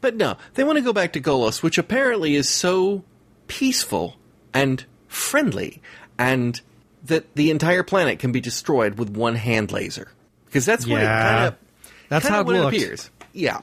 But 0.00 0.14
no, 0.14 0.36
they 0.54 0.62
want 0.62 0.78
to 0.78 0.84
go 0.84 0.92
back 0.92 1.14
to 1.14 1.20
Golos, 1.20 1.64
which 1.64 1.78
apparently 1.78 2.36
is 2.36 2.48
so 2.48 3.02
peaceful 3.48 4.16
and 4.54 4.84
friendly, 5.08 5.82
and 6.16 6.60
that 7.04 7.34
the 7.34 7.50
entire 7.50 7.82
planet 7.82 8.18
can 8.20 8.30
be 8.30 8.40
destroyed 8.40 8.98
with 8.98 9.10
one 9.10 9.34
hand 9.34 9.72
laser. 9.72 10.12
Because 10.44 10.64
that's 10.64 10.86
what 10.86 11.02
it 11.02 11.06
kind 11.06 11.46
of. 11.48 11.54
That's 12.08 12.28
how 12.28 12.40
it 12.42 12.46
what 12.46 12.54
looked. 12.56 12.76
appears. 12.76 13.10
Yeah. 13.32 13.62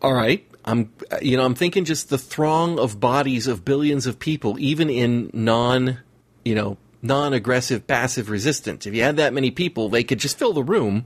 All 0.00 0.12
right. 0.14 0.46
I'm. 0.64 0.92
You 1.20 1.36
know, 1.38 1.44
I'm 1.44 1.54
thinking 1.56 1.84
just 1.84 2.08
the 2.08 2.18
throng 2.18 2.78
of 2.78 3.00
bodies 3.00 3.46
of 3.48 3.64
billions 3.64 4.06
of 4.06 4.18
people, 4.18 4.58
even 4.60 4.90
in 4.90 5.30
non, 5.32 5.98
you 6.44 6.54
know, 6.54 6.76
non-aggressive 7.02 7.86
passive 7.86 8.30
resistance. 8.30 8.86
If 8.86 8.94
you 8.94 9.02
had 9.02 9.16
that 9.16 9.34
many 9.34 9.50
people, 9.50 9.88
they 9.88 10.04
could 10.04 10.20
just 10.20 10.38
fill 10.38 10.52
the 10.52 10.62
room, 10.62 11.04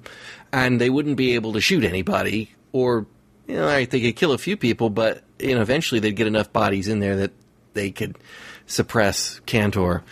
and 0.53 0.81
they 0.81 0.91
wouldn't 0.91 1.17
be 1.17 1.35
able 1.35 1.55
to 1.55 1.61
shoot 1.61 1.85
anybody, 1.85 2.55
or 2.73 3.07
you 3.47 3.57
know, 3.57 3.63
all 3.63 3.69
right, 3.69 3.91
they 3.91 4.01
could 4.01 4.17
kill 4.17 4.33
a 4.33 4.39
few 4.39 4.57
people, 4.57 4.91
but 4.91 5.23
you 5.39 5.55
know, 5.55 5.63
eventually 5.63 6.01
they'd 6.01 6.17
get 6.17 6.27
enough 6.27 6.53
bodies 6.53 6.89
in 6.89 7.01
there 7.01 7.17
that 7.17 7.33
they 7.75 7.91
could 7.91 8.17
suppress 8.67 9.41
Cantar. 9.47 10.03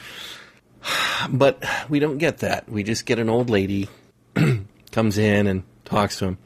But 1.30 1.64
we 1.88 2.00
don't 2.00 2.18
get 2.18 2.38
that. 2.38 2.68
We 2.68 2.82
just 2.82 3.06
get 3.06 3.18
an 3.18 3.30
old 3.30 3.48
lady 3.48 3.88
comes 4.92 5.16
in 5.16 5.46
and 5.46 5.62
talks 5.86 6.18
to 6.18 6.26
him, 6.26 6.38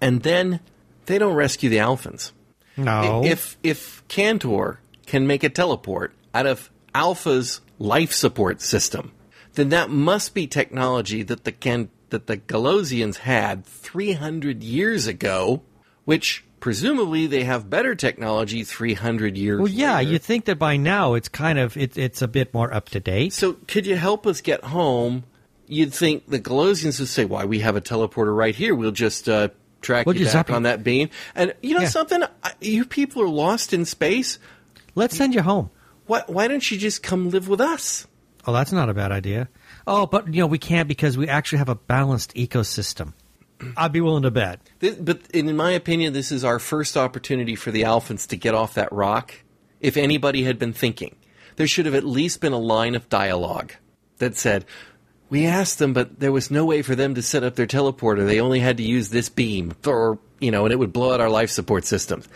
and 0.00 0.22
then 0.22 0.60
they 1.04 1.18
don't 1.18 1.34
rescue 1.34 1.68
the 1.68 1.78
Alphans. 1.78 2.32
No. 2.78 3.22
If 3.24 3.58
if 3.62 4.06
Cantar 4.08 4.78
can 5.04 5.26
make 5.26 5.44
a 5.44 5.50
teleport 5.50 6.14
out 6.34 6.46
of 6.46 6.70
Alpha's 6.96 7.60
life 7.78 8.12
support 8.12 8.62
system, 8.62 9.12
then 9.54 9.68
that 9.68 9.90
must 9.90 10.32
be 10.34 10.46
technology 10.46 11.22
that 11.22 11.44
the 11.44 11.52
can 11.52 11.90
that 12.08 12.26
the 12.26 12.36
Golosians 12.38 13.16
had 13.18 13.66
300 13.66 14.62
years 14.62 15.06
ago, 15.06 15.62
which 16.04 16.44
presumably 16.60 17.26
they 17.26 17.44
have 17.44 17.68
better 17.68 17.94
technology 17.94 18.64
300 18.64 19.36
years. 19.36 19.58
well, 19.60 19.68
yeah, 19.68 19.96
later. 19.96 20.12
you'd 20.12 20.22
think 20.22 20.44
that 20.46 20.58
by 20.58 20.76
now 20.76 21.14
it's 21.14 21.28
kind 21.28 21.58
of 21.58 21.76
it, 21.76 21.98
it's 21.98 22.22
a 22.22 22.28
bit 22.28 22.54
more 22.54 22.72
up 22.72 22.88
to 22.90 23.00
date. 23.00 23.32
So 23.34 23.54
could 23.68 23.84
you 23.86 23.96
help 23.96 24.26
us 24.26 24.40
get 24.40 24.64
home? 24.64 25.24
You'd 25.68 25.92
think 25.92 26.28
the 26.28 26.38
Golosians 26.40 26.98
would 27.00 27.08
say, 27.08 27.24
"Why 27.26 27.44
we 27.44 27.58
have 27.60 27.76
a 27.76 27.80
teleporter 27.80 28.34
right 28.34 28.54
here? 28.54 28.74
We'll 28.74 28.92
just 28.92 29.28
uh, 29.28 29.48
track 29.82 30.06
We'll 30.06 30.16
you 30.16 30.26
back 30.26 30.48
on 30.50 30.62
that 30.62 30.82
beam." 30.84 31.10
And 31.34 31.52
you 31.62 31.74
know 31.74 31.82
Yeah. 31.82 31.88
something? 31.88 32.22
You 32.60 32.84
people 32.86 33.20
are 33.22 33.28
lost 33.28 33.72
in 33.74 33.84
space. 33.84 34.38
Let's 34.94 35.16
send 35.16 35.34
you 35.34 35.42
home. 35.42 35.70
Why, 36.06 36.22
why 36.26 36.48
don't 36.48 36.68
you 36.70 36.78
just 36.78 37.02
come 37.02 37.30
live 37.30 37.48
with 37.48 37.60
us? 37.60 38.06
Oh, 38.46 38.52
that's 38.52 38.72
not 38.72 38.88
a 38.88 38.94
bad 38.94 39.10
idea. 39.10 39.48
Oh, 39.86 40.06
but 40.06 40.32
you 40.32 40.40
know 40.40 40.46
we 40.46 40.58
can't 40.58 40.88
because 40.88 41.18
we 41.18 41.28
actually 41.28 41.58
have 41.58 41.68
a 41.68 41.74
balanced 41.74 42.34
ecosystem. 42.34 43.12
I'd 43.76 43.92
be 43.92 44.00
willing 44.00 44.22
to 44.22 44.30
bet. 44.30 44.60
This, 44.78 44.94
but 44.94 45.22
in 45.32 45.54
my 45.56 45.72
opinion, 45.72 46.12
this 46.12 46.30
is 46.30 46.44
our 46.44 46.58
first 46.58 46.96
opportunity 46.96 47.56
for 47.56 47.70
the 47.70 47.82
Alphans 47.82 48.28
to 48.28 48.36
get 48.36 48.54
off 48.54 48.74
that 48.74 48.92
rock. 48.92 49.34
If 49.80 49.96
anybody 49.96 50.44
had 50.44 50.58
been 50.58 50.72
thinking, 50.72 51.16
there 51.56 51.66
should 51.66 51.86
have 51.86 51.94
at 51.94 52.04
least 52.04 52.40
been 52.40 52.52
a 52.52 52.58
line 52.58 52.94
of 52.94 53.08
dialogue 53.08 53.72
that 54.18 54.36
said, 54.36 54.64
"We 55.28 55.44
asked 55.46 55.78
them, 55.78 55.92
but 55.92 56.20
there 56.20 56.32
was 56.32 56.50
no 56.50 56.64
way 56.64 56.82
for 56.82 56.94
them 56.94 57.14
to 57.14 57.22
set 57.22 57.42
up 57.42 57.56
their 57.56 57.66
teleporter. 57.66 58.26
They 58.26 58.40
only 58.40 58.60
had 58.60 58.76
to 58.76 58.82
use 58.82 59.08
this 59.08 59.28
beam, 59.28 59.74
or 59.84 60.18
you 60.38 60.50
know, 60.50 60.64
and 60.64 60.72
it 60.72 60.78
would 60.78 60.92
blow 60.92 61.12
out 61.12 61.20
our 61.20 61.30
life 61.30 61.50
support 61.50 61.84
systems, 61.84 62.28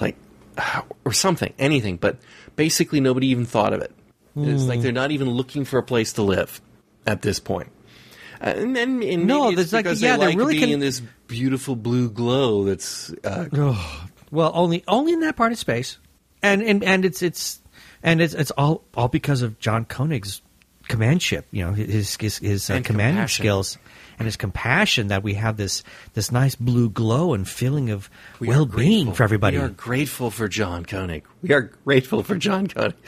like 0.00 0.16
uh, 0.58 0.82
or 1.04 1.12
something, 1.12 1.52
anything." 1.58 1.96
But 1.96 2.18
basically, 2.56 3.00
nobody 3.00 3.28
even 3.28 3.44
thought 3.46 3.72
of 3.72 3.80
it. 3.80 3.92
It's 4.38 4.62
Hmm. 4.64 4.68
like 4.68 4.82
they're 4.82 4.92
not 4.92 5.12
even 5.12 5.30
looking 5.30 5.64
for 5.64 5.78
a 5.78 5.82
place 5.82 6.12
to 6.14 6.22
live 6.22 6.60
at 7.06 7.22
this 7.22 7.38
point. 7.38 7.70
Uh, 8.40 8.52
and 8.56 8.76
then 8.76 9.02
and 9.02 9.26
No, 9.26 9.48
it's 9.48 9.56
there's 9.56 9.72
like- 9.72 9.84
yeah, 9.86 9.92
they 9.94 10.00
they're 10.00 10.18
like 10.18 10.36
really 10.36 10.54
being 10.54 10.64
con- 10.64 10.72
in 10.74 10.80
this 10.80 11.00
beautiful 11.26 11.74
blue 11.74 12.10
glow 12.10 12.64
that's 12.64 13.10
uh, 13.24 13.46
Well, 14.30 14.50
only 14.54 14.84
only 14.88 15.12
in 15.14 15.20
that 15.20 15.36
part 15.36 15.52
of 15.52 15.58
space, 15.58 15.96
and 16.42 16.62
and 16.62 16.84
and 16.84 17.04
it's 17.06 17.22
it's 17.22 17.60
and 18.02 18.20
it's 18.20 18.34
it's 18.34 18.50
all 18.52 18.84
all 18.94 19.08
because 19.08 19.40
of 19.40 19.58
John 19.58 19.86
Koenig's 19.86 20.42
command 20.88 21.22
ship. 21.22 21.46
You 21.50 21.64
know 21.64 21.72
his 21.72 22.14
his, 22.16 22.36
his 22.38 22.68
uh, 22.68 22.80
commanding 22.84 23.14
compassion. 23.16 23.42
skills 23.42 23.78
and 24.18 24.26
his 24.26 24.36
compassion 24.36 25.08
that 25.08 25.22
we 25.22 25.34
have 25.34 25.56
this 25.56 25.82
this 26.14 26.30
nice 26.32 26.54
blue 26.54 26.88
glow 26.90 27.34
and 27.34 27.48
feeling 27.48 27.90
of 27.90 28.08
we 28.40 28.48
well 28.48 28.66
being 28.66 29.12
for 29.12 29.22
everybody. 29.24 29.56
We 29.58 29.62
are 29.64 29.68
grateful 29.68 30.30
for 30.30 30.48
John 30.48 30.84
Koenig. 30.84 31.24
We 31.42 31.52
are 31.52 31.62
grateful 31.84 32.22
for 32.22 32.36
John 32.36 32.66
Koenig. 32.66 32.94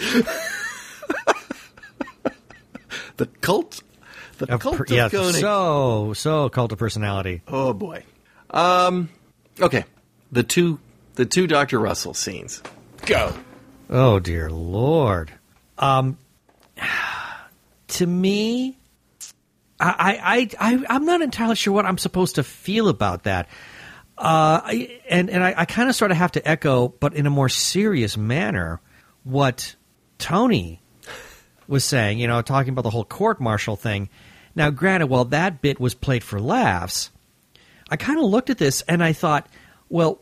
the 3.16 3.27
cult, 3.40 3.83
the 4.38 4.53
Of 4.53 4.61
cult 4.61 4.77
per- 4.77 4.85
of 4.85 4.90
yeah, 4.90 5.09
Koenig. 5.09 5.40
so 5.40 6.12
so 6.14 6.49
cult 6.49 6.73
of 6.73 6.79
personality. 6.79 7.42
oh 7.49 7.73
boy. 7.73 8.05
Um. 8.51 9.09
Okay. 9.61 9.85
The 10.31 10.42
two, 10.42 10.79
the 11.14 11.27
two 11.27 11.47
Doctor 11.47 11.79
Russell 11.79 12.14
scenes. 12.14 12.62
Go. 13.07 13.35
Oh 13.90 14.18
dear 14.21 14.51
lord. 14.51 15.33
Um, 15.79 16.16
to 17.88 18.07
me, 18.07 18.78
I, 19.81 20.49
I, 20.61 20.73
I, 20.75 20.85
I'm 20.91 21.05
not 21.05 21.21
entirely 21.23 21.55
sure 21.55 21.73
what 21.73 21.87
I'm 21.87 21.99
supposed 21.99 22.35
to 22.37 22.43
feel 22.43 22.88
about 22.88 23.25
that. 23.25 23.49
Uh, 24.17 24.61
I- 24.64 25.01
and 25.09 25.31
and 25.31 25.45
I, 25.45 25.55
I 25.59 25.64
kind 25.64 25.88
of 25.88 25.95
sort 25.95 26.11
of 26.11 26.17
have 26.17 26.33
to 26.33 26.49
echo, 26.49 26.88
but 26.88 27.14
in 27.14 27.27
a 27.27 27.31
more 27.31 27.49
serious 27.49 28.17
manner, 28.17 28.81
what 29.25 29.77
Tony 30.19 30.81
was 31.69 31.85
saying. 31.85 32.19
You 32.19 32.27
know, 32.27 32.43
talking 32.43 32.73
about 32.73 32.83
the 32.83 32.91
whole 32.91 33.05
court 33.05 33.41
martial 33.41 33.77
thing. 33.77 34.09
Now, 34.57 34.71
granted, 34.71 35.07
while 35.07 35.27
that 35.27 35.62
bit 35.62 35.79
was 35.79 35.95
played 35.95 36.25
for 36.25 36.41
laughs, 36.41 37.11
I 37.91 37.97
kind 37.97 38.19
of 38.19 38.25
looked 38.25 38.51
at 38.51 38.59
this 38.59 38.83
and 38.83 39.05
I 39.05 39.12
thought, 39.12 39.47
well, 39.88 40.21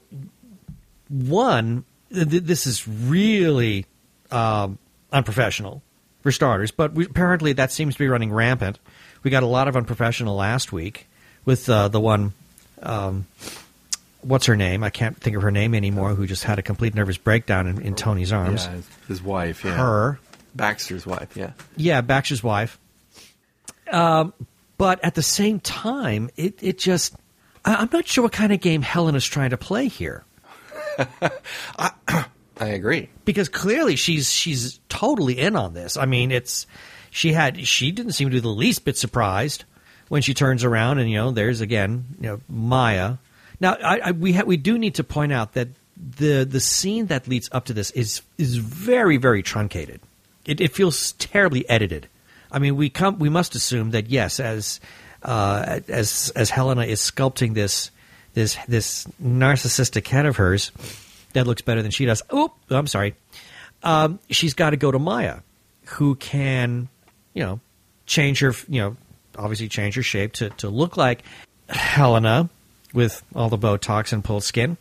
one, 1.08 1.84
th- 2.12 2.28
th- 2.28 2.42
this 2.42 2.66
is 2.66 2.86
really 2.86 3.86
um, 4.30 4.78
unprofessional 5.12 5.82
for 6.20 6.32
starters, 6.32 6.70
but 6.70 6.92
we, 6.92 7.06
apparently 7.06 7.54
that 7.54 7.72
seems 7.72 7.94
to 7.94 7.98
be 7.98 8.08
running 8.08 8.32
rampant. 8.32 8.78
We 9.26 9.30
got 9.30 9.42
a 9.42 9.46
lot 9.46 9.66
of 9.66 9.76
unprofessional 9.76 10.36
last 10.36 10.72
week 10.72 11.08
with 11.44 11.68
uh, 11.68 11.88
the 11.88 11.98
one, 11.98 12.32
um, 12.80 13.26
what's 14.20 14.46
her 14.46 14.54
name? 14.54 14.84
I 14.84 14.90
can't 14.90 15.16
think 15.20 15.34
of 15.34 15.42
her 15.42 15.50
name 15.50 15.74
anymore, 15.74 16.14
who 16.14 16.28
just 16.28 16.44
had 16.44 16.60
a 16.60 16.62
complete 16.62 16.94
nervous 16.94 17.18
breakdown 17.18 17.66
in, 17.66 17.82
in 17.82 17.96
Tony's 17.96 18.32
arms. 18.32 18.66
Yeah, 18.66 18.82
his, 19.08 19.20
wife. 19.20 19.64
Yeah. 19.64 19.72
Her. 19.72 20.20
Baxter's 20.54 21.04
wife. 21.04 21.36
Yeah. 21.36 21.54
Yeah, 21.76 22.02
Baxter's 22.02 22.44
wife. 22.44 22.78
Um, 23.90 24.32
but 24.78 25.04
at 25.04 25.16
the 25.16 25.24
same 25.24 25.58
time, 25.58 26.30
it, 26.36 26.62
it 26.62 26.78
just. 26.78 27.16
I, 27.64 27.74
I'm 27.74 27.90
not 27.92 28.06
sure 28.06 28.22
what 28.22 28.32
kind 28.32 28.52
of 28.52 28.60
game 28.60 28.82
Helen 28.82 29.16
is 29.16 29.26
trying 29.26 29.50
to 29.50 29.58
play 29.58 29.88
here. 29.88 30.24
I 31.78 32.26
agree. 32.60 33.08
because 33.24 33.48
clearly 33.48 33.96
she's 33.96 34.30
she's 34.30 34.78
totally 34.88 35.36
in 35.40 35.56
on 35.56 35.74
this. 35.74 35.96
I 35.96 36.06
mean, 36.06 36.30
it's 36.30 36.68
she 37.16 37.32
had 37.32 37.66
she 37.66 37.92
didn't 37.92 38.12
seem 38.12 38.28
to 38.28 38.34
be 38.34 38.40
the 38.40 38.48
least 38.48 38.84
bit 38.84 38.98
surprised 38.98 39.64
when 40.08 40.20
she 40.20 40.34
turns 40.34 40.64
around 40.64 40.98
and 40.98 41.10
you 41.10 41.16
know 41.16 41.30
there's 41.30 41.62
again 41.62 42.04
you 42.20 42.28
know 42.28 42.40
Maya. 42.46 43.16
Now 43.58 43.72
I, 43.82 43.98
I, 44.04 44.10
we 44.10 44.34
ha- 44.34 44.44
we 44.44 44.58
do 44.58 44.76
need 44.78 44.96
to 44.96 45.04
point 45.04 45.32
out 45.32 45.54
that 45.54 45.68
the 45.96 46.44
the 46.44 46.60
scene 46.60 47.06
that 47.06 47.26
leads 47.26 47.48
up 47.52 47.64
to 47.66 47.72
this 47.72 47.90
is 47.92 48.20
is 48.36 48.58
very 48.58 49.16
very 49.16 49.42
truncated. 49.42 50.02
It, 50.44 50.60
it 50.60 50.74
feels 50.74 51.12
terribly 51.12 51.66
edited. 51.70 52.06
I 52.52 52.58
mean, 52.58 52.76
we 52.76 52.90
come 52.90 53.18
we 53.18 53.30
must 53.30 53.54
assume 53.54 53.92
that 53.92 54.10
yes, 54.10 54.38
as 54.38 54.78
uh, 55.22 55.80
as 55.88 56.30
as 56.36 56.50
Helena 56.50 56.84
is 56.84 57.00
sculpting 57.00 57.54
this 57.54 57.90
this 58.34 58.58
this 58.68 59.06
narcissistic 59.22 60.06
head 60.06 60.26
of 60.26 60.36
hers 60.36 60.70
that 61.32 61.46
looks 61.46 61.62
better 61.62 61.80
than 61.80 61.92
she 61.92 62.04
does. 62.04 62.20
Oh, 62.28 62.52
I'm 62.68 62.86
sorry. 62.86 63.14
Um, 63.82 64.18
she's 64.28 64.52
got 64.52 64.70
to 64.70 64.76
go 64.76 64.90
to 64.90 64.98
Maya, 64.98 65.38
who 65.86 66.14
can, 66.14 66.88
you 67.36 67.42
know, 67.42 67.60
change 68.06 68.40
her, 68.40 68.54
you 68.66 68.80
know, 68.80 68.96
obviously 69.36 69.68
change 69.68 69.94
her 69.94 70.02
shape 70.02 70.32
to, 70.32 70.48
to 70.50 70.70
look 70.70 70.96
like 70.96 71.22
Helena 71.68 72.48
with 72.94 73.22
all 73.34 73.50
the 73.50 73.58
Botox 73.58 74.12
and 74.12 74.24
pulled 74.24 74.42
skin, 74.42 74.78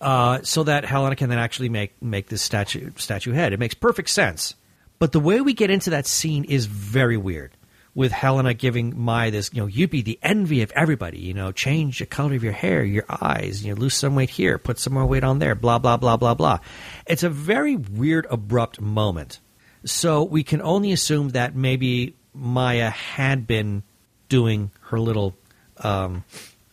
uh, 0.00 0.40
so 0.42 0.64
that 0.64 0.84
Helena 0.84 1.16
can 1.16 1.30
then 1.30 1.38
actually 1.38 1.70
make 1.70 1.94
make 2.02 2.28
this 2.28 2.42
statue 2.42 2.90
statue 2.96 3.32
head. 3.32 3.52
It 3.52 3.58
makes 3.58 3.74
perfect 3.74 4.10
sense. 4.10 4.54
But 4.98 5.12
the 5.12 5.20
way 5.20 5.40
we 5.40 5.54
get 5.54 5.70
into 5.70 5.90
that 5.90 6.06
scene 6.06 6.44
is 6.44 6.66
very 6.66 7.16
weird. 7.16 7.52
With 7.94 8.12
Helena 8.12 8.54
giving 8.54 8.98
Maya 8.98 9.30
this, 9.30 9.50
you 9.52 9.60
know, 9.60 9.66
you'd 9.66 9.90
be 9.90 10.02
the 10.02 10.18
envy 10.22 10.62
of 10.62 10.72
everybody, 10.72 11.18
you 11.18 11.34
know, 11.34 11.52
change 11.52 11.98
the 11.98 12.06
color 12.06 12.34
of 12.34 12.44
your 12.44 12.52
hair, 12.52 12.84
your 12.84 13.04
eyes, 13.08 13.64
you 13.64 13.74
know, 13.74 13.80
lose 13.80 13.94
some 13.94 14.14
weight 14.14 14.30
here, 14.30 14.58
put 14.58 14.78
some 14.78 14.94
more 14.94 15.04
weight 15.04 15.24
on 15.24 15.40
there, 15.40 15.54
blah, 15.54 15.78
blah, 15.78 15.96
blah, 15.96 16.16
blah, 16.16 16.34
blah. 16.34 16.58
It's 17.06 17.22
a 17.22 17.28
very 17.28 17.76
weird, 17.76 18.26
abrupt 18.30 18.80
moment. 18.80 19.40
So 19.84 20.22
we 20.22 20.42
can 20.44 20.62
only 20.62 20.92
assume 20.92 21.30
that 21.30 21.54
maybe 21.56 22.14
Maya 22.34 22.90
had 22.90 23.46
been 23.46 23.82
doing 24.28 24.70
her 24.82 24.98
little, 25.00 25.36
um, 25.78 26.24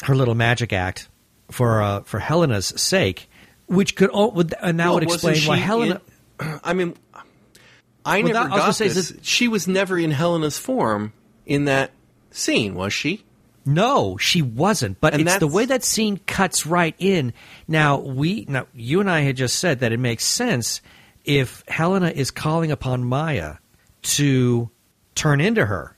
her 0.04 0.16
little 0.16 0.36
magic 0.36 0.72
act 0.74 1.10
for 1.52 1.82
uh, 1.82 2.02
for 2.02 2.20
Helena's 2.20 2.68
sake, 2.68 3.30
which 3.68 3.96
could 3.96 4.10
all, 4.12 4.32
would, 4.32 4.54
and 4.62 4.80
that 4.80 4.86
Well, 4.86 4.94
would 4.96 5.04
explain 5.04 5.42
why 5.44 5.58
Helena. 5.58 6.02
in- 6.40 6.60
I 6.64 6.74
mean, 6.74 6.96
I 8.06 8.22
Well, 8.22 8.28
never 8.28 8.34
that- 8.34 8.40
I 8.40 8.44
was 8.44 8.50
gonna 8.52 8.66
got 8.68 8.76
say, 8.76 8.88
this. 8.90 9.12
is 9.12 9.18
She 9.24 9.48
was 9.48 9.68
never 9.68 9.98
in 9.98 10.12
Helena's 10.12 10.58
form 10.58 11.14
in 11.46 11.66
that 11.66 11.92
scene, 12.32 12.76
was 12.76 12.94
she? 12.94 13.24
No, 13.66 14.18
she 14.18 14.42
wasn't. 14.42 15.00
But 15.02 15.14
And 15.14 15.24
it's 15.24 15.38
the 15.38 15.48
way 15.48 15.66
that 15.66 15.84
scene 15.84 16.18
cuts 16.26 16.66
right 16.66 16.96
in. 16.98 17.34
Now 17.68 17.98
we, 18.00 18.46
now 18.48 18.68
you 18.74 19.00
and 19.00 19.10
I 19.12 19.22
had 19.22 19.36
just 19.36 19.60
said 19.60 19.80
that 19.82 19.92
it 19.92 20.00
makes 20.00 20.24
sense 20.26 20.82
if 21.30 21.64
Helena 21.68 22.10
is 22.10 22.32
calling 22.32 22.72
upon 22.72 23.04
Maya 23.04 23.58
to 24.02 24.70
turn 25.14 25.40
into 25.42 25.66
her, 25.66 25.96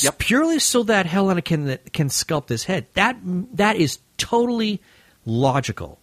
Yep. 0.00 0.18
purely 0.18 0.58
so 0.58 0.82
that 0.84 1.06
Helena 1.06 1.40
can 1.40 1.78
can 1.92 2.08
sculpt 2.08 2.48
his 2.50 2.64
head. 2.64 2.86
That 2.94 3.16
that 3.54 3.76
is 3.76 3.98
totally 4.18 4.80
logical. 5.24 6.00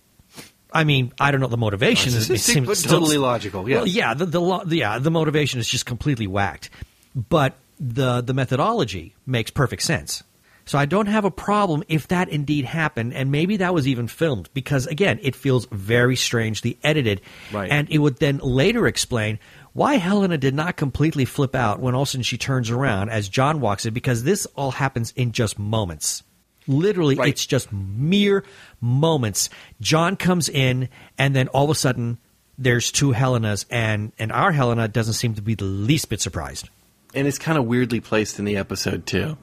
I 0.73 0.83
mean, 0.85 1.11
I 1.19 1.31
don't 1.31 1.41
know 1.41 1.47
the 1.47 1.57
motivation. 1.57 2.13
is- 2.13 2.29
it 2.29 2.39
seems 2.39 2.65
but 2.67 2.77
still- 2.77 2.99
totally 2.99 3.17
logical, 3.17 3.67
yes. 3.69 3.77
Well, 3.77 3.87
yeah, 3.87 4.13
the, 4.13 4.25
the 4.25 4.39
lo- 4.41 4.63
yeah 4.67 4.97
the 4.99 5.11
motivation 5.11 5.59
is 5.59 5.67
just 5.67 5.85
completely 5.85 6.25
whacked, 6.27 6.69
but 7.15 7.55
the 7.79 8.21
the 8.21 8.33
methodology 8.33 9.13
makes 9.25 9.51
perfect 9.51 9.83
sense. 9.83 10.23
So 10.71 10.79
I 10.79 10.85
don't 10.85 11.07
have 11.07 11.25
a 11.25 11.31
problem 11.31 11.83
if 11.89 12.07
that 12.07 12.29
indeed 12.29 12.63
happened, 12.63 13.13
and 13.13 13.29
maybe 13.29 13.57
that 13.57 13.73
was 13.73 13.89
even 13.89 14.07
filmed 14.07 14.47
because 14.53 14.87
again, 14.87 15.19
it 15.21 15.35
feels 15.35 15.65
very 15.69 16.15
strangely 16.15 16.79
edited, 16.81 17.19
Right. 17.51 17.69
and 17.69 17.89
it 17.89 17.97
would 17.97 18.19
then 18.19 18.37
later 18.37 18.87
explain 18.87 19.37
why 19.73 19.95
Helena 19.95 20.37
did 20.37 20.55
not 20.55 20.77
completely 20.77 21.25
flip 21.25 21.55
out 21.55 21.81
when 21.81 21.93
all 21.93 22.03
of 22.03 22.07
a 22.07 22.11
sudden 22.11 22.23
she 22.23 22.37
turns 22.37 22.69
around 22.69 23.09
as 23.09 23.27
John 23.27 23.59
walks 23.59 23.85
in 23.85 23.93
because 23.93 24.23
this 24.23 24.45
all 24.55 24.71
happens 24.71 25.11
in 25.17 25.33
just 25.33 25.59
moments. 25.59 26.23
Literally, 26.67 27.15
Right. 27.15 27.27
it's 27.27 27.45
just 27.45 27.67
mere 27.73 28.45
moments. 28.79 29.49
John 29.81 30.15
comes 30.15 30.47
in, 30.47 30.87
and 31.17 31.35
then 31.35 31.49
all 31.49 31.65
of 31.65 31.69
a 31.71 31.75
sudden, 31.75 32.17
there's 32.57 32.93
two 32.93 33.11
Helenas, 33.11 33.65
and 33.69 34.13
and 34.17 34.31
our 34.31 34.53
Helena 34.53 34.87
doesn't 34.87 35.15
seem 35.15 35.33
to 35.33 35.41
be 35.41 35.53
the 35.53 35.65
least 35.65 36.07
bit 36.07 36.21
surprised. 36.21 36.69
And 37.13 37.27
it's 37.27 37.37
kind 37.37 37.57
of 37.57 37.65
weirdly 37.65 37.99
placed 37.99 38.39
in 38.39 38.45
the 38.45 38.55
episode 38.55 39.05
too. 39.05 39.35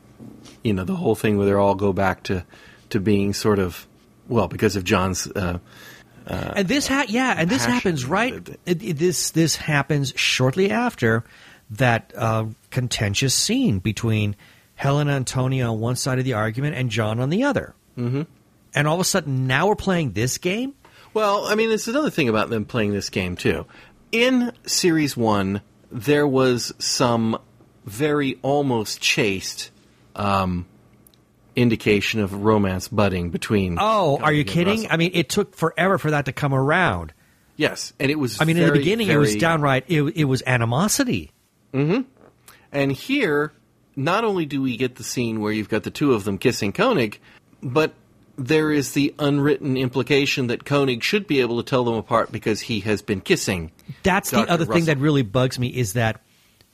You 0.62 0.72
know, 0.74 0.84
the 0.84 0.96
whole 0.96 1.14
thing 1.14 1.36
where 1.36 1.46
they 1.46 1.52
all 1.52 1.74
go 1.74 1.92
back 1.92 2.24
to 2.24 2.44
to 2.90 3.00
being 3.00 3.32
sort 3.32 3.58
of 3.58 3.86
well 4.28 4.48
because 4.48 4.76
of 4.76 4.84
John's. 4.84 5.26
Uh, 5.26 5.58
and 6.26 6.68
this, 6.68 6.86
ha- 6.86 7.06
yeah, 7.08 7.34
and 7.38 7.48
this 7.48 7.64
happens 7.64 8.04
right. 8.04 8.34
It, 8.66 8.82
it- 8.82 8.98
this 8.98 9.30
this 9.30 9.56
happens 9.56 10.12
shortly 10.16 10.70
after 10.70 11.24
that 11.70 12.12
uh, 12.16 12.46
contentious 12.70 13.34
scene 13.34 13.78
between 13.78 14.36
Helen 14.74 15.08
and 15.08 15.26
Tony 15.26 15.62
on 15.62 15.80
one 15.80 15.96
side 15.96 16.18
of 16.18 16.24
the 16.24 16.34
argument 16.34 16.76
and 16.76 16.90
John 16.90 17.18
on 17.20 17.30
the 17.30 17.44
other. 17.44 17.74
Mm-hmm. 17.96 18.22
And 18.74 18.86
all 18.88 18.94
of 18.94 19.00
a 19.00 19.04
sudden, 19.04 19.46
now 19.46 19.66
we're 19.68 19.74
playing 19.76 20.12
this 20.12 20.36
game. 20.38 20.74
well, 21.14 21.46
I 21.46 21.54
mean, 21.54 21.70
it's 21.70 21.88
another 21.88 22.10
thing 22.10 22.28
about 22.28 22.50
them 22.50 22.64
playing 22.66 22.92
this 22.92 23.08
game 23.10 23.34
too. 23.36 23.64
In 24.12 24.52
series 24.66 25.16
one, 25.16 25.62
there 25.90 26.26
was 26.26 26.72
some 26.78 27.38
very 27.86 28.38
almost 28.42 29.00
chaste 29.00 29.70
um, 30.18 30.66
indication 31.56 32.20
of 32.20 32.44
romance 32.44 32.88
budding 32.88 33.30
between. 33.30 33.78
Oh, 33.80 34.18
are 34.18 34.32
you 34.32 34.44
kidding? 34.44 34.82
Russell. 34.82 34.88
I 34.92 34.96
mean, 34.96 35.10
it 35.14 35.28
took 35.28 35.54
forever 35.54 35.98
for 35.98 36.10
that 36.10 36.26
to 36.26 36.32
come 36.32 36.54
around. 36.54 37.12
yes, 37.56 37.92
and 37.98 38.10
it 38.10 38.18
was. 38.18 38.40
I 38.40 38.44
mean, 38.44 38.56
in 38.56 38.62
the 38.62 38.68
very, 38.68 38.78
beginning, 38.78 39.08
it 39.08 39.16
was 39.16 39.36
downright. 39.36 39.84
It, 39.88 40.02
it 40.16 40.24
was 40.24 40.42
animosity. 40.46 41.32
Hmm. 41.72 42.02
And 42.70 42.92
here, 42.92 43.52
not 43.96 44.24
only 44.24 44.46
do 44.46 44.62
we 44.62 44.76
get 44.76 44.96
the 44.96 45.04
scene 45.04 45.40
where 45.40 45.52
you've 45.52 45.68
got 45.68 45.82
the 45.82 45.90
two 45.90 46.12
of 46.12 46.24
them 46.24 46.38
kissing 46.38 46.72
Koenig, 46.72 47.18
but 47.62 47.94
there 48.36 48.70
is 48.70 48.92
the 48.92 49.14
unwritten 49.18 49.76
implication 49.76 50.46
that 50.46 50.64
Koenig 50.64 51.02
should 51.02 51.26
be 51.26 51.40
able 51.40 51.62
to 51.62 51.68
tell 51.68 51.84
them 51.84 51.94
apart 51.94 52.30
because 52.30 52.60
he 52.60 52.80
has 52.80 53.02
been 53.02 53.20
kissing. 53.20 53.72
That's 54.04 54.30
the 54.30 54.38
Dr. 54.38 54.50
other 54.50 54.64
thing 54.64 54.84
that 54.84 54.98
really 54.98 55.22
bugs 55.22 55.58
me 55.58 55.68
is 55.68 55.94
that 55.94 56.22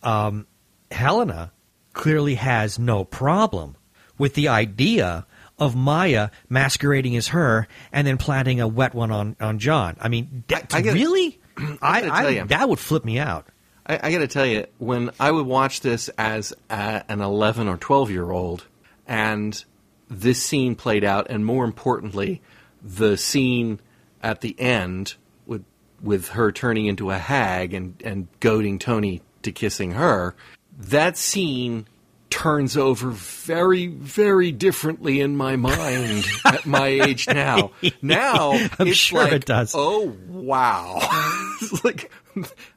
um, 0.02 0.46
Helena 0.90 1.52
clearly 1.94 2.34
has 2.34 2.78
no 2.78 3.04
problem 3.04 3.76
with 4.18 4.34
the 4.34 4.48
idea 4.48 5.26
of 5.58 5.74
Maya 5.76 6.30
masquerading 6.48 7.16
as 7.16 7.28
her 7.28 7.66
and 7.92 8.06
then 8.06 8.18
planting 8.18 8.60
a 8.60 8.68
wet 8.68 8.94
one 8.94 9.10
on, 9.10 9.36
on 9.40 9.58
John. 9.58 9.96
I 10.00 10.08
mean, 10.08 10.44
that's 10.48 10.74
I 10.74 10.82
gotta- 10.82 10.94
really, 10.94 11.38
I, 11.80 12.00
gotta 12.02 12.40
I, 12.42 12.44
that 12.44 12.68
would 12.68 12.78
flip 12.78 13.04
me 13.04 13.18
out. 13.18 13.46
I, 13.86 14.00
I 14.02 14.12
got 14.12 14.18
to 14.18 14.28
tell 14.28 14.46
you, 14.46 14.66
when 14.78 15.10
I 15.20 15.30
would 15.30 15.46
watch 15.46 15.80
this 15.80 16.08
as 16.16 16.52
a, 16.70 17.04
an 17.08 17.20
11 17.20 17.68
or 17.68 17.76
12 17.76 18.10
year 18.10 18.30
old, 18.30 18.66
and 19.06 19.62
this 20.08 20.42
scene 20.42 20.74
played 20.74 21.04
out, 21.04 21.28
and 21.30 21.44
more 21.44 21.64
importantly, 21.64 22.40
the 22.82 23.16
scene 23.16 23.80
at 24.22 24.40
the 24.40 24.58
end 24.58 25.14
with 25.46 25.64
with 26.02 26.28
her 26.28 26.50
turning 26.52 26.86
into 26.86 27.10
a 27.10 27.18
hag 27.18 27.74
and 27.74 28.00
and 28.04 28.28
goading 28.40 28.78
Tony 28.78 29.22
to 29.42 29.52
kissing 29.52 29.92
her, 29.92 30.34
that 30.78 31.16
scene 31.16 31.86
turns 32.30 32.76
over 32.76 33.10
very 33.10 33.86
very 33.86 34.50
differently 34.50 35.20
in 35.20 35.36
my 35.36 35.54
mind 35.54 36.26
at 36.44 36.66
my 36.66 36.88
age 36.88 37.28
now. 37.28 37.70
Now 38.02 38.52
I'm 38.78 38.88
it's 38.88 38.96
sure 38.96 39.22
like, 39.22 39.32
it 39.32 39.44
does. 39.44 39.72
Oh 39.74 40.16
wow! 40.28 40.98
Like 41.84 42.10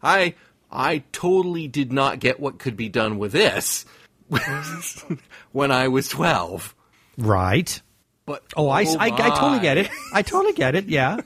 I 0.03 0.35
I 0.71 1.03
totally 1.11 1.67
did 1.67 1.91
not 1.91 2.19
get 2.19 2.39
what 2.39 2.59
could 2.59 2.77
be 2.77 2.89
done 2.89 3.17
with 3.17 3.31
this 3.31 3.85
when 5.51 5.71
I 5.71 5.87
was 5.87 6.07
twelve. 6.07 6.75
Right. 7.17 7.81
But 8.25 8.43
Oh, 8.55 8.69
I, 8.69 8.81
I, 8.81 9.07
I 9.07 9.09
totally 9.09 9.59
get 9.59 9.77
it. 9.77 9.89
I 10.13 10.21
totally 10.21 10.53
get 10.53 10.75
it. 10.75 10.85
Yeah. 10.87 11.21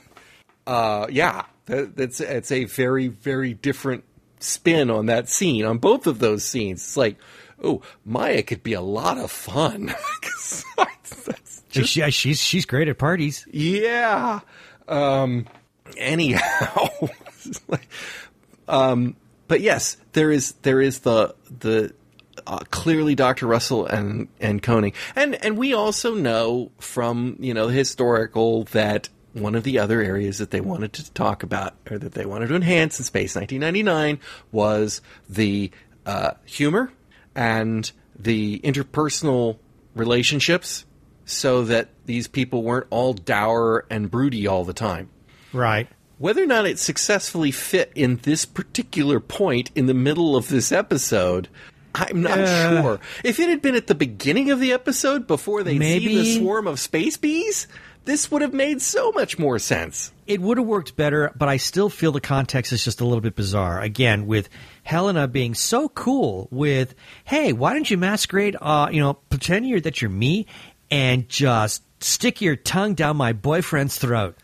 Uh, 0.66 1.06
yeah, 1.10 1.44
that, 1.66 1.96
that's 1.96 2.20
it's 2.20 2.52
a 2.52 2.64
very 2.64 3.08
very 3.08 3.52
different 3.52 4.04
spin 4.42 4.90
on 4.90 5.06
that 5.06 5.28
scene 5.28 5.64
on 5.64 5.78
both 5.78 6.06
of 6.06 6.18
those 6.18 6.44
scenes. 6.44 6.80
It's 6.82 6.96
like, 6.96 7.16
oh, 7.62 7.82
Maya 8.04 8.42
could 8.42 8.62
be 8.62 8.72
a 8.74 8.80
lot 8.80 9.18
of 9.18 9.30
fun. 9.30 9.94
Just- 11.70 11.88
She, 11.90 12.10
she's, 12.10 12.38
she's 12.40 12.66
great 12.66 12.88
at 12.88 12.98
parties. 12.98 13.46
yeah. 13.50 14.40
Um, 14.88 15.46
anyhow, 15.96 16.88
Like, 17.68 17.88
um, 18.68 19.16
but 19.48 19.60
yes, 19.60 19.96
there 20.12 20.30
is 20.30 20.52
there 20.62 20.80
is 20.80 21.00
the 21.00 21.34
the 21.60 21.92
uh, 22.46 22.58
clearly 22.70 23.14
Dr. 23.14 23.46
Russell 23.46 23.86
and 23.86 24.28
and 24.40 24.62
Koenig, 24.62 24.94
and 25.16 25.34
and 25.44 25.56
we 25.56 25.72
also 25.74 26.14
know 26.14 26.70
from 26.78 27.36
you 27.40 27.52
know 27.54 27.68
historical 27.68 28.64
that 28.64 29.08
one 29.34 29.54
of 29.54 29.62
the 29.64 29.78
other 29.78 30.00
areas 30.00 30.38
that 30.38 30.50
they 30.50 30.60
wanted 30.60 30.92
to 30.94 31.10
talk 31.12 31.42
about 31.42 31.74
or 31.90 31.98
that 31.98 32.12
they 32.12 32.26
wanted 32.26 32.48
to 32.48 32.54
enhance 32.54 32.98
in 32.98 33.04
Space 33.04 33.34
1999 33.34 34.18
was 34.50 35.00
the 35.28 35.70
uh, 36.04 36.32
humor 36.44 36.92
and 37.34 37.90
the 38.18 38.58
interpersonal 38.60 39.56
relationships, 39.94 40.84
so 41.24 41.64
that 41.64 41.88
these 42.06 42.28
people 42.28 42.62
weren't 42.62 42.86
all 42.90 43.12
dour 43.14 43.86
and 43.90 44.10
broody 44.10 44.46
all 44.46 44.64
the 44.64 44.72
time. 44.72 45.08
Right. 45.52 45.88
Whether 46.18 46.42
or 46.42 46.46
not 46.46 46.66
it 46.66 46.78
successfully 46.78 47.50
fit 47.50 47.90
in 47.94 48.16
this 48.22 48.44
particular 48.44 49.18
point 49.20 49.70
in 49.74 49.86
the 49.86 49.94
middle 49.94 50.36
of 50.36 50.48
this 50.48 50.72
episode, 50.72 51.48
I'm 51.94 52.22
not 52.22 52.38
Uh. 52.38 52.82
sure. 52.82 53.00
If 53.24 53.38
it 53.40 53.48
had 53.48 53.60
been 53.62 53.74
at 53.74 53.86
the 53.86 53.94
beginning 53.94 54.50
of 54.50 54.60
the 54.60 54.72
episode 54.72 55.26
before 55.26 55.62
they 55.62 55.72
see 55.72 55.78
Maybe- 55.78 56.14
the 56.16 56.38
swarm 56.38 56.66
of 56.66 56.78
space 56.80 57.16
bees, 57.16 57.66
this 58.04 58.30
would 58.30 58.42
have 58.42 58.52
made 58.52 58.82
so 58.82 59.12
much 59.12 59.38
more 59.38 59.58
sense. 59.58 60.12
It 60.26 60.40
would 60.40 60.58
have 60.58 60.66
worked 60.66 60.96
better, 60.96 61.32
but 61.36 61.48
I 61.48 61.56
still 61.56 61.88
feel 61.88 62.12
the 62.12 62.20
context 62.20 62.72
is 62.72 62.84
just 62.84 63.00
a 63.00 63.04
little 63.04 63.20
bit 63.20 63.34
bizarre. 63.36 63.80
Again, 63.80 64.26
with 64.26 64.48
Helena 64.82 65.28
being 65.28 65.54
so 65.54 65.88
cool 65.88 66.48
with, 66.50 66.94
"Hey, 67.24 67.52
why 67.52 67.74
don't 67.74 67.90
you 67.90 67.96
masquerade? 67.98 68.56
Uh, 68.60 68.88
you 68.90 69.00
know, 69.00 69.14
pretend 69.14 69.68
you're 69.68 69.80
that 69.80 70.00
you're 70.02 70.10
me, 70.10 70.46
and 70.90 71.28
just 71.28 71.82
stick 72.02 72.40
your 72.40 72.56
tongue 72.56 72.94
down 72.94 73.16
my 73.16 73.32
boyfriend's 73.32 73.96
throat." 73.98 74.36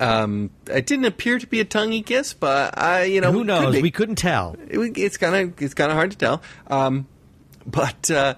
Um, 0.00 0.50
it 0.66 0.86
didn't 0.86 1.04
appear 1.04 1.38
to 1.38 1.46
be 1.46 1.60
a 1.60 1.64
tonguey 1.64 2.02
kiss, 2.02 2.34
but 2.34 2.76
I, 2.76 3.04
you 3.04 3.20
know, 3.20 3.30
Who 3.30 3.38
it 3.38 3.42
could 3.42 3.46
knows? 3.46 3.80
We 3.82 3.92
couldn't 3.92 4.16
tell. 4.16 4.56
It- 4.68 4.98
it's 4.98 5.16
kind 5.16 5.34
of 5.36 5.62
it's 5.62 5.74
kind 5.74 5.90
of 5.90 5.96
hard 5.96 6.10
to 6.10 6.16
tell. 6.18 6.42
Um, 6.66 7.06
but 7.64 8.10
uh, 8.10 8.34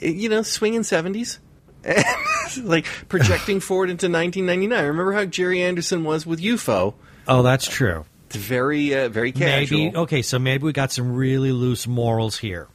you 0.00 0.28
know, 0.28 0.42
swinging 0.42 0.82
seventies, 0.82 1.38
like 2.62 2.86
projecting 3.08 3.60
forward 3.60 3.90
into 3.90 4.06
1999. 4.06 4.84
Remember 4.84 5.12
how 5.12 5.24
Gerry 5.24 5.62
Anderson 5.62 6.04
was 6.04 6.26
with 6.26 6.40
UFO? 6.40 6.94
Oh, 7.28 7.42
that's 7.42 7.68
true. 7.68 8.04
It's 8.26 8.36
very, 8.36 8.94
uh, 8.94 9.08
very 9.08 9.32
casual. 9.32 9.78
Maybe 9.78 9.96
okay, 9.96 10.22
so 10.22 10.38
maybe 10.38 10.64
we 10.64 10.72
got 10.72 10.90
some 10.90 11.14
really 11.14 11.52
loose 11.52 11.86
morals 11.86 12.38
here. 12.38 12.68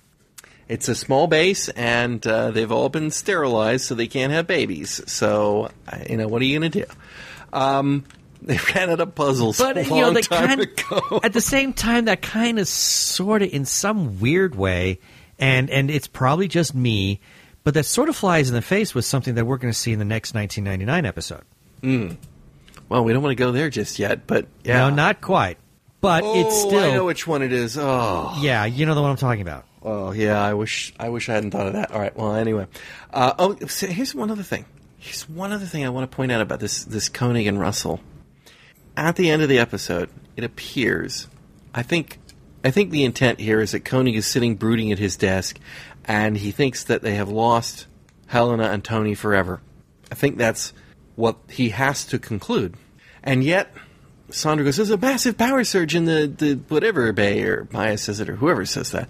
It's 0.70 0.88
a 0.88 0.96
small 0.96 1.28
base, 1.28 1.68
and 1.68 2.26
uh, 2.26 2.52
they've 2.52 2.72
all 2.72 2.88
been 2.88 3.12
sterilized, 3.12 3.84
so 3.84 3.96
they 3.96 4.08
can't 4.08 4.32
have 4.32 4.48
babies. 4.48 5.02
So, 5.12 5.70
uh, 5.86 5.98
you 6.10 6.16
know, 6.16 6.30
what 6.30 6.42
are 6.42 6.46
you 6.46 6.58
going 6.58 6.72
to 6.72 6.86
do? 6.86 6.92
Um, 7.52 8.06
they 8.42 8.58
ran 8.74 8.90
out 8.90 9.02
of 9.02 9.14
puzzles 9.14 9.58
But 9.60 9.78
a 9.78 9.84
you 9.84 9.90
long 9.90 10.00
know, 10.00 10.12
they 10.14 10.22
time 10.22 10.48
kind 10.48 10.62
ago. 10.62 11.20
at 11.24 11.34
the 11.34 11.42
same 11.42 11.74
time 11.74 12.06
that 12.06 12.22
kind 12.22 12.58
of 12.58 12.68
sort 12.68 13.42
of 13.42 13.54
in 13.54 13.66
some 13.66 14.20
weird 14.22 14.56
way, 14.56 15.00
and 15.38 15.70
and 15.70 15.92
it's 15.92 16.08
probably 16.08 16.48
just 16.48 16.74
me, 16.74 17.20
but 17.64 17.74
that 17.74 17.86
sort 17.86 18.10
of 18.10 18.16
flies 18.16 18.50
in 18.50 18.56
the 18.56 18.62
face 18.62 18.94
with 18.96 19.06
something 19.06 19.36
that 19.36 19.46
we're 19.46 19.58
going 19.58 19.72
to 19.74 19.78
see 19.78 19.92
in 19.94 20.00
the 20.00 20.06
next 20.06 20.34
1999 20.34 21.06
episode. 21.06 21.44
well, 22.90 23.04
we 23.04 23.14
don't 23.14 23.24
want 23.24 23.32
to 23.32 23.42
go 23.44 23.52
there 23.52 23.70
just 23.70 24.00
yet, 24.00 24.28
but 24.28 24.48
yeah, 24.64 24.90
No, 24.90 24.96
not 24.96 25.22
quite, 25.22 25.58
but 26.02 26.24
Oh, 26.26 26.40
it's 26.42 26.56
still 26.60 26.80
I 26.80 26.94
know 26.94 27.06
which 27.06 27.26
one 27.28 27.42
it 27.42 27.54
is. 27.54 27.78
Oh, 27.78 28.38
yeah, 28.42 28.66
you 28.66 28.86
know 28.86 28.96
the 28.96 29.02
one 29.02 29.12
I'm 29.12 29.18
talking 29.18 29.42
about. 29.42 29.66
oh, 29.84 30.12
yeah. 30.12 30.42
I 30.42 30.54
wish, 30.54 30.94
I 31.00 31.10
wish 31.10 31.30
I 31.30 31.34
hadn't 31.34 31.52
thought 31.52 31.68
of 31.68 31.74
that. 31.74 31.92
All 31.92 32.00
right. 32.00 32.16
Well, 32.16 32.36
anyway. 32.36 32.68
Uh, 33.14 33.34
oh, 33.40 33.58
so 33.68 33.88
here's 33.88 34.14
one 34.14 34.30
other 34.32 34.44
thing. 34.44 34.66
Here's 34.98 35.28
one 35.28 35.52
other 35.52 35.66
thing 35.66 35.86
I 35.86 35.90
want 35.90 36.10
to 36.10 36.16
point 36.16 36.32
out 36.32 36.42
about 36.42 36.60
this 36.60 36.84
this 36.86 37.10
Koenig 37.10 37.48
and 37.48 37.60
Russell. 37.60 38.00
At 38.96 39.16
the 39.16 39.30
end 39.32 39.42
of 39.42 39.50
the 39.50 39.58
episode, 39.60 40.10
it 40.36 40.44
appears. 40.44 41.28
I 41.74 41.82
think, 41.82 42.20
I 42.64 42.70
think 42.72 42.92
the 42.92 43.04
intent 43.06 43.40
here 43.40 43.62
is 43.62 43.72
that 43.72 43.80
Koenig 43.86 44.16
is 44.16 44.28
sitting 44.28 44.56
brooding 44.56 44.92
at 44.92 45.00
his 45.00 45.16
desk, 45.16 45.58
and 46.06 46.38
he 46.38 46.52
thinks 46.52 46.84
that 46.86 47.02
they 47.02 47.16
have 47.16 47.30
lost 47.30 47.88
Helena 48.28 48.66
and 48.66 48.84
Tony 48.84 49.14
forever. 49.14 49.62
I 50.12 50.16
think 50.16 50.38
that's 50.38 50.74
what 51.16 51.38
he 51.50 51.70
has 51.70 52.06
to 52.06 52.20
conclude. 52.20 52.76
And 53.24 53.44
yet, 53.44 53.74
Sandra 54.30 54.66
goes, 54.66 54.78
There's 54.78 54.90
a 54.90 54.98
massive 54.98 55.38
power 55.38 55.64
surge 55.64 55.96
in 55.96 56.06
the, 56.06 56.34
the 56.36 56.56
whatever 56.68 57.12
bay, 57.14 57.44
or 57.44 57.68
Maya 57.72 57.98
says 57.98 58.20
it, 58.20 58.30
or 58.30 58.36
whoever 58.36 58.66
says 58.66 58.92
that. 58.92 59.10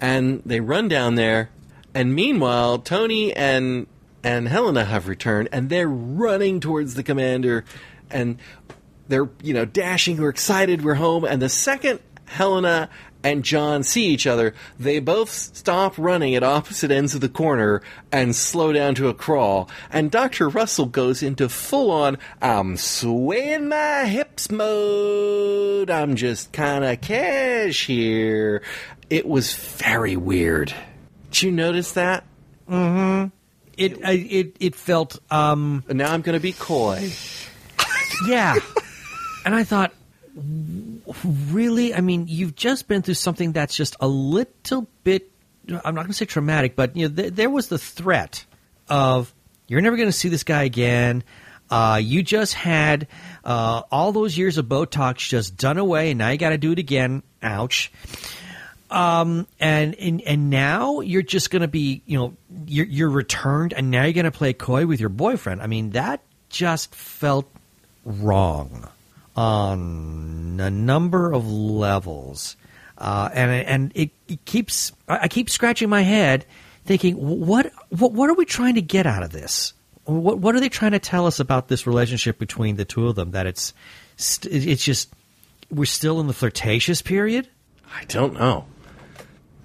And 0.00 0.42
they 0.44 0.60
run 0.60 0.88
down 0.88 1.14
there, 1.14 1.50
and 1.94 2.14
meanwhile, 2.14 2.78
Tony 2.78 3.34
and 3.34 3.86
and 4.24 4.48
Helena 4.48 4.84
have 4.84 5.08
returned, 5.08 5.48
and 5.52 5.68
they're 5.68 5.88
running 5.88 6.60
towards 6.60 6.94
the 6.94 7.02
commander, 7.02 7.64
and 8.10 8.38
they're 9.08 9.28
you 9.42 9.54
know 9.54 9.64
dashing. 9.64 10.16
We're 10.16 10.30
excited. 10.30 10.84
We're 10.84 10.94
home. 10.94 11.24
And 11.24 11.40
the 11.42 11.48
second 11.48 12.00
Helena 12.32 12.88
and 13.24 13.44
John 13.44 13.82
see 13.84 14.06
each 14.06 14.26
other, 14.26 14.54
they 14.80 14.98
both 14.98 15.30
stop 15.30 15.96
running 15.96 16.34
at 16.34 16.42
opposite 16.42 16.90
ends 16.90 17.14
of 17.14 17.20
the 17.20 17.28
corner 17.28 17.80
and 18.10 18.34
slow 18.34 18.72
down 18.72 18.94
to 18.96 19.08
a 19.08 19.14
crawl. 19.14 19.70
And 19.90 20.10
Dr. 20.10 20.48
Russell 20.48 20.86
goes 20.86 21.22
into 21.22 21.48
full 21.48 21.90
on, 21.90 22.18
I'm 22.40 22.76
swaying 22.76 23.68
my 23.68 24.06
hips 24.06 24.50
mode. 24.50 25.88
I'm 25.90 26.16
just 26.16 26.52
kind 26.52 26.84
of 26.84 27.00
cash 27.00 27.86
here. 27.86 28.62
It 29.08 29.26
was 29.26 29.54
very 29.54 30.16
weird. 30.16 30.74
Did 31.30 31.42
you 31.42 31.52
notice 31.52 31.92
that? 31.92 32.24
Hmm. 32.68 33.26
It 33.76 34.04
I, 34.04 34.12
it 34.12 34.56
it 34.60 34.74
felt 34.74 35.18
um 35.30 35.82
And 35.88 35.98
now 35.98 36.12
I'm 36.12 36.20
going 36.20 36.38
to 36.38 36.42
be 36.42 36.52
coy. 36.52 37.10
yeah, 38.28 38.54
and 39.46 39.54
I 39.54 39.64
thought 39.64 39.92
really, 41.24 41.94
I 41.94 42.00
mean, 42.00 42.26
you've 42.28 42.54
just 42.54 42.88
been 42.88 43.02
through 43.02 43.14
something 43.14 43.52
that's 43.52 43.74
just 43.74 43.96
a 44.00 44.08
little 44.08 44.86
bit. 45.04 45.30
I'm 45.68 45.94
not 45.94 46.02
going 46.02 46.08
to 46.08 46.14
say 46.14 46.24
traumatic, 46.24 46.76
but 46.76 46.96
you 46.96 47.08
know, 47.08 47.14
th- 47.14 47.34
there 47.34 47.50
was 47.50 47.68
the 47.68 47.78
threat 47.78 48.44
of 48.88 49.32
you're 49.68 49.80
never 49.80 49.96
going 49.96 50.08
to 50.08 50.12
see 50.12 50.28
this 50.28 50.44
guy 50.44 50.64
again. 50.64 51.24
Uh, 51.70 51.98
you 52.02 52.22
just 52.22 52.52
had 52.52 53.06
uh, 53.44 53.82
all 53.90 54.12
those 54.12 54.36
years 54.36 54.58
of 54.58 54.66
Botox 54.66 55.16
just 55.28 55.56
done 55.56 55.78
away, 55.78 56.10
and 56.10 56.18
now 56.18 56.28
you 56.28 56.36
got 56.36 56.50
to 56.50 56.58
do 56.58 56.72
it 56.72 56.78
again. 56.78 57.22
Ouch. 57.42 57.90
Um, 58.90 59.46
and, 59.58 59.94
and 59.94 60.20
and 60.20 60.50
now 60.50 61.00
you're 61.00 61.22
just 61.22 61.50
going 61.50 61.62
to 61.62 61.68
be, 61.68 62.02
you 62.04 62.18
know, 62.18 62.36
you're, 62.66 62.84
you're 62.84 63.08
returned, 63.08 63.72
and 63.72 63.90
now 63.90 64.02
you're 64.04 64.12
going 64.12 64.26
to 64.26 64.30
play 64.30 64.52
coy 64.52 64.84
with 64.84 65.00
your 65.00 65.08
boyfriend. 65.08 65.62
I 65.62 65.66
mean, 65.66 65.90
that 65.90 66.20
just 66.50 66.94
felt 66.94 67.48
wrong 68.04 68.88
on 69.36 70.58
a 70.60 70.70
number 70.70 71.32
of 71.32 71.50
levels, 71.50 72.56
uh, 72.98 73.30
and 73.32 73.50
and 73.50 73.92
it, 73.94 74.10
it 74.28 74.44
keeps 74.44 74.92
I 75.08 75.28
keep 75.28 75.48
scratching 75.48 75.88
my 75.88 76.02
head, 76.02 76.44
thinking 76.84 77.14
what 77.16 77.72
what 77.90 78.12
what 78.12 78.30
are 78.30 78.34
we 78.34 78.44
trying 78.44 78.74
to 78.74 78.82
get 78.82 79.06
out 79.06 79.22
of 79.22 79.30
this? 79.30 79.72
What 80.04 80.38
what 80.38 80.54
are 80.54 80.60
they 80.60 80.68
trying 80.68 80.92
to 80.92 80.98
tell 80.98 81.26
us 81.26 81.40
about 81.40 81.68
this 81.68 81.86
relationship 81.86 82.38
between 82.38 82.76
the 82.76 82.84
two 82.84 83.08
of 83.08 83.14
them? 83.14 83.30
That 83.30 83.46
it's 83.46 83.72
it's 84.18 84.84
just 84.84 85.12
we're 85.70 85.84
still 85.86 86.20
in 86.20 86.26
the 86.26 86.34
flirtatious 86.34 87.02
period. 87.02 87.48
I 87.94 88.04
don't 88.04 88.34
know. 88.34 88.66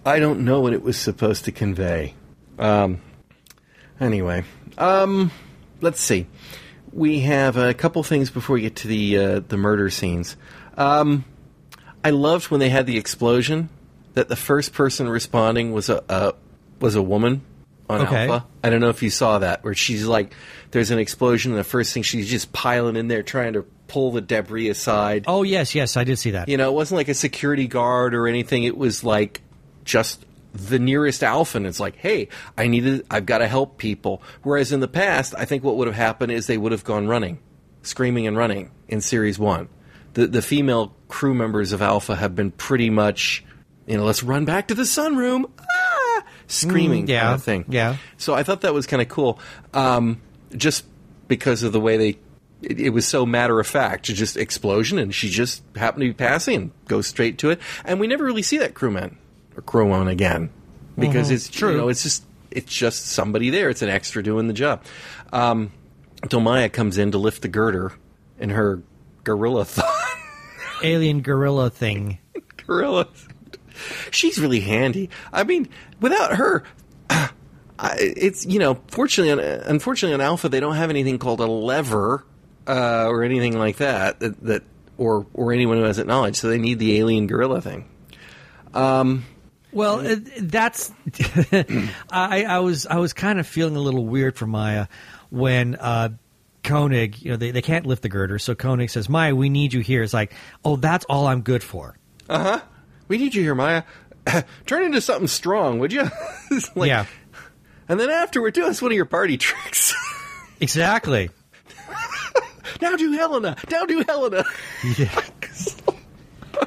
I 0.05 0.19
don't 0.19 0.45
know 0.45 0.61
what 0.61 0.73
it 0.73 0.83
was 0.83 0.97
supposed 0.97 1.45
to 1.45 1.51
convey. 1.51 2.13
Um, 2.57 3.01
anyway, 3.99 4.45
um, 4.77 5.31
let's 5.81 6.01
see. 6.01 6.27
We 6.91 7.19
have 7.21 7.57
a 7.57 7.73
couple 7.73 8.01
things 8.03 8.29
before 8.31 8.55
we 8.55 8.61
get 8.61 8.77
to 8.77 8.87
the 8.87 9.17
uh, 9.17 9.39
the 9.39 9.57
murder 9.57 9.89
scenes. 9.89 10.35
Um, 10.75 11.25
I 12.03 12.11
loved 12.11 12.49
when 12.49 12.59
they 12.59 12.69
had 12.69 12.85
the 12.85 12.97
explosion 12.97 13.69
that 14.13 14.29
the 14.29 14.35
first 14.35 14.73
person 14.73 15.07
responding 15.09 15.73
was 15.73 15.89
a, 15.89 16.33
was 16.79 16.95
a 16.95 17.01
woman 17.01 17.41
on 17.89 18.01
Okay. 18.01 18.27
Alpha. 18.27 18.45
I 18.63 18.69
don't 18.69 18.81
know 18.81 18.89
if 18.89 19.01
you 19.03 19.09
saw 19.09 19.39
that 19.39 19.63
where 19.63 19.73
she's 19.73 20.05
like, 20.05 20.33
there's 20.71 20.91
an 20.91 20.99
explosion, 20.99 21.51
and 21.51 21.59
the 21.59 21.63
first 21.63 21.93
thing 21.93 22.03
she's 22.03 22.29
just 22.29 22.51
piling 22.51 22.95
in 22.95 23.07
there 23.07 23.23
trying 23.23 23.53
to 23.53 23.63
pull 23.87 24.11
the 24.11 24.21
debris 24.21 24.69
aside. 24.69 25.25
Oh 25.27 25.43
yes, 25.43 25.73
yes, 25.73 25.97
I 25.97 26.03
did 26.03 26.19
see 26.19 26.31
that. 26.31 26.49
You 26.49 26.57
know, 26.57 26.69
it 26.69 26.73
wasn't 26.73 26.97
like 26.97 27.07
a 27.07 27.13
security 27.13 27.67
guard 27.67 28.13
or 28.13 28.27
anything. 28.27 28.63
It 28.63 28.77
was 28.77 29.03
like 29.03 29.41
just 29.85 30.25
the 30.57 30.79
nearest 30.79 31.23
alpha, 31.23 31.57
and 31.57 31.65
it's 31.67 31.79
like, 31.79 31.95
hey, 31.97 32.27
I 32.57 32.67
needed, 32.67 33.05
I've 33.11 33.25
got 33.25 33.37
to 33.39 33.47
help 33.47 33.77
people. 33.77 34.21
Whereas 34.43 34.71
in 34.71 34.79
the 34.79 34.87
past, 34.87 35.33
I 35.37 35.45
think 35.45 35.63
what 35.63 35.75
would 35.77 35.87
have 35.87 35.95
happened 35.95 36.31
is 36.31 36.47
they 36.47 36.57
would 36.57 36.71
have 36.71 36.83
gone 36.83 37.07
running, 37.07 37.39
screaming 37.83 38.27
and 38.27 38.35
running 38.35 38.71
in 38.87 39.01
series 39.01 39.37
one. 39.39 39.69
The 40.13 40.27
the 40.27 40.41
female 40.41 40.95
crew 41.07 41.33
members 41.33 41.71
of 41.73 41.81
Alpha 41.81 42.15
have 42.15 42.35
been 42.35 42.51
pretty 42.51 42.89
much, 42.89 43.45
you 43.85 43.97
know, 43.97 44.03
let's 44.05 44.23
run 44.23 44.45
back 44.45 44.69
to 44.69 44.75
the 44.75 44.83
sunroom, 44.83 45.49
ah, 45.59 46.23
screaming 46.47 47.05
Mm, 47.05 47.09
yeah, 47.09 47.21
kind 47.21 47.35
of 47.35 47.43
thing. 47.43 47.65
yeah. 47.69 47.97
So 48.17 48.33
I 48.33 48.43
thought 48.43 48.61
that 48.61 48.73
was 48.73 48.87
kind 48.87 49.01
of 49.01 49.09
cool, 49.09 49.39
um, 49.73 50.21
just 50.55 50.85
because 51.27 51.63
of 51.63 51.71
the 51.73 51.79
way 51.79 51.97
they. 51.97 52.19
It, 52.63 52.79
it 52.79 52.89
was 52.89 53.05
so 53.05 53.23
matter 53.23 53.59
of 53.59 53.67
fact, 53.67 54.05
just 54.05 54.35
explosion, 54.35 54.97
and 54.97 55.13
she 55.13 55.29
just 55.29 55.61
happened 55.75 56.01
to 56.01 56.07
be 56.07 56.13
passing 56.13 56.55
and 56.55 56.71
goes 56.87 57.05
straight 57.05 57.37
to 57.39 57.51
it. 57.51 57.59
And 57.85 57.99
we 57.99 58.07
never 58.07 58.23
really 58.25 58.41
see 58.41 58.57
that 58.57 58.73
crewman 58.73 59.19
or 59.57 59.63
crewwoman 59.63 60.09
again 60.09 60.49
because 60.97 61.31
it's 61.31 61.49
True. 61.49 61.71
You 61.71 61.77
know, 61.77 61.89
it's 61.89 62.03
just 62.03 62.23
it's 62.51 62.73
just 62.73 63.07
somebody 63.07 63.49
there. 63.49 63.69
It's 63.69 63.81
an 63.81 63.89
extra 63.89 64.23
doing 64.23 64.47
the 64.47 64.53
job. 64.53 64.83
Um, 65.33 65.71
Domaya 66.23 66.71
comes 66.71 66.97
in 66.97 67.11
to 67.11 67.17
lift 67.17 67.41
the 67.41 67.47
girder 67.47 67.93
in 68.39 68.51
her 68.51 68.81
gorilla 69.23 69.65
thought. 69.65 69.93
Alien 70.83 71.21
gorilla 71.21 71.69
thing. 71.69 72.19
gorilla. 72.67 73.07
She's 74.11 74.39
really 74.39 74.61
handy. 74.61 75.09
I 75.31 75.43
mean, 75.43 75.69
without 75.99 76.35
her, 76.35 76.63
I, 77.09 77.31
it's 77.99 78.45
you 78.45 78.59
know, 78.59 78.79
fortunately, 78.87 79.43
unfortunately, 79.43 80.13
on 80.15 80.21
Alpha 80.21 80.49
they 80.49 80.59
don't 80.59 80.75
have 80.75 80.89
anything 80.89 81.19
called 81.19 81.41
a 81.41 81.45
lever 81.45 82.25
uh, 82.67 83.05
or 83.07 83.23
anything 83.23 83.57
like 83.57 83.77
that, 83.77 84.19
that 84.19 84.41
that 84.43 84.63
or 84.97 85.27
or 85.33 85.53
anyone 85.53 85.77
who 85.77 85.83
has 85.83 85.97
that 85.97 86.07
knowledge. 86.07 86.37
So 86.37 86.49
they 86.49 86.57
need 86.57 86.79
the 86.79 86.97
alien 86.97 87.27
gorilla 87.27 87.61
thing. 87.61 87.87
Well, 89.77 90.17
that's 90.41 90.91
I, 92.11 92.43
I 92.43 92.59
was 92.59 92.85
I 92.87 92.97
was 92.97 93.13
kind 93.13 93.39
of 93.39 93.45
feeling 93.47 93.75
a 93.75 93.79
little 93.79 94.05
weird 94.05 94.35
for 94.35 94.47
Maya 94.47 94.87
when 95.29 95.75
uh, 95.75 96.09
Koenig, 96.63 97.21
you 97.21 97.31
know, 97.31 97.37
they, 97.37 97.51
they 97.51 97.61
can't 97.61 97.85
lift 97.85 98.01
the 98.01 98.09
girder, 98.09 98.39
so 98.39 98.55
Koenig 98.55 98.89
says, 98.89 99.07
"Maya, 99.07 99.35
we 99.35 99.49
need 99.49 99.73
you 99.73 99.81
here." 99.81 100.01
It's 100.01 100.13
like, 100.13 100.33
oh, 100.65 100.75
that's 100.77 101.05
all 101.05 101.27
I'm 101.27 101.41
good 101.41 101.63
for. 101.63 101.95
Uh 102.27 102.43
huh. 102.43 102.61
We 103.07 103.17
need 103.17 103.35
you 103.35 103.41
here, 103.43 103.55
Maya. 103.55 103.83
Turn 104.65 104.83
into 104.83 104.99
something 104.99 105.27
strong, 105.27 105.79
would 105.79 105.93
you? 105.93 106.03
Like- 106.75 106.87
yeah, 106.89 107.05
And 107.87 107.99
then 107.99 108.09
afterward, 108.09 108.53
do 108.55 108.65
us 108.65 108.81
one 108.81 108.91
of 108.91 108.95
your 108.95 109.05
party 109.05 109.37
tricks. 109.37 109.93
exactly. 110.59 111.29
now 112.81 112.95
do 112.95 113.11
Helena. 113.13 113.55
Now 113.71 113.85
do 113.85 114.03
Helena. 114.07 114.43
Yeah. 114.97 115.21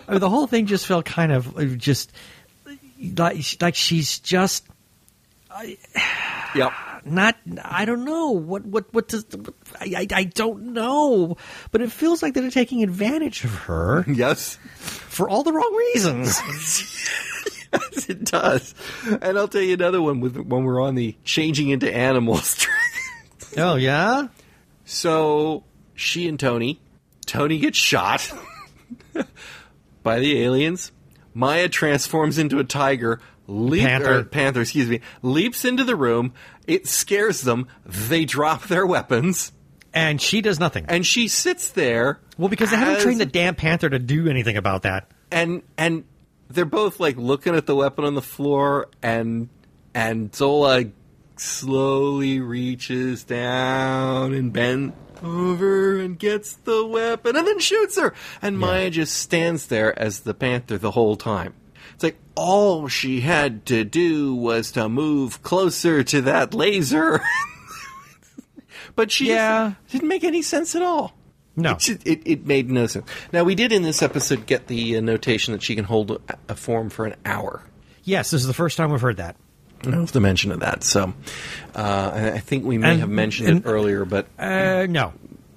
I 0.08 0.12
mean, 0.12 0.20
the 0.20 0.30
whole 0.30 0.46
thing 0.46 0.66
just 0.66 0.86
felt 0.86 1.04
kind 1.04 1.32
of 1.32 1.56
uh, 1.56 1.64
just 1.64 2.12
like 3.16 3.44
like 3.60 3.74
she's 3.74 4.18
just 4.18 4.66
I, 5.50 5.78
yep. 6.54 6.72
not. 7.04 7.36
I 7.64 7.84
don't 7.84 8.04
know 8.04 8.30
what 8.30 8.64
what 8.64 8.92
what 8.94 9.08
does 9.08 9.24
I, 9.80 9.92
I 9.96 10.06
I 10.12 10.24
don't 10.24 10.72
know, 10.72 11.36
but 11.72 11.80
it 11.80 11.90
feels 11.90 12.22
like 12.22 12.34
they're 12.34 12.50
taking 12.50 12.82
advantage 12.82 13.44
of 13.44 13.50
her 13.54 14.04
Yes. 14.08 14.58
for 14.76 15.28
all 15.28 15.42
the 15.42 15.52
wrong 15.52 15.74
reasons. 15.92 16.38
Yes, 17.72 18.08
it 18.08 18.24
does. 18.24 18.74
And 19.22 19.38
I'll 19.38 19.46
tell 19.46 19.62
you 19.62 19.74
another 19.74 20.02
one 20.02 20.18
with 20.18 20.36
when 20.36 20.64
we're 20.64 20.80
on 20.82 20.96
the 20.96 21.14
changing 21.22 21.68
into 21.68 21.88
animals. 21.94 22.66
oh 23.56 23.76
yeah. 23.76 24.26
so 24.84 25.62
she 25.94 26.26
and 26.26 26.38
Tony, 26.40 26.80
Tony 27.26 27.60
gets 27.60 27.78
shot. 27.78 28.32
by 30.02 30.18
the 30.18 30.40
aliens. 30.42 30.90
Maya 31.34 31.68
transforms 31.68 32.38
into 32.38 32.58
a 32.58 32.64
tiger, 32.64 33.20
leap, 33.46 33.82
Panther. 33.82 34.24
panther, 34.24 34.60
excuse 34.62 34.88
me, 34.88 35.00
leaps 35.22 35.64
into 35.64 35.84
the 35.84 35.96
room. 35.96 36.32
It 36.66 36.86
scares 36.86 37.40
them. 37.42 37.66
They 37.84 38.24
drop 38.24 38.64
their 38.64 38.86
weapons, 38.86 39.52
And 39.94 40.20
she 40.20 40.40
does 40.40 40.58
nothing. 40.60 40.84
and 40.88 41.04
she 41.06 41.28
sits 41.28 41.70
there. 41.70 42.20
well, 42.38 42.48
because 42.48 42.70
they 42.70 42.76
haven't 42.76 43.00
trained 43.02 43.20
the 43.20 43.26
damn 43.26 43.54
panther 43.54 43.88
to 43.88 43.98
do 43.98 44.28
anything 44.28 44.56
about 44.56 44.82
that. 44.82 45.10
and 45.32 45.62
and 45.78 46.04
they're 46.48 46.64
both 46.64 46.98
like 47.00 47.16
looking 47.16 47.54
at 47.54 47.66
the 47.66 47.74
weapon 47.76 48.04
on 48.04 48.14
the 48.14 48.22
floor, 48.22 48.88
and 49.02 49.48
and 49.94 50.34
Zola 50.34 50.84
slowly 51.36 52.40
reaches 52.40 53.24
down 53.24 54.32
and 54.34 54.52
bends 54.52 54.92
over 55.22 55.98
and 55.98 56.18
gets 56.18 56.54
the 56.54 56.84
weapon, 56.86 57.36
and 57.36 57.46
then 57.46 57.58
shoots 57.58 57.98
her. 57.98 58.14
And 58.42 58.58
Maya 58.58 58.90
just 58.90 59.16
stands 59.16 59.66
there 59.68 59.96
as 59.98 60.20
the 60.20 60.34
panther 60.34 60.78
the 60.78 60.90
whole 60.92 61.16
time. 61.16 61.54
It's 61.94 62.04
like 62.04 62.18
all 62.34 62.88
she 62.88 63.20
had 63.20 63.66
to 63.66 63.84
do 63.84 64.34
was 64.34 64.72
to 64.72 64.88
move 64.88 65.42
closer 65.42 66.02
to 66.04 66.22
that 66.22 66.54
laser. 66.54 67.20
but 68.96 69.10
she 69.10 69.28
Yeah. 69.28 69.74
didn't 69.90 70.08
make 70.08 70.24
any 70.24 70.42
sense 70.42 70.74
at 70.74 70.82
all. 70.82 71.14
No. 71.56 71.72
It, 71.72 72.06
it, 72.06 72.22
it 72.24 72.46
made 72.46 72.70
no 72.70 72.86
sense. 72.86 73.06
Now, 73.32 73.44
we 73.44 73.54
did 73.54 73.72
in 73.72 73.82
this 73.82 74.02
episode 74.02 74.46
get 74.46 74.66
the 74.68 74.96
uh, 74.96 75.00
notation 75.00 75.52
that 75.52 75.62
she 75.62 75.74
can 75.74 75.84
hold 75.84 76.12
a, 76.12 76.20
a 76.48 76.54
form 76.54 76.88
for 76.90 77.04
an 77.06 77.16
hour. 77.24 77.62
Yes, 78.04 78.30
this 78.30 78.40
is 78.40 78.46
the 78.46 78.54
first 78.54 78.76
time 78.78 78.90
we've 78.90 79.00
heard 79.00 79.18
that. 79.18 79.36
That 79.82 79.94
have 79.94 80.12
to 80.12 80.20
mention 80.20 80.52
of 80.52 80.60
that. 80.60 80.84
So 80.84 81.12
uh, 81.74 82.10
I 82.14 82.32
I 82.32 82.38
think 82.38 82.64
we 82.64 82.78
may 82.78 82.90
And- 82.92 83.00
have 83.00 83.08
mentioned 83.08 83.48
and- 83.48 83.58
it 83.64 83.68
earlier, 83.68 84.04
but 84.04 84.26
Uh, 84.38 84.86
no. 84.88 85.12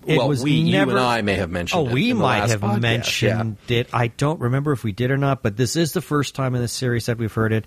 It 0.06 0.18
well, 0.18 0.28
we, 0.44 0.70
never, 0.70 0.92
you 0.92 0.98
and 0.98 1.06
I 1.06 1.22
may 1.22 1.36
have 1.36 1.50
mentioned 1.50 1.80
Oh, 1.82 1.88
it. 1.88 1.94
we 1.94 2.12
might 2.12 2.50
have 2.50 2.60
podcast, 2.60 2.82
mentioned 2.82 3.58
it. 3.70 3.88
I 3.94 4.08
don't 4.08 4.42
remember 4.42 4.74
if 4.74 4.84
we 4.84 4.92
did 4.92 5.12
or 5.12 5.18
not, 5.18 5.42
but 5.42 5.56
this 5.56 5.78
is 5.78 5.94
the 5.94 6.02
first 6.02 6.36
time 6.36 6.56
in 6.56 6.62
the 6.62 6.68
series 6.68 7.06
that 7.06 7.18
we've 7.18 7.32
heard 7.32 7.54
it. 7.54 7.66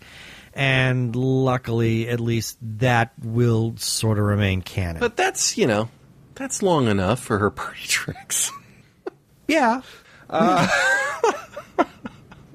And 0.53 1.17
luckily, 1.17 2.11
at 2.11 2.21
least 2.21 2.59
that 2.79 3.13
will 3.23 3.75
sort 3.79 4.19
of 4.19 4.25
remain 4.27 4.61
canon. 4.61 5.01
But 5.01 5.17
that's, 5.17 5.57
you 5.57 5.67
know, 5.67 5.89
that's 6.35 6.63
long 6.63 6.89
enough 6.89 7.21
for 7.21 7.39
her 7.39 7.49
party 7.63 7.87
tricks. 7.87 8.51
yeah. 9.49 9.81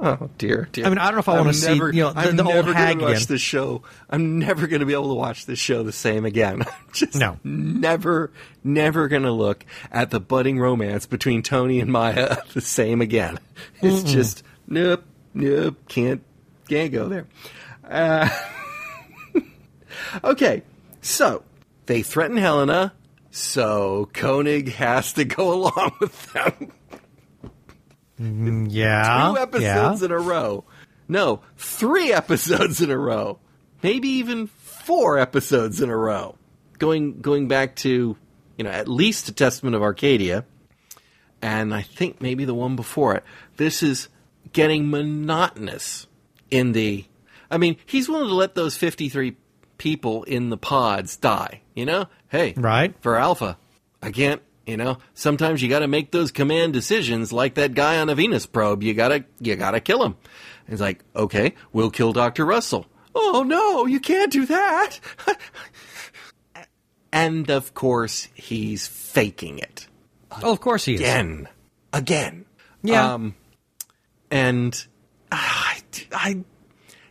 Oh 0.03 0.31
dear, 0.39 0.67
dear. 0.71 0.85
I 0.87 0.89
mean, 0.89 0.97
I 0.97 1.05
don't 1.05 1.13
know 1.13 1.19
if 1.19 1.29
I 1.29 1.33
I'm 1.33 1.39
wanna 1.41 1.53
see, 1.53 1.67
never- 1.73 1.93
you 1.93 2.01
know, 2.01 2.11
the- 2.13 2.19
I'm 2.21 2.35
the 2.35 2.43
old 2.43 2.55
never 2.55 2.73
hag 2.73 2.95
gonna 2.97 3.11
watch 3.11 3.17
again. 3.23 3.27
this 3.29 3.41
show. 3.41 3.83
I'm 4.09 4.39
never 4.39 4.65
going 4.65 4.79
to 4.79 4.85
be 4.87 4.93
able 4.93 5.09
to 5.09 5.13
watch 5.13 5.45
this 5.45 5.59
show 5.59 5.83
the 5.83 5.91
same 5.91 6.25
again. 6.25 6.63
I'm 6.67 6.67
just 6.93 7.15
No. 7.15 7.37
never, 7.43 8.31
never 8.63 9.07
going 9.07 9.21
to 9.23 9.31
look 9.31 9.63
at 9.91 10.09
the 10.09 10.19
budding 10.19 10.57
romance 10.59 11.05
between 11.05 11.43
Tony 11.43 11.79
and 11.79 11.91
Maya 11.91 12.37
the 12.53 12.61
same 12.61 12.99
again. 13.01 13.39
It's 13.81 14.01
just 14.11 14.43
nope, 14.67 15.03
nope, 15.35 15.77
can't, 15.87 16.23
can't 16.67 16.91
go 16.91 17.07
there. 17.07 17.27
Uh, 17.87 18.27
okay, 20.23 20.63
so 21.01 21.43
they 21.85 22.01
threaten 22.01 22.37
Helena, 22.37 22.93
so 23.29 24.09
Koenig 24.13 24.73
has 24.73 25.13
to 25.13 25.25
go 25.25 25.53
along 25.53 25.91
with 25.99 26.33
them. 26.33 26.71
Mm, 28.21 28.67
yeah. 28.71 29.29
two 29.31 29.37
episodes 29.39 30.01
yeah. 30.01 30.05
in 30.05 30.11
a 30.11 30.19
row. 30.19 30.63
No, 31.07 31.41
three 31.57 32.13
episodes 32.21 32.81
in 32.81 32.91
a 32.91 32.97
row. 32.97 33.39
Maybe 33.83 34.07
even 34.09 34.47
four 34.47 35.17
episodes 35.17 35.81
in 35.81 35.89
a 35.89 35.97
row. 35.97 36.35
Going 36.77 37.21
going 37.21 37.47
back 37.47 37.75
to, 37.77 38.15
you 38.57 38.63
know, 38.63 38.69
at 38.69 38.87
least 38.87 39.29
a 39.29 39.33
Testament 39.33 39.75
of 39.75 39.81
Arkadia, 39.81 40.45
and 41.41 41.73
I 41.73 41.81
think 41.81 42.21
maybe 42.21 42.45
the 42.45 42.53
one 42.55 42.75
before 42.75 43.15
it. 43.15 43.23
This 43.57 43.83
is 43.83 44.07
getting 44.53 44.89
monotonous 44.89 46.07
in 46.49 46.71
the 46.71 47.05
I 47.51 47.57
mean, 47.57 47.75
he's 47.85 48.07
willing 48.07 48.29
to 48.29 48.35
let 48.35 48.55
those 48.55 48.77
53 48.77 49.35
people 49.77 50.23
in 50.23 50.49
the 50.49 50.57
pods 50.57 51.17
die, 51.17 51.61
you 51.75 51.85
know? 51.85 52.05
Hey, 52.29 52.53
Right. 52.55 52.95
for 53.01 53.17
Alpha. 53.17 53.57
I 54.01 54.11
can't, 54.11 54.41
you 54.71 54.77
know, 54.77 54.99
sometimes 55.13 55.61
you 55.61 55.67
got 55.67 55.79
to 55.79 55.87
make 55.89 56.11
those 56.11 56.31
command 56.31 56.71
decisions 56.71 57.33
like 57.33 57.55
that 57.55 57.73
guy 57.73 57.99
on 57.99 58.07
a 58.07 58.15
Venus 58.15 58.45
probe. 58.45 58.83
You 58.83 58.93
got 58.93 59.09
to 59.09 59.25
you 59.41 59.57
got 59.57 59.71
to 59.71 59.81
kill 59.81 60.01
him. 60.01 60.15
He's 60.65 60.79
like, 60.79 61.03
"Okay, 61.13 61.55
we'll 61.73 61.91
kill 61.91 62.13
Dr. 62.13 62.45
Russell." 62.45 62.85
"Oh 63.13 63.43
no, 63.45 63.85
you 63.85 63.99
can't 63.99 64.31
do 64.31 64.45
that." 64.45 64.99
and 67.11 67.49
of 67.49 67.73
course, 67.73 68.29
he's 68.33 68.87
faking 68.87 69.59
it. 69.59 69.87
Oh, 70.41 70.53
of 70.53 70.61
course 70.61 70.85
he 70.85 70.93
is. 70.93 71.01
Again. 71.01 71.49
Again. 71.91 72.45
Yeah. 72.81 73.15
Um 73.15 73.35
and 74.31 74.85
I, 75.33 75.81
I 76.13 76.45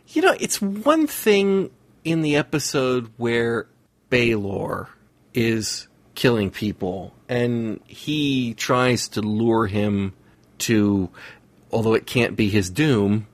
you 0.07 0.23
know, 0.23 0.35
it's 0.39 0.59
one 0.59 1.05
thing 1.05 1.69
in 2.03 2.23
the 2.23 2.37
episode 2.37 3.11
where 3.17 3.67
Balor 4.09 4.89
is 5.35 5.87
killing 6.15 6.49
people 6.49 7.13
and 7.31 7.79
he 7.87 8.53
tries 8.55 9.07
to 9.07 9.21
lure 9.21 9.65
him 9.65 10.13
to 10.59 11.09
although 11.71 11.93
it 11.93 12.05
can't 12.05 12.35
be 12.35 12.49
his 12.49 12.69
doom, 12.69 13.25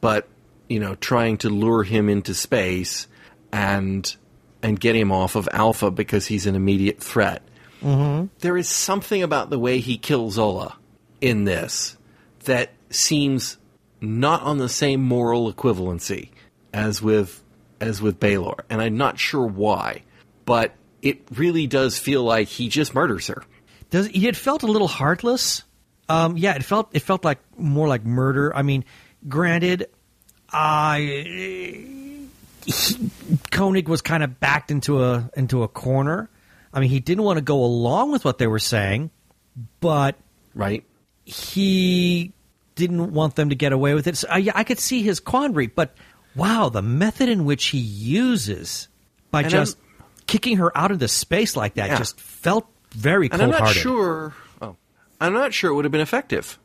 but 0.00 0.28
you 0.68 0.78
know, 0.78 0.94
trying 0.94 1.36
to 1.38 1.50
lure 1.50 1.82
him 1.82 2.08
into 2.08 2.32
space 2.32 3.08
and 3.52 4.16
and 4.62 4.78
get 4.78 4.94
him 4.94 5.10
off 5.10 5.34
of 5.34 5.48
Alpha 5.52 5.90
because 5.90 6.26
he's 6.26 6.46
an 6.46 6.54
immediate 6.54 7.02
threat. 7.02 7.42
Mm-hmm. 7.82 8.26
There 8.38 8.56
is 8.56 8.68
something 8.68 9.22
about 9.22 9.50
the 9.50 9.58
way 9.58 9.80
he 9.80 9.98
kills 9.98 10.34
Zola 10.34 10.76
in 11.20 11.44
this 11.44 11.96
that 12.44 12.70
seems 12.90 13.58
not 14.00 14.42
on 14.42 14.58
the 14.58 14.68
same 14.68 15.02
moral 15.02 15.52
equivalency 15.52 16.28
as 16.72 17.02
with 17.02 17.42
as 17.80 18.00
with 18.00 18.20
Balor, 18.20 18.64
and 18.70 18.80
I'm 18.80 18.96
not 18.96 19.18
sure 19.18 19.46
why, 19.46 20.02
but 20.44 20.72
it 21.02 21.22
really 21.36 21.66
does 21.66 21.98
feel 21.98 22.22
like 22.22 22.48
he 22.48 22.68
just 22.68 22.94
murders 22.94 23.26
her. 23.28 23.42
Does 23.90 24.08
it 24.12 24.36
felt 24.36 24.62
a 24.62 24.66
little 24.66 24.88
heartless? 24.88 25.64
Um, 26.08 26.36
yeah, 26.36 26.54
it 26.54 26.64
felt 26.64 26.88
it 26.92 27.00
felt 27.00 27.24
like 27.24 27.38
more 27.58 27.88
like 27.88 28.04
murder. 28.04 28.54
I 28.54 28.62
mean, 28.62 28.84
granted, 29.28 29.88
I 30.52 32.26
he, 32.66 33.10
Koenig 33.50 33.88
was 33.88 34.02
kind 34.02 34.22
of 34.22 34.38
backed 34.40 34.70
into 34.70 35.02
a 35.04 35.30
into 35.36 35.62
a 35.62 35.68
corner. 35.68 36.28
I 36.72 36.80
mean, 36.80 36.90
he 36.90 37.00
didn't 37.00 37.24
want 37.24 37.38
to 37.38 37.42
go 37.42 37.64
along 37.64 38.12
with 38.12 38.24
what 38.24 38.38
they 38.38 38.46
were 38.46 38.58
saying, 38.60 39.10
but 39.80 40.16
Right? 40.54 40.84
he 41.24 42.32
didn't 42.76 43.12
want 43.12 43.34
them 43.36 43.50
to 43.50 43.54
get 43.56 43.72
away 43.72 43.94
with 43.94 44.06
it. 44.06 44.16
So, 44.16 44.34
yeah, 44.36 44.52
I 44.54 44.62
could 44.64 44.78
see 44.78 45.02
his 45.02 45.18
quandary, 45.20 45.66
but 45.66 45.94
wow, 46.36 46.68
the 46.68 46.82
method 46.82 47.28
in 47.28 47.44
which 47.44 47.66
he 47.66 47.78
uses 47.78 48.88
by 49.30 49.42
And 49.42 49.50
just 49.50 49.76
I'm- 49.78 49.86
kicking 50.30 50.56
her 50.58 50.70
out 50.78 50.92
into 50.92 51.08
space 51.08 51.56
like 51.56 51.74
that 51.74 51.88
Yeah. 51.90 51.98
just 51.98 52.18
felt 52.20 52.66
very 52.92 53.28
And 53.30 53.42
I'm 53.42 53.50
cold-hearted. 53.50 53.76
not 53.76 53.82
sure. 53.82 54.34
Oh, 54.62 54.76
I'm 55.20 55.32
not 55.32 55.52
sure 55.52 55.70
it 55.70 55.74
would 55.74 55.84
have 55.84 55.92
been 55.92 56.00
effective. 56.00 56.58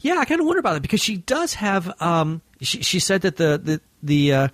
Yeah, 0.00 0.16
I 0.18 0.24
kind 0.24 0.40
of 0.40 0.46
wonder 0.46 0.60
about 0.60 0.76
it 0.76 0.82
because 0.82 1.00
she 1.02 1.16
does 1.18 1.54
have. 1.54 1.90
Um, 2.02 2.42
she, 2.60 2.82
she 2.82 2.98
said 2.98 3.22
that 3.22 3.36
the 3.36 3.58
the 3.62 3.80
the 4.02 4.32
uh, 4.32 4.48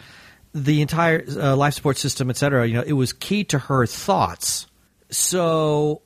the 0.54 0.80
entire 0.82 1.24
uh, 1.28 1.56
life 1.56 1.74
support 1.74 1.96
system, 1.96 2.28
et 2.30 2.36
cetera, 2.36 2.66
you 2.66 2.74
know, 2.74 2.82
it 2.86 2.92
was 2.92 3.12
key 3.12 3.44
to 3.44 3.58
her 3.58 3.86
thoughts. 3.86 4.66
So 5.10 6.02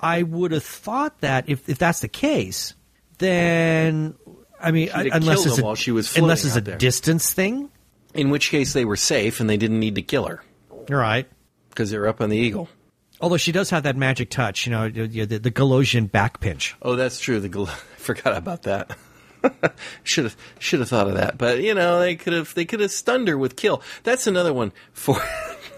I 0.00 0.22
would 0.22 0.52
have 0.52 0.64
thought 0.64 1.20
that 1.20 1.48
if 1.48 1.68
if 1.68 1.78
that's 1.78 2.00
the 2.00 2.08
case, 2.08 2.74
then 3.18 4.14
I 4.60 4.70
mean, 4.70 4.88
have 4.88 5.06
unless 5.12 5.46
it's 5.46 5.58
a, 5.58 5.64
while 5.64 5.74
she 5.74 5.90
was 5.90 6.16
unless 6.16 6.44
it's 6.44 6.56
a 6.56 6.60
there. 6.60 6.76
distance 6.78 7.32
thing, 7.32 7.70
In 8.14 8.30
which 8.30 8.50
case, 8.50 8.72
they 8.72 8.84
were 8.84 8.96
safe 8.96 9.40
and 9.40 9.48
they 9.50 9.56
didn't 9.56 9.80
need 9.80 9.94
to 9.96 10.02
kill 10.02 10.26
her 10.26 10.42
right? 10.88 11.28
Because 11.70 11.90
they're 11.90 12.06
up 12.06 12.20
on 12.20 12.30
the 12.30 12.36
Eagle. 12.36 12.68
Although 13.20 13.36
she 13.36 13.52
does 13.52 13.70
have 13.70 13.82
that 13.82 13.96
magic 13.96 14.30
touch, 14.30 14.66
you 14.66 14.72
know, 14.72 14.88
the, 14.88 15.24
the 15.24 15.50
Golosian 15.50 16.10
back 16.10 16.40
pinch. 16.40 16.74
Oh, 16.82 16.96
that's 16.96 17.20
true. 17.20 17.38
The 17.40 17.66
forgot 17.96 18.36
about 18.36 18.62
that. 18.62 18.96
should 20.04 20.24
have 20.24 20.36
should 20.58 20.80
have 20.80 20.88
thought 20.88 21.08
of 21.08 21.14
that. 21.14 21.38
But 21.38 21.62
you 21.62 21.74
know, 21.74 21.98
they 22.00 22.16
could 22.16 22.32
have 22.32 22.54
they 22.54 22.64
could 22.64 22.80
have 22.80 22.90
stunned 22.90 23.28
her 23.28 23.38
with 23.38 23.56
kill. 23.56 23.82
That's 24.02 24.26
another 24.26 24.52
one 24.52 24.72
for. 24.92 25.16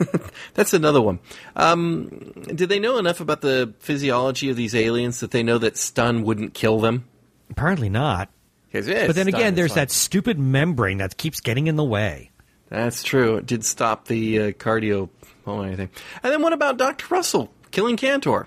that's 0.54 0.72
another 0.72 1.00
one. 1.00 1.20
Um, 1.54 2.32
did 2.54 2.68
they 2.68 2.80
know 2.80 2.98
enough 2.98 3.20
about 3.20 3.40
the 3.40 3.74
physiology 3.78 4.50
of 4.50 4.56
these 4.56 4.74
aliens 4.74 5.20
that 5.20 5.30
they 5.30 5.42
know 5.42 5.58
that 5.58 5.76
stun 5.76 6.22
wouldn't 6.24 6.54
kill 6.54 6.80
them? 6.80 7.04
Apparently 7.50 7.88
not. 7.88 8.30
But 8.72 9.14
then 9.14 9.28
again, 9.28 9.54
there's 9.54 9.74
that 9.74 9.90
stupid 9.90 10.38
membrane 10.38 10.98
that 10.98 11.18
keeps 11.18 11.40
getting 11.40 11.66
in 11.66 11.76
the 11.76 11.84
way. 11.84 12.30
That's 12.70 13.02
true. 13.02 13.36
It 13.36 13.44
did 13.44 13.66
stop 13.66 14.08
the 14.08 14.40
uh, 14.40 14.50
cardio 14.52 15.10
pulmonary 15.42 15.76
thing. 15.76 15.90
And 16.22 16.32
then 16.32 16.42
what 16.42 16.52
about 16.52 16.76
Dr. 16.78 17.06
Russell 17.14 17.52
killing 17.70 17.96
Cantar? 17.96 18.46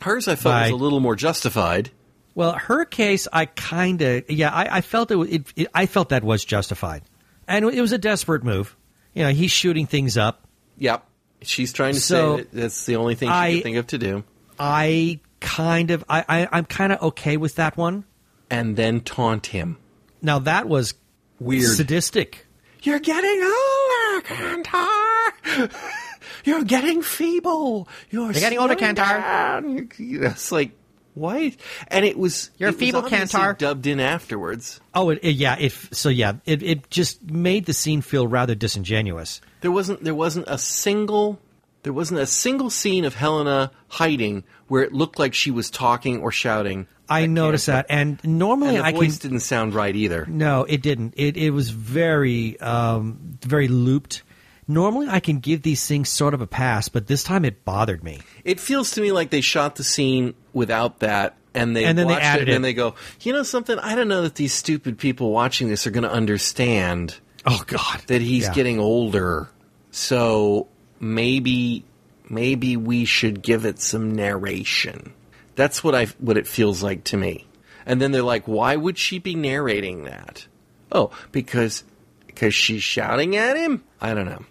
Hers, 0.00 0.28
I 0.28 0.34
felt, 0.36 0.54
was 0.62 0.70
a 0.70 0.74
little 0.76 1.00
more 1.00 1.16
justified. 1.16 1.90
Well, 2.34 2.52
her 2.52 2.84
case, 2.84 3.26
I 3.32 3.46
kind 3.46 4.02
of, 4.02 4.28
yeah, 4.30 4.50
I, 4.50 4.78
I 4.78 4.80
felt 4.80 5.10
it, 5.10 5.18
it, 5.18 5.52
it. 5.56 5.68
I 5.74 5.86
felt 5.86 6.08
that 6.10 6.24
was 6.24 6.44
justified, 6.44 7.02
and 7.46 7.64
it 7.64 7.80
was 7.80 7.92
a 7.92 7.98
desperate 7.98 8.42
move. 8.44 8.76
You 9.14 9.22
know, 9.22 9.30
he's 9.30 9.52
shooting 9.52 9.86
things 9.86 10.16
up. 10.18 10.46
Yep. 10.78 11.06
She's 11.42 11.72
trying 11.72 11.94
to 11.94 12.00
So, 12.00 12.36
say 12.38 12.42
that 12.42 12.52
that's 12.52 12.86
the 12.86 12.96
only 12.96 13.14
thing 13.14 13.28
she 13.28 13.32
I- 13.32 13.52
could 13.54 13.62
think 13.62 13.76
of 13.76 13.86
to 13.88 13.98
do. 13.98 14.24
I 14.58 15.20
kind 15.40 15.90
of, 15.90 16.04
I, 16.08 16.24
I 16.28 16.48
I'm 16.52 16.64
kind 16.64 16.92
of 16.92 17.02
okay 17.02 17.36
with 17.36 17.54
that 17.56 17.76
one. 17.76 18.04
and 18.50 18.76
then 18.76 19.00
taunt 19.00 19.46
him. 19.46 19.78
Now 20.22 20.38
that 20.40 20.68
was 20.68 20.94
Weird. 21.38 21.76
sadistic. 21.76 22.46
You're 22.82 22.98
getting 23.00 23.42
older, 23.42 24.26
Cantar. 24.26 25.70
You're 26.44 26.64
getting 26.64 27.02
feeble. 27.02 27.88
You're, 28.10 28.32
getting 28.32 28.58
older, 28.58 28.76
slowing 28.78 28.94
Cantar. 28.94 29.20
down. 29.20 29.88
You- 29.98 30.24
It's 30.26 30.52
like 30.52 30.72
what? 31.14 31.54
And 31.88 32.04
it 32.04 32.18
was 32.18 32.50
You're 32.58 32.70
it 32.70 32.72
was 32.74 32.80
feeble, 32.80 33.00
obviously 33.04 33.38
Cantar. 33.40 33.56
Dubbed 33.58 33.86
in 33.86 34.00
afterwards. 34.00 34.80
Oh, 34.94 35.10
it, 35.10 35.20
it- 35.22 35.36
yeah. 35.36 35.56
It, 35.58 35.72
so 35.92 36.08
yeah, 36.08 36.34
it, 36.44 36.62
it 36.62 36.90
just 36.90 37.22
made 37.30 37.66
the 37.66 37.72
scene 37.72 38.00
feel 38.02 38.26
rather 38.26 38.54
disingenuous. 38.54 39.40
There 39.60 39.70
wasn't 39.72 40.02
there 40.04 40.14
wasn't 40.14 40.46
a 40.48 40.58
single 40.58 41.38
there 41.84 41.92
wasn't 41.92 42.20
a 42.20 42.26
single 42.26 42.70
scene 42.70 43.04
of 43.04 43.14
Helena 43.14 43.70
hiding 43.88 44.42
where 44.68 44.82
it 44.82 44.92
looked 44.92 45.18
like 45.18 45.34
she 45.34 45.50
was 45.50 45.70
talking 45.70 46.20
or 46.20 46.32
shouting. 46.32 46.86
I 47.08 47.26
noticed 47.26 47.66
that, 47.66 47.84
and 47.90 48.18
normally 48.24 48.76
And 48.76 48.78
the 48.78 48.84
I 48.86 48.92
voice 48.92 49.18
can. 49.18 49.28
didn't 49.30 49.40
sound 49.42 49.74
right 49.74 49.94
either. 49.94 50.24
No, 50.26 50.64
it 50.64 50.80
didn't. 50.80 51.12
It 51.18 51.36
it 51.36 51.50
was 51.50 51.68
very 51.68 52.58
um, 52.60 53.36
very 53.42 53.68
looped. 53.68 54.22
Normally 54.66 55.08
I 55.08 55.20
can 55.20 55.38
give 55.40 55.62
these 55.62 55.86
things 55.86 56.08
sort 56.08 56.34
of 56.34 56.40
a 56.40 56.46
pass, 56.46 56.88
but 56.88 57.06
this 57.06 57.22
time 57.22 57.44
it 57.44 57.64
bothered 57.64 58.02
me. 58.02 58.20
It 58.44 58.60
feels 58.60 58.92
to 58.92 59.00
me 59.00 59.12
like 59.12 59.30
they 59.30 59.40
shot 59.40 59.76
the 59.76 59.84
scene 59.84 60.34
without 60.52 61.00
that, 61.00 61.36
and 61.54 61.76
they 61.76 61.84
And 61.84 61.98
then 61.98 62.08
they 62.08 62.14
added 62.14 62.48
it, 62.48 62.54
and 62.54 62.64
they 62.64 62.72
go, 62.74 62.94
you 63.20 63.32
know 63.32 63.42
something? 63.42 63.78
I 63.78 63.94
don't 63.94 64.08
know 64.08 64.22
that 64.22 64.36
these 64.36 64.54
stupid 64.54 64.98
people 64.98 65.30
watching 65.30 65.68
this 65.68 65.86
are 65.86 65.90
going 65.90 66.04
to 66.04 66.12
understand 66.12 67.16
Oh 67.46 67.62
God, 67.66 68.00
that 68.06 68.22
he's 68.22 68.44
Yeah. 68.44 68.54
getting 68.54 68.78
older. 68.78 69.50
So 69.90 70.68
maybe 70.98 71.84
maybe 72.28 72.76
we 72.76 73.04
should 73.04 73.42
give 73.42 73.66
it 73.66 73.78
some 73.80 74.14
narration. 74.14 75.12
That's 75.54 75.84
what 75.84 75.94
I 75.94 76.06
what 76.18 76.36
it 76.38 76.46
feels 76.46 76.82
like 76.82 77.04
to 77.04 77.16
me. 77.18 77.46
And 77.86 78.00
then 78.00 78.12
they're 78.12 78.22
like, 78.22 78.48
why 78.48 78.76
would 78.76 78.96
she 78.96 79.18
be 79.18 79.34
narrating 79.34 80.04
that? 80.04 80.46
Oh, 80.90 81.10
because 81.32 81.84
because 82.26 82.54
she's 82.54 82.82
shouting 82.82 83.36
at 83.36 83.56
him? 83.58 83.84
I 84.00 84.14
don't 84.14 84.26
know. 84.26 84.44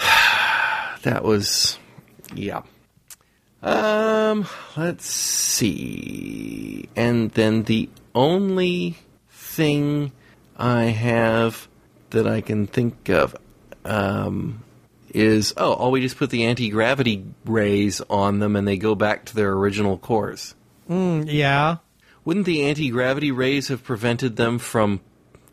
that 1.02 1.22
was 1.22 1.78
yeah. 2.34 2.62
Um, 3.62 4.46
let's 4.76 5.06
see. 5.06 6.88
And 6.96 7.30
then 7.32 7.64
the 7.64 7.90
only 8.14 8.96
thing 9.30 10.12
I 10.56 10.84
have 10.84 11.68
that 12.10 12.26
I 12.26 12.40
can 12.40 12.66
think 12.66 13.08
of 13.10 13.36
um, 13.84 14.64
is 15.10 15.52
oh, 15.56 15.76
oh, 15.78 15.90
we 15.90 16.00
just 16.00 16.16
put 16.16 16.30
the 16.30 16.44
anti 16.46 16.70
gravity 16.70 17.24
rays 17.44 18.00
on 18.08 18.38
them 18.38 18.56
and 18.56 18.66
they 18.66 18.76
go 18.76 18.94
back 18.94 19.26
to 19.26 19.34
their 19.34 19.52
original 19.52 19.98
course. 19.98 20.54
yeah, 20.88 21.76
Wouldn't 22.24 22.46
the 22.46 22.62
anti 22.64 22.90
gravity 22.90 23.30
rays 23.30 23.68
have 23.68 23.84
prevented 23.84 24.36
them 24.36 24.58
from 24.58 25.00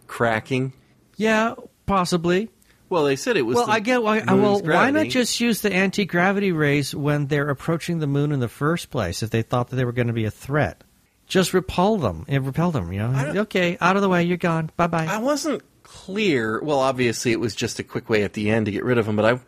cracking? 0.08 0.74
yeah, 1.18 1.56
possibly. 1.86 2.50
Well, 2.89 3.03
they 3.03 3.15
said 3.15 3.38
it 3.38 3.41
was. 3.41 3.55
Well, 3.55 3.65
the 3.65 3.71
I 3.73 3.79
get 3.79 4.01
why. 4.01 4.19
moon's 4.23 4.63
Well, 4.63 4.75
why 4.75 4.91
not 4.91 5.07
just 5.07 5.39
use 5.39 5.61
the 5.61 5.73
anti 5.73 6.05
gravity 6.05 6.51
rays 6.51 6.95
when 6.95 7.27
they're 7.27 7.49
approaching 7.49 7.99
the 7.99 8.07
moon 8.07 8.31
in 8.31 8.39
the 8.39 8.47
first 8.47 8.89
place? 8.89 9.23
If 9.23 9.29
they 9.29 9.41
thought 9.41 9.69
that 9.69 9.75
they 9.75 9.85
were 9.85 9.91
going 9.91 10.07
to 10.07 10.13
be 10.13 10.25
a 10.25 10.31
threat, 10.31 10.83
just 11.25 11.53
repel 11.53 11.97
them 11.97 12.25
and 12.27 12.45
repel 12.45 12.71
them. 12.71 12.91
You 12.93 12.99
know, 12.99 13.11
don't- 13.11 13.38
okay, 13.39 13.77
out 13.81 13.95
of 13.95 14.01
the 14.01 14.09
way, 14.09 14.23
you're 14.23 14.38
gone. 14.38 14.71
Bye 14.77 14.88
bye. 14.88 15.05
I 15.05 15.17
wasn't 15.17 15.63
clear. 15.83 16.61
Well, 16.61 16.79
obviously, 16.79 17.31
it 17.31 17.39
was 17.39 17.55
just 17.55 17.79
a 17.79 17.83
quick 17.83 18.09
way 18.09 18.23
at 18.23 18.33
the 18.33 18.49
end 18.49 18.67
to 18.67 18.71
get 18.71 18.83
rid 18.85 18.97
of 18.97 19.05
them, 19.05 19.15
but 19.15 19.25
I, 19.25 19.39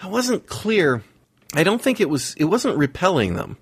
I 0.00 0.08
wasn't 0.08 0.46
clear. 0.46 1.02
I 1.54 1.64
don't 1.64 1.82
think 1.82 2.00
it 2.00 2.08
was. 2.08 2.34
It 2.38 2.44
wasn't 2.44 2.78
repelling 2.78 3.34
them. 3.34 3.56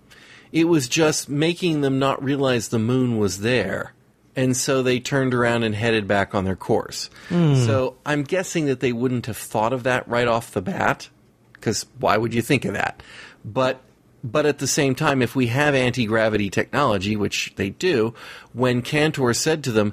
It 0.52 0.68
was 0.68 0.86
just 0.86 1.28
making 1.28 1.80
them 1.80 1.98
not 1.98 2.22
realize 2.22 2.68
the 2.68 2.78
moon 2.78 3.18
was 3.18 3.40
there, 3.40 3.92
and 4.36 4.56
so 4.56 4.82
they 4.82 5.00
turned 5.00 5.34
around 5.34 5.62
and 5.62 5.74
headed 5.74 6.06
back 6.06 6.34
on 6.34 6.44
their 6.44 6.56
course. 6.56 7.10
Hmm. 7.28 7.54
So 7.54 7.96
I'm 8.04 8.22
guessing 8.22 8.66
that 8.66 8.80
they 8.80 8.92
wouldn't 8.92 9.26
have 9.26 9.36
thought 9.36 9.72
of 9.72 9.84
that 9.84 10.08
right 10.08 10.28
off 10.28 10.52
the 10.52 10.62
bat, 10.62 11.08
because 11.52 11.86
why 11.98 12.16
would 12.16 12.34
you 12.34 12.42
think 12.42 12.64
of 12.64 12.74
that? 12.74 13.02
But 13.44 13.80
but 14.24 14.46
at 14.46 14.58
the 14.58 14.66
same 14.66 14.94
time, 14.94 15.20
if 15.20 15.36
we 15.36 15.48
have 15.48 15.74
anti 15.74 16.06
gravity 16.06 16.48
technology, 16.48 17.14
which 17.14 17.52
they 17.56 17.70
do, 17.70 18.14
when 18.52 18.80
Cantar 18.80 19.36
said 19.36 19.62
to 19.64 19.72
them, 19.72 19.92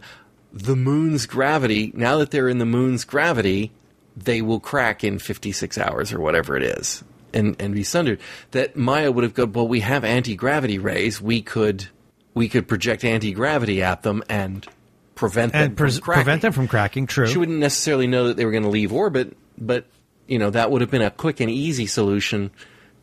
the 0.54 0.76
moon's 0.76 1.26
gravity, 1.26 1.92
now 1.94 2.18
that 2.18 2.32
they're 2.32 2.50
in 2.50 2.58
the 2.58 2.66
moon's 2.66 3.04
gravity, 3.04 3.72
they 4.16 4.42
will 4.42 4.60
crack 4.60 5.04
in 5.04 5.20
56 5.20 5.78
hours 5.78 6.14
or 6.14 6.20
whatever 6.20 6.58
it 6.58 6.64
is 6.64 7.04
and, 7.34 7.56
and 7.62 7.74
be 7.74 7.84
sundered. 7.84 8.20
That 8.52 8.76
Maya 8.76 9.12
would 9.12 9.24
have 9.24 9.34
gone, 9.34 9.54
well, 9.54 9.68
we 9.68 9.82
have 9.82 10.04
anti 10.04 10.36
gravity 10.36 10.78
rays. 10.80 11.22
We 11.22 11.42
could, 11.42 11.88
we 12.34 12.50
could 12.50 12.68
project 12.68 13.04
anti 13.04 13.32
gravity 13.34 13.84
at 13.84 14.04
them 14.04 14.24
and 14.30 14.66
prevent 15.16 15.54
them 15.54 15.64
and 15.64 15.78
pre- 15.78 15.92
from 15.92 16.02
cracking. 16.02 16.24
prevent 16.24 16.42
them 16.42 16.52
from 16.54 16.68
cracking. 16.68 17.08
True. 17.08 17.28
She 17.28 17.38
wouldn't 17.38 17.60
necessarily 17.60 18.08
know 18.08 18.28
that 18.28 18.38
they 18.38 18.46
were 18.46 18.52
going 18.52 18.64
to 18.64 18.70
leave 18.70 18.94
orbit, 18.94 19.38
but 19.58 19.86
you 20.28 20.40
know 20.40 20.50
that 20.50 20.72
would 20.72 20.82
have 20.82 20.92
been 20.92 21.02
a 21.02 21.12
quick 21.12 21.40
and 21.40 21.50
easy 21.50 21.86
solution 21.86 22.52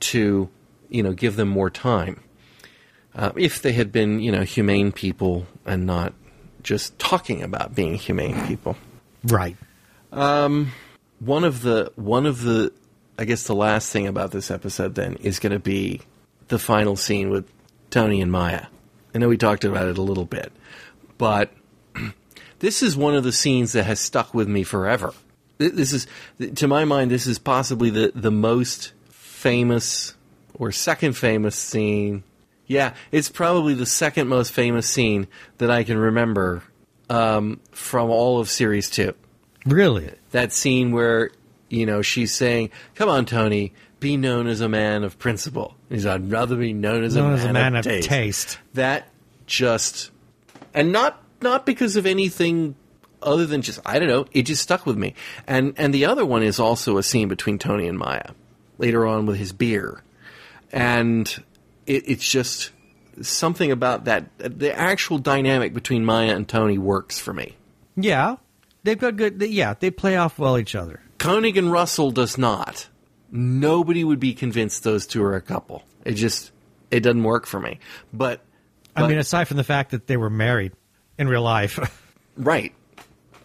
to 0.00 0.48
you 0.88 1.02
know 1.02 1.12
give 1.12 1.36
them 1.36 1.48
more 1.48 1.70
time 1.70 2.20
uh, 3.14 3.32
if 3.36 3.62
they 3.62 3.72
had 3.72 3.92
been 3.92 4.20
you 4.20 4.32
know 4.32 4.42
humane 4.42 4.92
people 4.92 5.46
and 5.66 5.86
not 5.86 6.14
just 6.62 6.98
talking 6.98 7.42
about 7.42 7.74
being 7.74 7.94
humane 7.94 8.46
people. 8.46 8.76
right. 9.24 9.56
One 10.10 11.42
of 11.44 11.62
the 11.62 11.92
one 11.96 12.26
of 12.26 12.42
the 12.42 12.72
I 13.18 13.24
guess 13.24 13.42
the 13.44 13.54
last 13.54 13.92
thing 13.92 14.06
about 14.06 14.30
this 14.30 14.50
episode 14.50 14.94
then 14.94 15.14
is 15.16 15.40
going 15.40 15.52
to 15.52 15.58
be 15.58 16.00
the 16.46 16.58
final 16.58 16.94
scene 16.96 17.30
with 17.30 17.50
Tony 17.90 18.20
and 18.20 18.30
Maya. 18.30 18.66
I 19.18 19.20
know 19.20 19.28
we 19.28 19.36
talked 19.36 19.64
about 19.64 19.88
it 19.88 19.98
a 19.98 20.02
little 20.02 20.26
bit, 20.26 20.52
but 21.18 21.50
this 22.60 22.84
is 22.84 22.96
one 22.96 23.16
of 23.16 23.24
the 23.24 23.32
scenes 23.32 23.72
that 23.72 23.82
has 23.82 23.98
stuck 23.98 24.32
with 24.32 24.46
me 24.46 24.62
forever. 24.62 25.12
This 25.58 25.92
is, 25.92 26.06
to 26.54 26.68
my 26.68 26.84
mind, 26.84 27.10
this 27.10 27.26
is 27.26 27.36
possibly 27.40 27.90
the, 27.90 28.12
the 28.14 28.30
most 28.30 28.92
famous 29.10 30.14
or 30.54 30.70
second 30.70 31.14
famous 31.14 31.56
scene. 31.56 32.22
Yeah, 32.68 32.94
it's 33.10 33.28
probably 33.28 33.74
the 33.74 33.86
second 33.86 34.28
most 34.28 34.52
famous 34.52 34.88
scene 34.88 35.26
that 35.56 35.68
I 35.68 35.82
can 35.82 35.98
remember 35.98 36.62
um, 37.10 37.58
from 37.72 38.10
all 38.10 38.38
of 38.38 38.48
Series 38.48 38.88
2 38.88 39.14
Really. 39.66 40.12
that 40.30 40.52
scene 40.52 40.92
where 40.92 41.32
you 41.70 41.86
know 41.86 42.02
she's 42.02 42.32
saying, 42.32 42.70
"Come 42.94 43.08
on, 43.08 43.26
Tony, 43.26 43.72
be 44.00 44.16
known 44.16 44.46
as 44.46 44.60
a 44.60 44.68
man 44.68 45.04
of 45.04 45.18
principle." 45.18 45.74
He's, 45.88 46.06
"I'd 46.06 46.30
rather 46.30 46.56
be 46.56 46.72
known 46.72 47.04
as, 47.04 47.16
Known 47.16 47.32
a, 47.32 47.34
as 47.34 47.44
man 47.44 47.50
a 47.50 47.52
man 47.52 47.76
of, 47.76 47.78
of 47.80 47.84
taste. 47.92 48.08
taste. 48.08 48.58
That 48.74 49.08
just, 49.46 50.10
and 50.74 50.92
not 50.92 51.22
not 51.40 51.66
because 51.66 51.96
of 51.96 52.06
anything 52.06 52.74
other 53.22 53.46
than 53.46 53.62
just 53.62 53.80
I 53.84 53.98
don't 53.98 54.08
know. 54.08 54.26
It 54.32 54.42
just 54.42 54.62
stuck 54.62 54.86
with 54.86 54.96
me. 54.96 55.14
And 55.46 55.74
and 55.76 55.92
the 55.92 56.04
other 56.04 56.24
one 56.24 56.42
is 56.42 56.58
also 56.58 56.98
a 56.98 57.02
scene 57.02 57.28
between 57.28 57.58
Tony 57.58 57.88
and 57.88 57.98
Maya 57.98 58.30
later 58.78 59.06
on 59.06 59.26
with 59.26 59.36
his 59.38 59.52
beer, 59.52 60.02
and 60.72 61.26
it, 61.86 62.04
it's 62.06 62.28
just 62.28 62.70
something 63.20 63.72
about 63.72 64.04
that. 64.04 64.26
The 64.38 64.72
actual 64.76 65.18
dynamic 65.18 65.74
between 65.74 66.04
Maya 66.04 66.34
and 66.34 66.48
Tony 66.48 66.78
works 66.78 67.18
for 67.18 67.32
me. 67.32 67.56
Yeah. 67.96 68.36
They've 68.84 68.98
got 68.98 69.16
good. 69.16 69.42
Yeah, 69.42 69.74
they 69.78 69.90
play 69.90 70.16
off 70.16 70.38
well 70.38 70.56
each 70.56 70.74
other. 70.76 71.00
Koenig 71.18 71.56
and 71.56 71.72
Russell 71.72 72.12
does 72.12 72.38
not. 72.38 72.88
Nobody 73.30 74.04
would 74.04 74.20
be 74.20 74.34
convinced 74.34 74.84
those 74.84 75.06
two 75.06 75.22
are 75.22 75.36
a 75.36 75.42
couple. 75.42 75.84
It 76.04 76.14
just 76.14 76.50
it 76.90 77.00
doesn't 77.00 77.22
work 77.22 77.46
for 77.46 77.60
me. 77.60 77.78
But, 78.12 78.40
I 78.96 79.06
mean, 79.06 79.18
aside 79.18 79.46
from 79.48 79.58
the 79.58 79.64
fact 79.64 79.90
that 79.90 80.06
they 80.06 80.16
were 80.16 80.30
married 80.30 80.72
in 81.18 81.28
real 81.28 81.42
life. 81.42 81.78
right. 82.36 82.72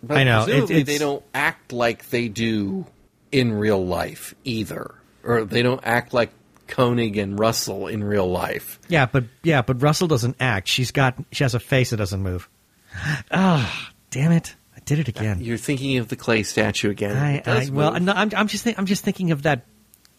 But 0.02 0.18
I 0.18 0.24
know, 0.24 0.44
it- 0.44 0.46
presumably 0.48 0.84
they 0.84 0.98
don't 0.98 1.24
act 1.34 1.72
like 1.74 2.10
they 2.10 2.28
do 2.30 2.86
in 3.32 3.54
real 3.54 3.86
life 3.86 4.36
either, 4.44 4.96
or 5.24 5.44
they 5.46 5.62
don't 5.62 5.82
act 5.84 6.14
like 6.14 6.32
Koenig 6.68 7.18
and 7.18 7.38
Russell 7.40 7.88
in 7.88 8.04
real 8.04 8.30
life. 8.30 8.80
yeah, 8.88 9.06
but 9.06 9.26
yeah, 9.44 9.62
but 9.62 9.82
Russell 9.82 10.08
doesn't 10.08 10.38
act. 10.40 10.68
She's 10.68 10.92
got. 10.92 11.16
She 11.32 11.44
has 11.44 11.56
a 11.56 11.60
face 11.60 11.90
that 11.92 11.98
doesn't 11.98 12.22
move. 12.22 12.50
Ah, 13.32 13.92
damn 14.12 14.32
it! 14.32 14.56
I 14.76 14.80
did 14.86 15.00
it 15.00 15.08
again. 15.08 15.40
You're 15.42 15.58
thinking 15.58 15.98
of 15.98 16.08
the 16.10 16.16
clay 16.16 16.44
statue 16.44 16.90
again. 16.92 17.18
I, 17.18 17.42
I 17.46 17.70
well, 17.72 18.00
no, 18.00 18.12
I'm, 18.14 18.30
I'm 18.36 18.48
just 18.48 18.64
think, 18.64 18.78
I'm 18.78 18.86
just 18.86 19.04
thinking 19.04 19.32
of 19.32 19.44
that 19.44 19.66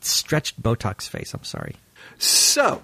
stretched 0.04 0.62
Botox 0.62 1.08
face. 1.08 1.34
I'm 1.34 1.44
sorry. 1.44 1.76
So, 2.18 2.82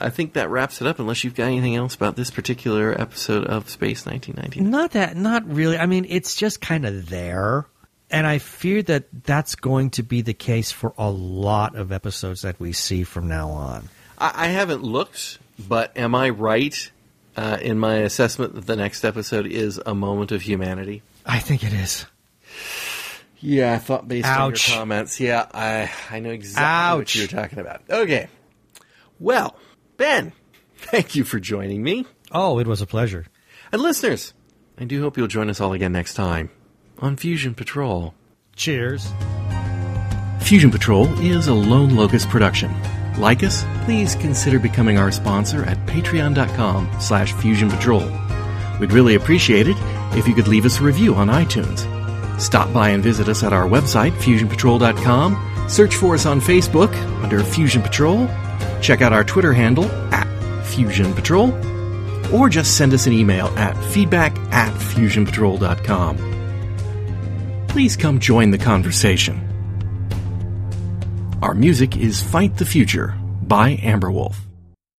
I 0.00 0.10
think 0.10 0.32
that 0.32 0.48
wraps 0.48 0.80
it 0.80 0.86
up. 0.86 0.98
Unless 0.98 1.24
you've 1.24 1.34
got 1.34 1.46
anything 1.46 1.76
else 1.76 1.94
about 1.94 2.16
this 2.16 2.30
particular 2.30 2.98
episode 2.98 3.44
of 3.46 3.68
Space 3.68 4.06
1999. 4.06 4.70
Not 4.70 4.92
that, 4.92 5.16
not 5.16 5.46
really. 5.46 5.76
I 5.76 5.86
mean, 5.86 6.06
it's 6.08 6.34
just 6.34 6.60
kind 6.60 6.86
of 6.86 7.08
there, 7.10 7.66
and 8.10 8.26
I 8.26 8.38
fear 8.38 8.82
that 8.84 9.04
that's 9.24 9.54
going 9.54 9.90
to 9.90 10.02
be 10.02 10.22
the 10.22 10.34
case 10.34 10.72
for 10.72 10.94
a 10.96 11.10
lot 11.10 11.76
of 11.76 11.92
episodes 11.92 12.42
that 12.42 12.58
we 12.58 12.72
see 12.72 13.04
from 13.04 13.28
now 13.28 13.50
on. 13.50 13.88
I, 14.18 14.46
I 14.46 14.46
haven't 14.48 14.82
looked, 14.82 15.38
but 15.68 15.96
am 15.96 16.14
I 16.14 16.30
right 16.30 16.90
uh, 17.36 17.58
in 17.60 17.78
my 17.78 17.96
assessment 17.96 18.54
that 18.54 18.66
the 18.66 18.76
next 18.76 19.04
episode 19.04 19.46
is 19.46 19.80
a 19.84 19.94
moment 19.94 20.32
of 20.32 20.42
humanity? 20.42 21.02
I 21.26 21.38
think 21.38 21.62
it 21.62 21.74
is. 21.74 22.06
Yeah, 23.40 23.72
I 23.72 23.78
thought 23.78 24.06
based 24.06 24.26
Ouch. 24.26 24.68
on 24.68 24.74
your 24.74 24.78
comments. 24.80 25.18
Yeah, 25.20 25.46
I 25.52 25.90
I 26.10 26.20
know 26.20 26.30
exactly 26.30 26.98
what 26.98 27.14
you're 27.14 27.26
talking 27.26 27.58
about. 27.58 27.82
Okay, 27.88 28.28
well, 29.18 29.56
Ben, 29.96 30.32
thank 30.76 31.14
you 31.14 31.24
for 31.24 31.40
joining 31.40 31.82
me, 31.82 32.06
Oh, 32.32 32.58
it 32.58 32.66
was 32.66 32.80
a 32.82 32.86
pleasure. 32.86 33.26
and 33.72 33.80
listeners, 33.80 34.34
I 34.78 34.84
do 34.84 35.00
hope 35.00 35.16
you'll 35.16 35.26
join 35.26 35.48
us 35.50 35.60
all 35.60 35.72
again 35.72 35.92
next 35.92 36.14
time 36.14 36.50
on 36.98 37.16
Fusion 37.16 37.54
Patrol. 37.54 38.14
Cheers. 38.56 39.08
Fusion 40.40 40.70
Patrol 40.70 41.06
is 41.20 41.46
a 41.48 41.54
Lone 41.54 41.96
Locust 41.96 42.28
production. 42.28 42.70
Like 43.18 43.42
us, 43.42 43.64
please 43.84 44.14
consider 44.16 44.58
becoming 44.58 44.98
our 44.98 45.10
sponsor 45.12 45.64
at 45.64 45.78
patreon.com 45.86 46.90
slash 47.00 47.32
Fusion 47.34 47.70
Patrol. 47.70 48.02
We'd 48.80 48.92
really 48.92 49.14
appreciate 49.14 49.66
it 49.68 49.76
if 50.16 50.26
you 50.26 50.34
could 50.34 50.48
leave 50.48 50.64
us 50.64 50.80
a 50.80 50.82
review 50.82 51.14
on 51.14 51.28
iTunes. 51.28 51.86
Stop 52.40 52.72
by 52.72 52.88
and 52.90 53.02
visit 53.02 53.28
us 53.28 53.42
at 53.42 53.52
our 53.52 53.68
website, 53.68 54.12
fusionpatrol.com. 54.12 55.68
Search 55.68 55.94
for 55.94 56.14
us 56.14 56.26
on 56.26 56.40
Facebook 56.40 56.92
under 57.22 57.44
Fusion 57.44 57.82
Patrol. 57.82 58.26
Check 58.80 59.02
out 59.02 59.12
our 59.12 59.22
Twitter 59.22 59.52
handle 59.52 59.84
at 60.12 60.26
Fusion 60.64 61.12
Patrol. 61.14 61.52
Or 62.34 62.48
just 62.48 62.76
send 62.76 62.94
us 62.94 63.06
an 63.06 63.12
email 63.12 63.46
at 63.58 63.76
feedback 63.92 64.36
at 64.52 64.72
fusionpatrol.com. 64.74 66.16
Please 67.68 67.96
come 67.96 68.18
join 68.18 68.50
the 68.50 68.58
conversation. 68.58 69.46
Our 71.42 71.54
music 71.54 71.96
is 71.96 72.20
Fight 72.22 72.56
the 72.56 72.66
Future 72.66 73.16
by 73.42 73.76
Amberwolf. 73.76 74.49